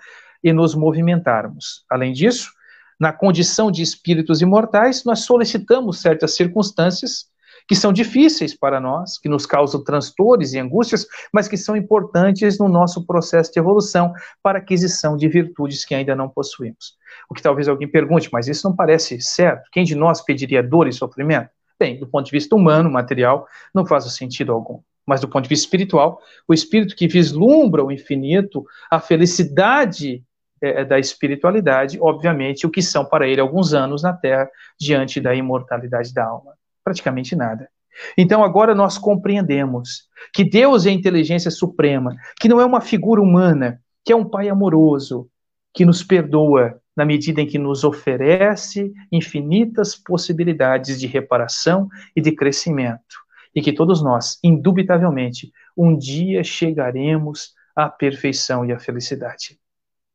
e 0.42 0.52
nos 0.52 0.74
movimentarmos. 0.74 1.84
Além 1.90 2.12
disso, 2.12 2.50
na 2.98 3.12
condição 3.12 3.70
de 3.70 3.82
espíritos 3.82 4.40
imortais, 4.40 5.04
nós 5.04 5.20
solicitamos 5.20 6.00
certas 6.00 6.34
circunstâncias 6.34 7.26
que 7.68 7.74
são 7.74 7.92
difíceis 7.92 8.54
para 8.54 8.80
nós, 8.80 9.18
que 9.18 9.28
nos 9.28 9.44
causam 9.44 9.82
transtornos 9.82 10.54
e 10.54 10.58
angústias, 10.58 11.06
mas 11.32 11.48
que 11.48 11.56
são 11.56 11.76
importantes 11.76 12.58
no 12.58 12.68
nosso 12.68 13.04
processo 13.04 13.52
de 13.52 13.58
evolução 13.58 14.12
para 14.42 14.58
aquisição 14.58 15.16
de 15.16 15.28
virtudes 15.28 15.84
que 15.84 15.94
ainda 15.94 16.14
não 16.14 16.28
possuímos. 16.28 16.96
O 17.28 17.34
que 17.34 17.42
talvez 17.42 17.66
alguém 17.66 17.90
pergunte, 17.90 18.28
mas 18.32 18.46
isso 18.46 18.68
não 18.68 18.76
parece 18.76 19.20
certo? 19.20 19.68
Quem 19.72 19.84
de 19.84 19.96
nós 19.96 20.22
pediria 20.22 20.62
dor 20.62 20.86
e 20.86 20.92
sofrimento? 20.92 21.50
Bem, 21.78 21.98
do 21.98 22.06
ponto 22.06 22.26
de 22.26 22.32
vista 22.32 22.56
humano, 22.56 22.90
material, 22.90 23.46
não 23.74 23.86
faz 23.86 24.04
sentido 24.14 24.52
algum. 24.52 24.80
Mas 25.06 25.20
do 25.20 25.28
ponto 25.28 25.44
de 25.44 25.48
vista 25.48 25.66
espiritual, 25.66 26.20
o 26.48 26.54
espírito 26.54 26.96
que 26.96 27.06
vislumbra 27.06 27.84
o 27.84 27.92
infinito, 27.92 28.64
a 28.90 28.98
felicidade 28.98 30.24
é, 30.60 30.80
é, 30.80 30.84
da 30.84 30.98
espiritualidade, 30.98 31.98
obviamente, 32.00 32.66
o 32.66 32.70
que 32.70 32.82
são 32.82 33.04
para 33.04 33.28
ele 33.28 33.40
alguns 33.40 33.74
anos 33.74 34.02
na 34.02 34.12
Terra 34.12 34.48
diante 34.80 35.20
da 35.20 35.34
imortalidade 35.34 36.12
da 36.12 36.24
alma. 36.24 36.54
Praticamente 36.82 37.36
nada. 37.36 37.68
Então 38.16 38.42
agora 38.42 38.74
nós 38.74 38.98
compreendemos 38.98 40.08
que 40.32 40.44
Deus 40.44 40.86
é 40.86 40.90
a 40.90 40.92
inteligência 40.92 41.50
suprema, 41.50 42.14
que 42.40 42.48
não 42.48 42.60
é 42.60 42.64
uma 42.64 42.80
figura 42.80 43.20
humana, 43.20 43.80
que 44.04 44.12
é 44.12 44.16
um 44.16 44.24
Pai 44.24 44.48
amoroso, 44.48 45.28
que 45.72 45.84
nos 45.84 46.02
perdoa, 46.02 46.80
na 46.96 47.04
medida 47.04 47.42
em 47.42 47.46
que 47.46 47.58
nos 47.58 47.84
oferece 47.84 48.92
infinitas 49.12 49.94
possibilidades 49.94 50.98
de 50.98 51.06
reparação 51.06 51.88
e 52.14 52.20
de 52.22 52.32
crescimento, 52.32 53.16
e 53.54 53.60
que 53.60 53.72
todos 53.72 54.02
nós, 54.02 54.38
indubitavelmente, 54.42 55.52
um 55.76 55.96
dia 55.96 56.42
chegaremos 56.42 57.54
à 57.74 57.88
perfeição 57.88 58.64
e 58.64 58.72
à 58.72 58.78
felicidade. 58.78 59.60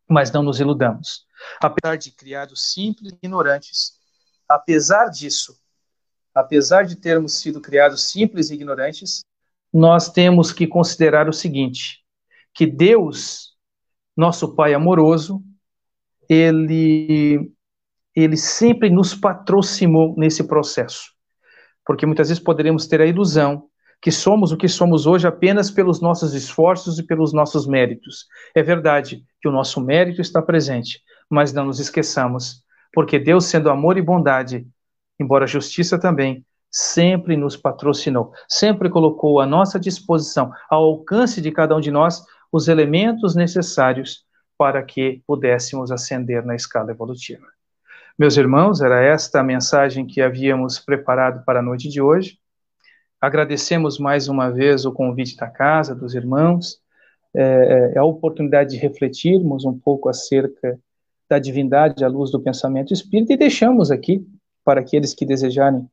Mas 0.10 0.32
não 0.32 0.42
nos 0.42 0.60
iludamos. 0.60 1.28
Apesar 1.62 1.96
de 1.96 2.12
criados 2.12 2.74
simples 2.74 3.12
e 3.12 3.16
ignorantes, 3.16 3.94
apesar 4.50 5.06
disso, 5.10 5.58
apesar 6.34 6.84
de 6.84 6.96
termos 6.96 7.40
sido 7.40 7.62
criados 7.62 8.10
simples 8.10 8.50
e 8.50 8.56
ignorantes, 8.56 9.22
nós 9.72 10.10
temos 10.10 10.52
que 10.52 10.68
considerar 10.68 11.30
o 11.30 11.34
seguinte: 11.34 12.04
que 12.54 12.66
Deus, 12.66 13.56
nosso 14.18 14.54
Pai 14.56 14.74
amoroso, 14.74 15.42
ele, 16.32 17.52
ele 18.16 18.38
sempre 18.38 18.90
nos 18.90 19.14
patrocinou 19.14 20.16
nesse 20.18 20.46
processo. 20.46 21.12
Porque 21.86 22.06
muitas 22.06 22.30
vezes 22.30 22.42
poderemos 22.42 22.88
ter 22.88 23.02
a 23.02 23.06
ilusão 23.06 23.68
que 24.02 24.12
somos 24.12 24.52
o 24.52 24.58
que 24.58 24.68
somos 24.70 25.06
hoje 25.06 25.28
apenas 25.28 25.70
pelos 25.70 26.00
nossos 26.02 26.34
esforços 26.34 26.98
e 26.98 27.04
pelos 27.04 27.34
nossos 27.34 27.68
méritos. 27.68 28.26
É 28.56 28.64
verdade 28.64 29.24
que 29.42 29.48
o 29.48 29.52
nosso 29.52 29.82
mérito 29.82 30.22
está 30.22 30.42
presente, 30.42 31.02
mas 31.30 31.52
não 31.52 31.66
nos 31.66 31.80
esqueçamos, 31.80 32.64
porque 32.94 33.20
Deus, 33.20 33.46
sendo 33.46 33.70
amor 33.70 33.98
e 33.98 34.02
bondade, 34.02 34.66
embora 35.20 35.46
justiça 35.46 36.00
também, 36.00 36.44
sempre 36.72 37.36
nos 37.36 37.58
patrocinou, 37.58 38.32
sempre 38.48 38.90
colocou 38.90 39.40
à 39.42 39.46
nossa 39.46 39.80
disposição, 39.80 40.52
ao 40.70 40.84
alcance 40.84 41.42
de 41.42 41.52
cada 41.52 41.76
um 41.76 41.82
de 41.82 41.92
nós, 41.92 42.24
os 42.52 42.68
elementos 42.70 43.36
necessários 43.36 44.26
para 44.62 44.84
que 44.84 45.24
pudéssemos 45.26 45.92
ascender 45.92 46.46
na 46.46 46.56
escala 46.56 46.92
evolutiva. 46.92 47.48
Meus 48.16 48.38
irmãos, 48.38 48.80
era 48.80 49.02
esta 49.04 49.40
a 49.40 49.44
mensagem 49.44 50.06
que 50.06 50.22
havíamos 50.22 50.78
preparado 50.78 51.44
para 51.44 51.62
a 51.62 51.64
noite 51.64 51.90
de 51.90 52.00
hoje. 52.00 52.38
Agradecemos 53.20 53.98
mais 53.98 54.28
uma 54.28 54.52
vez 54.52 54.86
o 54.86 54.92
convite 54.92 55.36
da 55.36 55.48
casa, 55.48 55.96
dos 55.96 56.14
irmãos, 56.14 56.78
é, 57.34 57.94
é 57.96 57.98
a 57.98 58.04
oportunidade 58.04 58.70
de 58.70 58.78
refletirmos 58.78 59.66
um 59.66 59.80
pouco 59.80 60.08
acerca 60.10 60.80
da 61.28 61.40
divindade 61.40 62.06
à 62.06 62.08
luz 62.08 62.30
do 62.30 62.40
pensamento 62.40 62.94
espírita 62.94 63.34
e 63.34 63.38
deixamos 63.38 63.90
aqui, 63.90 64.24
para 64.64 64.82
aqueles 64.82 65.16
que 65.16 65.26
desejarem 65.26 65.90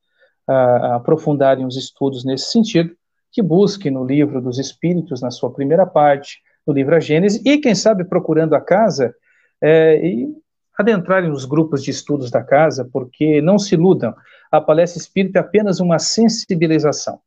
aprofundarem 0.46 1.64
os 1.64 1.78
estudos 1.78 2.22
nesse 2.22 2.52
sentido, 2.52 2.94
que 3.32 3.40
busquem 3.40 3.90
no 3.90 4.04
livro 4.04 4.42
dos 4.42 4.58
Espíritos, 4.58 5.22
na 5.22 5.30
sua 5.30 5.50
primeira 5.50 5.86
parte, 5.86 6.42
no 6.68 6.74
livro 6.74 6.94
A 6.94 7.00
Gênese, 7.00 7.40
e 7.46 7.56
quem 7.56 7.74
sabe 7.74 8.04
procurando 8.04 8.54
a 8.54 8.60
casa, 8.60 9.14
é, 9.58 10.06
e 10.06 10.28
adentrarem 10.76 11.30
nos 11.30 11.46
grupos 11.46 11.82
de 11.82 11.90
estudos 11.90 12.30
da 12.30 12.42
casa, 12.44 12.88
porque 12.92 13.40
não 13.40 13.58
se 13.58 13.74
iludam, 13.74 14.14
a 14.52 14.60
palestra 14.60 15.00
espírita 15.00 15.38
é 15.38 15.40
apenas 15.40 15.80
uma 15.80 15.98
sensibilização. 15.98 17.20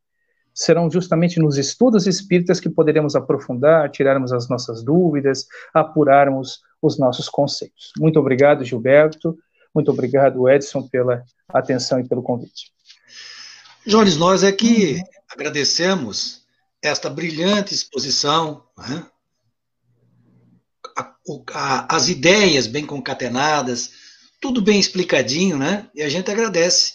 Serão 0.54 0.92
justamente 0.92 1.40
nos 1.40 1.58
estudos 1.58 2.06
espíritas 2.06 2.60
que 2.60 2.70
poderemos 2.70 3.16
aprofundar, 3.16 3.90
tirarmos 3.90 4.32
as 4.32 4.48
nossas 4.48 4.84
dúvidas, 4.84 5.48
apurarmos 5.74 6.62
os 6.82 7.00
nossos 7.00 7.28
conceitos. 7.28 7.92
Muito 7.98 8.20
obrigado, 8.20 8.64
Gilberto. 8.64 9.38
Muito 9.74 9.90
obrigado, 9.92 10.48
Edson, 10.48 10.88
pela 10.88 11.24
atenção 11.50 12.00
e 12.00 12.08
pelo 12.08 12.22
convite. 12.22 12.72
Jones, 13.88 14.18
nós 14.18 14.44
é 14.44 14.52
que 14.52 15.02
agradecemos 15.32 16.46
esta 16.82 17.10
brilhante 17.10 17.74
exposição, 17.74 18.64
né? 18.78 19.06
As 21.54 22.10
ideias 22.10 22.68
bem 22.68 22.86
concatenadas, 22.86 23.92
tudo 24.40 24.62
bem 24.62 24.80
explicadinho, 24.80 25.58
né? 25.58 25.88
E 25.94 26.02
a 26.02 26.10
gente 26.10 26.32
agradece. 26.32 26.94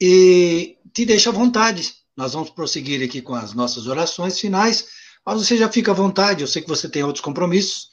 E 0.00 0.76
te 0.92 1.04
deixa 1.04 1.30
à 1.30 1.32
vontade. 1.32 1.94
Nós 2.16 2.32
vamos 2.32 2.50
prosseguir 2.50 3.02
aqui 3.02 3.20
com 3.20 3.34
as 3.34 3.52
nossas 3.52 3.86
orações 3.86 4.38
finais, 4.38 4.86
mas 5.24 5.38
você 5.38 5.56
já 5.56 5.68
fica 5.68 5.90
à 5.90 5.94
vontade. 5.94 6.42
Eu 6.42 6.46
sei 6.46 6.62
que 6.62 6.68
você 6.68 6.88
tem 6.88 7.02
outros 7.02 7.24
compromissos 7.24 7.88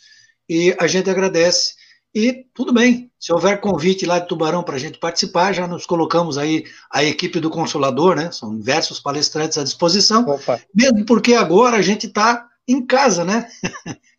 e 0.48 0.76
a 0.80 0.88
gente 0.88 1.10
agradece. 1.10 1.74
E 2.16 2.46
tudo 2.54 2.72
bem, 2.72 3.12
se 3.20 3.34
houver 3.34 3.60
convite 3.60 4.06
lá 4.06 4.20
de 4.20 4.28
Tubarão 4.28 4.62
para 4.62 4.76
a 4.76 4.80
gente 4.80 5.00
participar, 5.00 5.52
já 5.52 5.68
nos 5.68 5.88
colocamos 5.88 6.38
aí 6.38 6.64
a 6.92 7.04
equipe 7.04 7.40
do 7.40 7.50
Consolador, 7.50 8.16
né? 8.16 8.32
São 8.32 8.56
diversos 8.56 9.00
palestrantes 9.00 9.58
à 9.58 9.64
disposição. 9.64 10.24
Opa. 10.30 10.62
Mesmo 10.74 11.04
porque 11.06 11.34
agora 11.34 11.78
a 11.78 11.82
gente 11.82 12.06
está 12.06 12.48
em 12.68 12.86
casa, 12.86 13.24
né? 13.26 13.50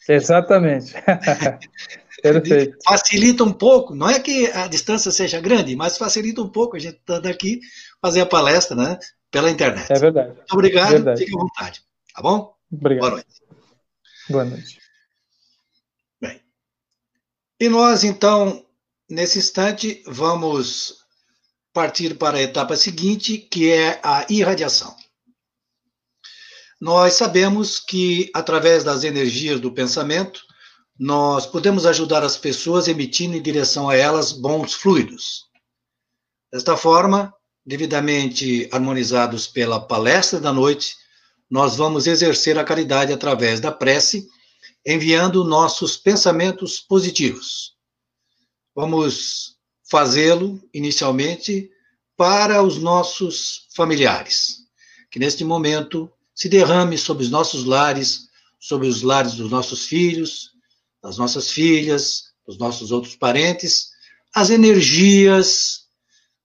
Exatamente. 0.09 0.95
Perfeito. 2.22 2.78
Facilita 2.86 3.45
um 3.45 3.53
pouco, 3.53 3.95
não 3.95 4.09
é 4.09 4.18
que 4.18 4.47
a 4.53 4.66
distância 4.66 5.11
seja 5.11 5.40
grande, 5.40 5.76
mas 5.76 5.99
facilita 5.99 6.40
um 6.40 6.49
pouco 6.49 6.76
a 6.76 6.78
gente 6.78 6.97
estando 6.97 7.26
aqui 7.26 7.61
fazer 8.01 8.22
a 8.22 8.26
palestra, 8.26 8.74
né? 8.74 8.99
Pela 9.30 9.51
internet. 9.51 9.92
É 9.92 9.99
verdade. 9.99 10.28
Muito 10.28 10.53
obrigado, 10.53 10.88
é 10.88 10.92
verdade. 10.92 11.20
fique 11.20 11.36
à 11.36 11.38
vontade. 11.38 11.82
Tá 12.14 12.22
bom? 12.22 12.55
Obrigado. 12.72 13.01
Boa 13.01 13.11
noite. 13.11 13.42
Boa 14.30 14.45
noite. 14.45 14.78
Bem, 16.20 16.40
e 17.61 17.68
nós, 17.68 18.05
então, 18.05 18.64
nesse 19.09 19.38
instante, 19.38 20.03
vamos 20.07 21.05
partir 21.74 22.14
para 22.14 22.38
a 22.38 22.42
etapa 22.42 22.76
seguinte, 22.76 23.36
que 23.36 23.70
é 23.70 24.01
a 24.03 24.24
irradiação. 24.30 24.97
Nós 26.81 27.14
sabemos 27.14 27.79
que, 27.79 28.31
através 28.35 28.85
das 28.85 29.05
energias 29.05 29.61
do 29.61 29.72
pensamento, 29.72 30.41
nós 30.99 31.47
podemos 31.47 31.87
ajudar 31.87 32.22
as 32.22 32.37
pessoas 32.37 32.89
emitindo 32.89 33.37
em 33.37 33.43
direção 33.43 33.89
a 33.89 33.97
elas 33.97 34.33
bons 34.33 34.75
fluidos. 34.75 35.45
Desta 36.53 36.77
forma, 36.77 37.35
devidamente 37.66 38.68
harmonizados 38.70 39.47
pela 39.47 39.81
palestra 39.81 40.39
da 40.39 40.53
noite, 40.53 40.97
nós 41.51 41.77
vamos 41.77 42.07
exercer 42.07 42.59
a 42.59 42.64
caridade 42.64 43.12
através 43.12 43.61
da 43.61 43.72
prece, 43.72 44.29
enviando 44.87 45.45
nossos 45.45 45.97
pensamentos 45.97 46.79
positivos. 46.79 47.75
Vamos 48.75 49.57
fazê-lo 49.89 50.61
inicialmente 50.72 51.70
para 52.16 52.62
os 52.62 52.79
nossos 52.79 53.66
familiares, 53.75 54.59
que 55.11 55.18
neste 55.18 55.45
momento 55.45 56.11
se 56.35 56.49
derrame 56.49 56.99
sobre 56.99 57.24
os 57.24 57.30
nossos 57.30 57.64
lares, 57.64 58.28
sobre 58.59 58.89
os 58.89 59.03
lares 59.03 59.35
dos 59.35 59.51
nossos 59.51 59.87
filhos, 59.87 60.53
das 61.03 61.18
nossas 61.18 61.51
filhas, 61.51 62.32
dos 62.47 62.59
nossos 62.59 62.91
outros 62.91 63.14
parentes, 63.14 63.91
as 64.35 64.51
energias 64.51 65.85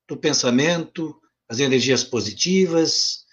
do 0.08 0.16
pensamento, 0.18 1.20
as 1.48 1.60
energias 1.60 2.04
positivas, 2.04 3.26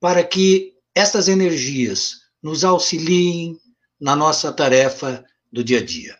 para 0.00 0.24
que 0.24 0.74
estas 0.94 1.28
energias 1.28 2.22
nos 2.42 2.64
auxiliem 2.64 3.58
na 4.00 4.16
nossa 4.16 4.52
tarefa 4.52 5.24
do 5.50 5.62
dia 5.62 5.78
a 5.78 5.84
dia. 5.84 6.18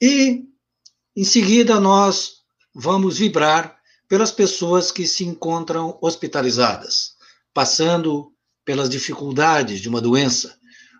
E, 0.00 0.44
em 1.14 1.24
seguida, 1.24 1.78
nós 1.78 2.40
vamos 2.74 3.18
vibrar 3.18 3.78
pelas 4.08 4.32
pessoas 4.32 4.90
que 4.90 5.06
se 5.06 5.24
encontram 5.24 5.98
hospitalizadas, 6.00 7.16
passando 7.52 8.29
pelas 8.64 8.88
dificuldades 8.88 9.80
de 9.80 9.88
uma 9.88 10.00
doença, 10.00 10.58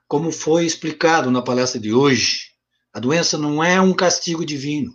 como 0.09 0.33
foi 0.33 0.65
explicado 0.67 1.31
na 1.31 1.43
palestra 1.43 1.81
de 1.81 1.93
hoje, 1.93 2.51
a 2.93 2.99
doença 2.99 3.39
não 3.39 3.63
é 3.63 3.81
um 3.81 3.95
castigo 3.95 4.45
divino. 4.45 4.93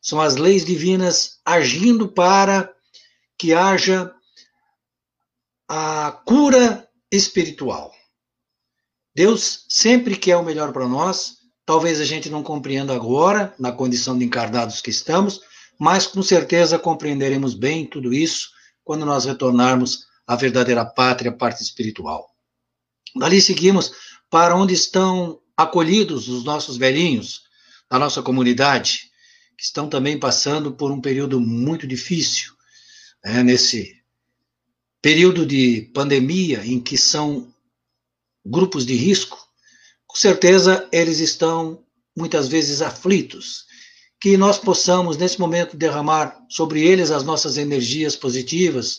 São 0.00 0.20
as 0.20 0.36
leis 0.36 0.64
divinas 0.64 1.38
agindo 1.44 2.08
para 2.08 2.72
que 3.38 3.54
haja 3.54 4.12
a 5.68 6.12
cura 6.26 6.86
espiritual. 7.10 7.92
Deus 9.14 9.64
sempre 9.68 10.16
quer 10.16 10.36
o 10.36 10.44
melhor 10.44 10.72
para 10.72 10.88
nós. 10.88 11.36
Talvez 11.64 12.00
a 12.00 12.04
gente 12.04 12.28
não 12.28 12.42
compreenda 12.42 12.94
agora, 12.94 13.54
na 13.58 13.72
condição 13.72 14.18
de 14.18 14.24
encarnados 14.24 14.80
que 14.80 14.90
estamos, 14.90 15.40
mas 15.78 16.06
com 16.06 16.22
certeza 16.22 16.78
compreenderemos 16.78 17.54
bem 17.54 17.86
tudo 17.86 18.12
isso 18.12 18.50
quando 18.84 19.06
nós 19.06 19.24
retornarmos 19.24 20.06
à 20.32 20.36
verdadeira 20.36 20.84
pátria, 20.84 21.30
a 21.30 21.34
parte 21.34 21.62
espiritual. 21.62 22.34
Dali 23.14 23.40
seguimos 23.40 23.92
para 24.30 24.56
onde 24.56 24.72
estão 24.72 25.38
acolhidos 25.54 26.28
os 26.28 26.42
nossos 26.42 26.78
velhinhos 26.78 27.42
da 27.90 27.98
nossa 27.98 28.22
comunidade, 28.22 29.10
que 29.58 29.64
estão 29.64 29.88
também 29.88 30.18
passando 30.18 30.72
por 30.72 30.90
um 30.90 31.00
período 31.00 31.38
muito 31.38 31.86
difícil, 31.86 32.54
né, 33.22 33.42
nesse 33.42 33.94
período 35.02 35.44
de 35.44 35.90
pandemia 35.92 36.64
em 36.64 36.80
que 36.80 36.96
são 36.96 37.52
grupos 38.44 38.86
de 38.86 38.94
risco, 38.94 39.38
com 40.06 40.16
certeza 40.16 40.88
eles 40.90 41.18
estão 41.18 41.84
muitas 42.16 42.48
vezes 42.48 42.80
aflitos. 42.80 43.66
Que 44.18 44.36
nós 44.36 44.56
possamos, 44.56 45.16
nesse 45.16 45.38
momento, 45.38 45.76
derramar 45.76 46.38
sobre 46.48 46.80
eles 46.80 47.10
as 47.10 47.24
nossas 47.24 47.58
energias 47.58 48.14
positivas, 48.14 48.98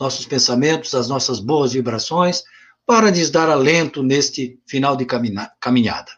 nossos 0.00 0.26
pensamentos, 0.26 0.94
as 0.94 1.08
nossas 1.08 1.38
boas 1.40 1.72
vibrações, 1.72 2.42
para 2.86 3.10
lhes 3.10 3.30
dar 3.30 3.48
alento 3.48 4.02
neste 4.02 4.58
final 4.66 4.96
de 4.96 5.06
caminhada. 5.06 6.12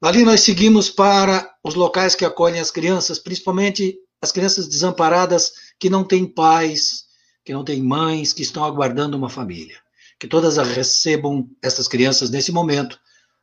Ali 0.00 0.22
nós 0.22 0.40
seguimos 0.40 0.90
para 0.90 1.50
os 1.62 1.74
locais 1.74 2.14
que 2.14 2.24
acolhem 2.24 2.60
as 2.60 2.70
crianças, 2.70 3.18
principalmente 3.18 3.98
as 4.20 4.30
crianças 4.30 4.68
desamparadas 4.68 5.52
que 5.78 5.88
não 5.88 6.04
têm 6.04 6.26
pais, 6.26 7.04
que 7.44 7.52
não 7.52 7.64
têm 7.64 7.82
mães, 7.82 8.32
que 8.32 8.42
estão 8.42 8.64
aguardando 8.64 9.16
uma 9.16 9.30
família. 9.30 9.76
Que 10.18 10.28
todas 10.28 10.56
recebam 10.56 11.48
essas 11.62 11.88
crianças 11.88 12.30
nesse 12.30 12.52
momento 12.52 12.98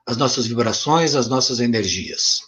as 0.06 0.18
nossas 0.18 0.48
vibrações, 0.48 1.16
as 1.16 1.28
nossas 1.28 1.60
energias. 1.60 2.42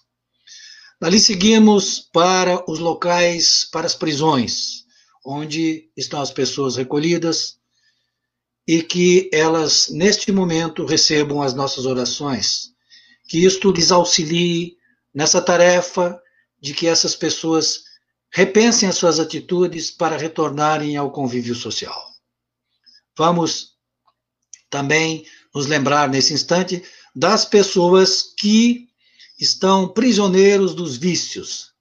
Dali 0.99 1.19
seguimos 1.19 1.99
para 1.99 2.63
os 2.69 2.79
locais, 2.79 3.67
para 3.71 3.85
as 3.85 3.93
prisões, 3.93 4.82
onde 5.23 5.89
estão 5.95 6.21
as 6.21 6.31
pessoas 6.31 6.75
recolhidas, 6.75 7.57
e 8.67 8.81
que 8.81 9.29
elas, 9.33 9.89
neste 9.89 10.31
momento, 10.31 10.85
recebam 10.85 11.41
as 11.41 11.53
nossas 11.53 11.85
orações. 11.85 12.71
Que 13.27 13.45
isto 13.45 13.71
lhes 13.71 13.91
auxilie 13.91 14.77
nessa 15.13 15.41
tarefa 15.41 16.21
de 16.61 16.73
que 16.73 16.87
essas 16.87 17.15
pessoas 17.15 17.83
repensem 18.31 18.87
as 18.87 18.95
suas 18.95 19.19
atitudes 19.19 19.91
para 19.91 20.17
retornarem 20.17 20.95
ao 20.97 21.11
convívio 21.11 21.53
social. 21.53 22.11
Vamos 23.15 23.73
também 24.69 25.25
nos 25.53 25.67
lembrar 25.67 26.09
nesse 26.09 26.33
instante 26.33 26.83
das 27.15 27.45
pessoas 27.45 28.33
que 28.37 28.89
estão 29.39 29.87
prisioneiros 29.87 30.73
dos 30.73 30.97
vícios, 30.97 31.73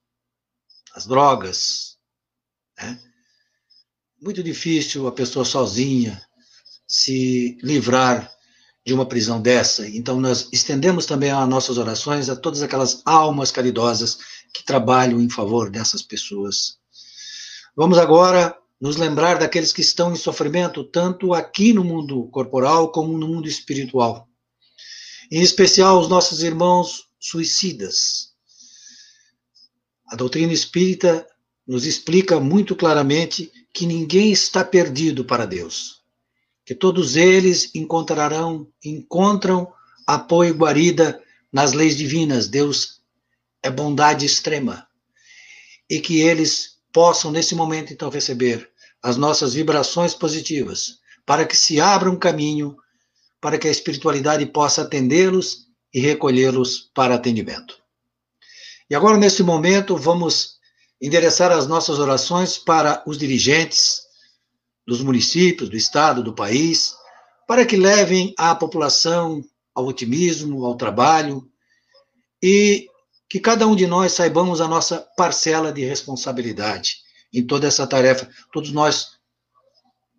as 0.93 1.07
drogas. 1.07 1.97
Né? 2.77 3.12
Muito 4.23 4.41
difícil 4.41 5.05
a 5.05 5.11
pessoa 5.11 5.43
sozinha 5.43 6.25
se 6.87 7.57
livrar 7.61 8.31
de 8.85 8.93
uma 8.93 9.05
prisão 9.05 9.41
dessa. 9.41 9.85
Então, 9.85 10.17
nós 10.17 10.47
estendemos 10.49 11.05
também 11.05 11.29
as 11.29 11.49
nossas 11.49 11.77
orações 11.77 12.29
a 12.29 12.35
todas 12.37 12.61
aquelas 12.61 13.01
almas 13.03 13.51
caridosas 13.51 14.17
que 14.53 14.63
trabalham 14.63 15.19
em 15.19 15.29
favor 15.29 15.69
dessas 15.69 16.01
pessoas. 16.01 16.77
Vamos 17.75 17.97
agora 17.97 18.57
nos 18.79 18.95
lembrar 18.95 19.39
daqueles 19.39 19.73
que 19.73 19.81
estão 19.81 20.13
em 20.13 20.15
sofrimento, 20.15 20.85
tanto 20.85 21.33
aqui 21.33 21.73
no 21.73 21.83
mundo 21.83 22.29
corporal 22.29 22.93
como 22.93 23.17
no 23.17 23.27
mundo 23.27 23.49
espiritual. 23.49 24.29
Em 25.29 25.41
especial, 25.41 25.99
os 25.99 26.07
nossos 26.07 26.43
irmãos 26.43 27.09
suicidas. 27.19 28.31
A 30.07 30.15
doutrina 30.15 30.53
espírita 30.53 31.27
nos 31.67 31.85
explica 31.85 32.39
muito 32.39 32.73
claramente 32.73 33.51
que 33.73 33.85
ninguém 33.85 34.31
está 34.31 34.63
perdido 34.63 35.25
para 35.25 35.45
Deus 35.45 36.03
que 36.65 36.73
todos 36.73 37.15
eles 37.15 37.71
encontrarão, 37.75 38.67
encontram 38.83 39.71
apoio 40.07 40.53
e 40.53 40.57
guarida 40.57 41.21
nas 41.51 41.73
leis 41.73 41.97
divinas. 41.97 42.47
Deus 42.47 43.01
é 43.61 43.69
bondade 43.69 44.25
extrema. 44.25 44.87
E 45.89 45.99
que 45.99 46.21
eles 46.21 46.77
possam, 46.91 47.31
nesse 47.31 47.53
momento, 47.53 47.91
então, 47.91 48.09
receber 48.09 48.69
as 49.01 49.17
nossas 49.17 49.53
vibrações 49.53 50.13
positivas, 50.13 50.99
para 51.25 51.45
que 51.45 51.57
se 51.57 51.81
abra 51.81 52.09
um 52.09 52.15
caminho, 52.15 52.77
para 53.41 53.57
que 53.57 53.67
a 53.67 53.71
espiritualidade 53.71 54.45
possa 54.45 54.83
atendê-los 54.83 55.67
e 55.93 55.99
recolhê-los 55.99 56.89
para 56.93 57.15
atendimento. 57.15 57.77
E 58.89 58.95
agora, 58.95 59.17
nesse 59.17 59.43
momento, 59.43 59.97
vamos 59.97 60.52
endereçar 61.03 61.51
as 61.51 61.67
nossas 61.67 61.99
orações 61.99 62.57
para 62.57 63.03
os 63.05 63.17
dirigentes, 63.17 64.03
dos 64.87 65.01
municípios, 65.01 65.69
do 65.69 65.75
estado, 65.75 66.23
do 66.23 66.33
país, 66.33 66.93
para 67.45 67.65
que 67.65 67.75
levem 67.75 68.33
a 68.37 68.55
população 68.55 69.43
ao 69.75 69.85
otimismo, 69.85 70.65
ao 70.65 70.75
trabalho 70.75 71.45
e 72.41 72.87
que 73.29 73.37
cada 73.37 73.67
um 73.67 73.75
de 73.75 73.85
nós 73.85 74.13
saibamos 74.13 74.61
a 74.61 74.67
nossa 74.67 75.05
parcela 75.17 75.73
de 75.73 75.83
responsabilidade 75.83 76.97
em 77.33 77.45
toda 77.45 77.67
essa 77.67 77.85
tarefa. 77.85 78.29
Todos 78.53 78.71
nós 78.71 79.17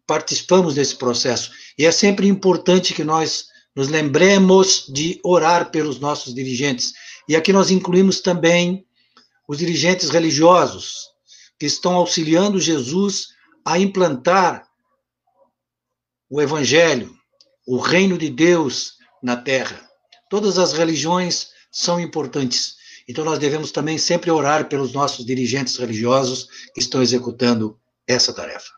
participamos 0.06 0.74
desse 0.74 0.96
processo. 0.96 1.50
E 1.78 1.86
é 1.86 1.90
sempre 1.90 2.28
importante 2.28 2.92
que 2.92 3.04
nós 3.04 3.46
nos 3.74 3.88
lembremos 3.88 4.86
de 4.88 5.18
orar 5.24 5.70
pelos 5.70 5.98
nossos 5.98 6.34
dirigentes. 6.34 6.92
E 7.26 7.34
aqui 7.34 7.54
nós 7.54 7.70
incluímos 7.70 8.20
também 8.20 8.84
os 9.48 9.58
dirigentes 9.58 10.10
religiosos, 10.10 11.08
que 11.58 11.66
estão 11.66 11.94
auxiliando 11.94 12.60
Jesus 12.60 13.28
a 13.64 13.78
implantar 13.78 14.68
o 16.28 16.40
Evangelho, 16.40 17.14
o 17.66 17.78
reino 17.78 18.18
de 18.18 18.28
Deus 18.28 18.94
na 19.22 19.36
terra. 19.36 19.88
Todas 20.28 20.58
as 20.58 20.72
religiões 20.72 21.48
são 21.70 22.00
importantes. 22.00 22.76
Então 23.08 23.24
nós 23.24 23.38
devemos 23.38 23.70
também 23.70 23.98
sempre 23.98 24.30
orar 24.30 24.68
pelos 24.68 24.92
nossos 24.92 25.24
dirigentes 25.24 25.76
religiosos 25.76 26.48
que 26.74 26.80
estão 26.80 27.02
executando 27.02 27.78
essa 28.06 28.32
tarefa. 28.32 28.72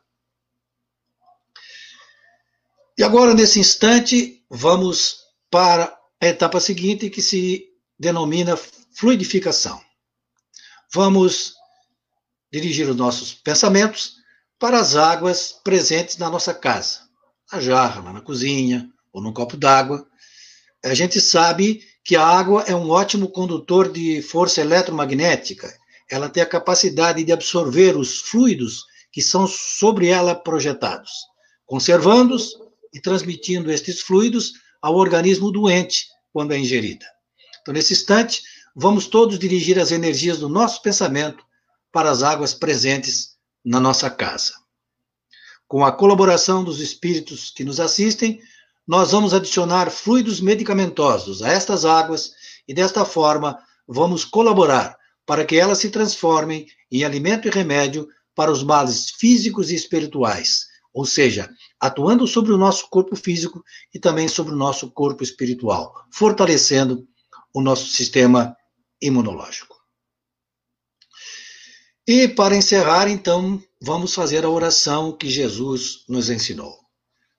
E 2.99 3.03
agora, 3.03 3.35
nesse 3.35 3.61
instante, 3.61 4.43
vamos 4.51 5.19
para 5.51 5.97
a 6.21 6.27
etapa 6.27 6.61
seguinte, 6.61 7.11
que 7.11 7.21
se 7.21 7.69
denomina 7.99 8.57
fluidificação. 8.95 9.86
Vamos 10.93 11.55
dirigir 12.53 12.89
os 12.89 12.97
nossos 12.97 13.35
pensamentos 13.35 14.15
para 14.59 14.79
as 14.79 14.97
águas 14.97 15.53
presentes 15.65 16.17
na 16.17 16.31
nossa 16.31 16.55
casa, 16.55 17.01
na 17.53 17.61
jarra, 17.61 18.01
lá 18.01 18.13
na 18.13 18.21
cozinha 18.21 18.89
ou 19.13 19.23
num 19.23 19.33
copo 19.33 19.57
d'água. 19.57 20.07
A 20.85 20.95
gente 20.95 21.21
sabe 21.21 21.83
que 22.05 22.17
a 22.17 22.25
água 22.25 22.63
é 22.67 22.75
um 22.75 22.89
ótimo 22.89 23.29
condutor 23.29 23.91
de 23.91 24.23
força 24.23 24.61
eletromagnética. 24.61 25.73
Ela 26.09 26.29
tem 26.29 26.43
a 26.43 26.47
capacidade 26.47 27.25
de 27.25 27.33
absorver 27.33 27.97
os 27.97 28.21
fluidos 28.21 28.85
que 29.11 29.21
são 29.21 29.47
sobre 29.47 30.09
ela 30.09 30.35
projetados, 30.35 31.11
conservando-os 31.67 32.53
e 32.95 33.01
transmitindo 33.01 33.73
estes 33.73 34.01
fluidos 34.01 34.53
ao 34.81 34.95
organismo 34.95 35.51
doente 35.51 36.07
quando 36.33 36.53
é 36.53 36.59
ingerida. 36.59 37.05
Então, 37.61 37.75
nesse 37.75 37.93
instante, 37.93 38.43
vamos 38.79 39.07
todos 39.07 39.39
dirigir 39.39 39.79
as 39.79 39.91
energias 39.91 40.39
do 40.39 40.51
nosso 40.51 40.83
pensamento 40.83 41.43
para 41.91 42.11
as 42.11 42.23
águas 42.23 42.53
presentes 42.53 43.31
na 43.65 43.81
nossa 43.81 44.11
casa. 44.11 44.53
Com 45.67 45.83
a 45.83 45.91
colaboração 45.91 46.63
dos 46.63 46.79
espíritos 46.79 47.51
que 47.51 47.65
nos 47.65 47.81
assistem, 47.81 48.39
nós 48.87 49.13
vamos 49.13 49.33
adicionar 49.33 49.91
fluidos 49.91 50.43
medicamentosos 50.43 51.43
a 51.43 51.49
estas 51.49 51.87
águas 51.87 52.33
e, 52.69 52.75
desta 52.75 53.05
forma, 53.07 53.59
vamos 53.89 54.27
colaborar 54.27 54.95
para 55.25 55.45
que 55.45 55.57
elas 55.57 55.79
se 55.79 55.89
transformem 55.89 56.67
em 56.93 57.03
alimento 57.03 57.49
e 57.49 57.51
remédio 57.51 58.07
para 58.35 58.53
os 58.53 58.63
males 58.63 59.11
físicos 59.11 59.71
e 59.71 59.75
espirituais, 59.75 60.67
ou 60.93 61.07
seja, 61.07 61.49
atuando 61.81 62.27
sobre 62.27 62.53
o 62.53 62.59
nosso 62.59 62.89
corpo 62.91 63.17
físico 63.17 63.65
e 63.93 63.99
também 63.99 64.29
sobre 64.29 64.53
o 64.53 64.57
nosso 64.57 64.91
corpo 64.91 65.25
espiritual, 65.25 65.95
fortalecendo 66.13 67.09
o 67.55 67.63
nosso 67.63 67.87
sistema 67.87 68.55
imunológico. 69.01 69.77
E 72.07 72.29
para 72.29 72.57
encerrar, 72.57 73.09
então, 73.09 73.63
vamos 73.81 74.15
fazer 74.15 74.45
a 74.45 74.51
oração 74.51 75.13
que 75.13 75.29
Jesus 75.29 76.05
nos 76.09 76.31
ensinou. 76.31 76.77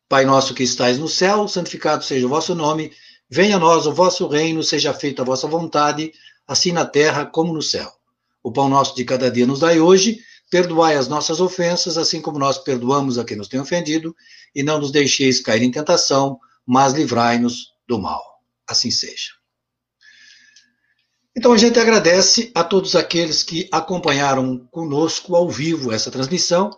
Pai 0.09 0.25
nosso 0.25 0.53
que 0.53 0.63
estais 0.63 0.97
no 0.97 1.07
céu, 1.07 1.47
santificado 1.47 2.03
seja 2.03 2.25
o 2.25 2.29
vosso 2.29 2.53
nome, 2.53 2.91
venha 3.29 3.55
a 3.55 3.59
nós 3.59 3.85
o 3.85 3.93
vosso 3.93 4.27
reino, 4.27 4.63
seja 4.63 4.93
feita 4.93 5.21
a 5.21 5.25
vossa 5.25 5.47
vontade, 5.47 6.11
assim 6.47 6.71
na 6.71 6.85
terra 6.85 7.25
como 7.25 7.53
no 7.53 7.61
céu. 7.61 7.91
O 8.43 8.51
pão 8.51 8.69
nosso 8.69 8.95
de 8.95 9.03
cada 9.03 9.31
dia 9.31 9.47
nos 9.47 9.59
dai 9.59 9.79
hoje, 9.79 10.19
Perdoai 10.49 10.95
as 10.95 11.09
nossas 11.09 11.41
ofensas, 11.41 11.97
assim 11.97 12.21
como 12.21 12.39
nós 12.39 12.57
perdoamos 12.57 13.17
a 13.17 13.25
quem 13.25 13.35
nos 13.35 13.49
tem 13.49 13.59
ofendido, 13.59 14.15
e 14.55 14.63
não 14.63 14.79
nos 14.79 14.91
deixeis 14.91 15.41
cair 15.41 15.61
em 15.61 15.71
tentação, 15.71 16.39
mas 16.65 16.93
livrai-nos 16.93 17.73
do 17.85 17.99
mal. 17.99 18.23
Assim 18.65 18.89
seja. 18.89 19.36
Então 21.37 21.53
a 21.53 21.57
gente 21.57 21.79
agradece 21.79 22.51
a 22.55 22.63
todos 22.63 22.95
aqueles 22.95 23.43
que 23.43 23.69
acompanharam 23.71 24.57
conosco 24.71 25.35
ao 25.35 25.47
vivo 25.47 25.93
essa 25.93 26.09
transmissão 26.09 26.75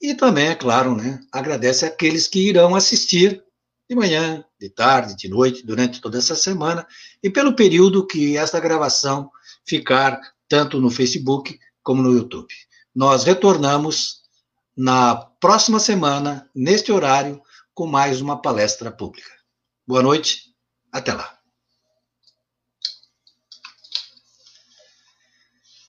e 0.00 0.14
também, 0.14 0.46
é 0.46 0.54
claro, 0.54 0.94
né, 0.94 1.20
agradece 1.32 1.84
aqueles 1.84 2.28
que 2.28 2.38
irão 2.38 2.76
assistir 2.76 3.42
de 3.90 3.96
manhã, 3.96 4.44
de 4.60 4.70
tarde, 4.70 5.16
de 5.16 5.28
noite, 5.28 5.66
durante 5.66 6.00
toda 6.00 6.18
essa 6.18 6.36
semana 6.36 6.86
e 7.20 7.28
pelo 7.28 7.56
período 7.56 8.06
que 8.06 8.36
esta 8.36 8.60
gravação 8.60 9.28
ficar 9.66 10.20
tanto 10.48 10.80
no 10.80 10.88
Facebook 10.88 11.58
como 11.82 12.00
no 12.00 12.12
YouTube. 12.12 12.54
Nós 12.94 13.24
retornamos 13.24 14.20
na 14.76 15.16
próxima 15.16 15.80
semana, 15.80 16.48
neste 16.54 16.92
horário, 16.92 17.42
com 17.74 17.88
mais 17.88 18.20
uma 18.20 18.40
palestra 18.40 18.92
pública. 18.92 19.32
Boa 19.84 20.02
noite, 20.02 20.54
até 20.92 21.12
lá. 21.12 21.35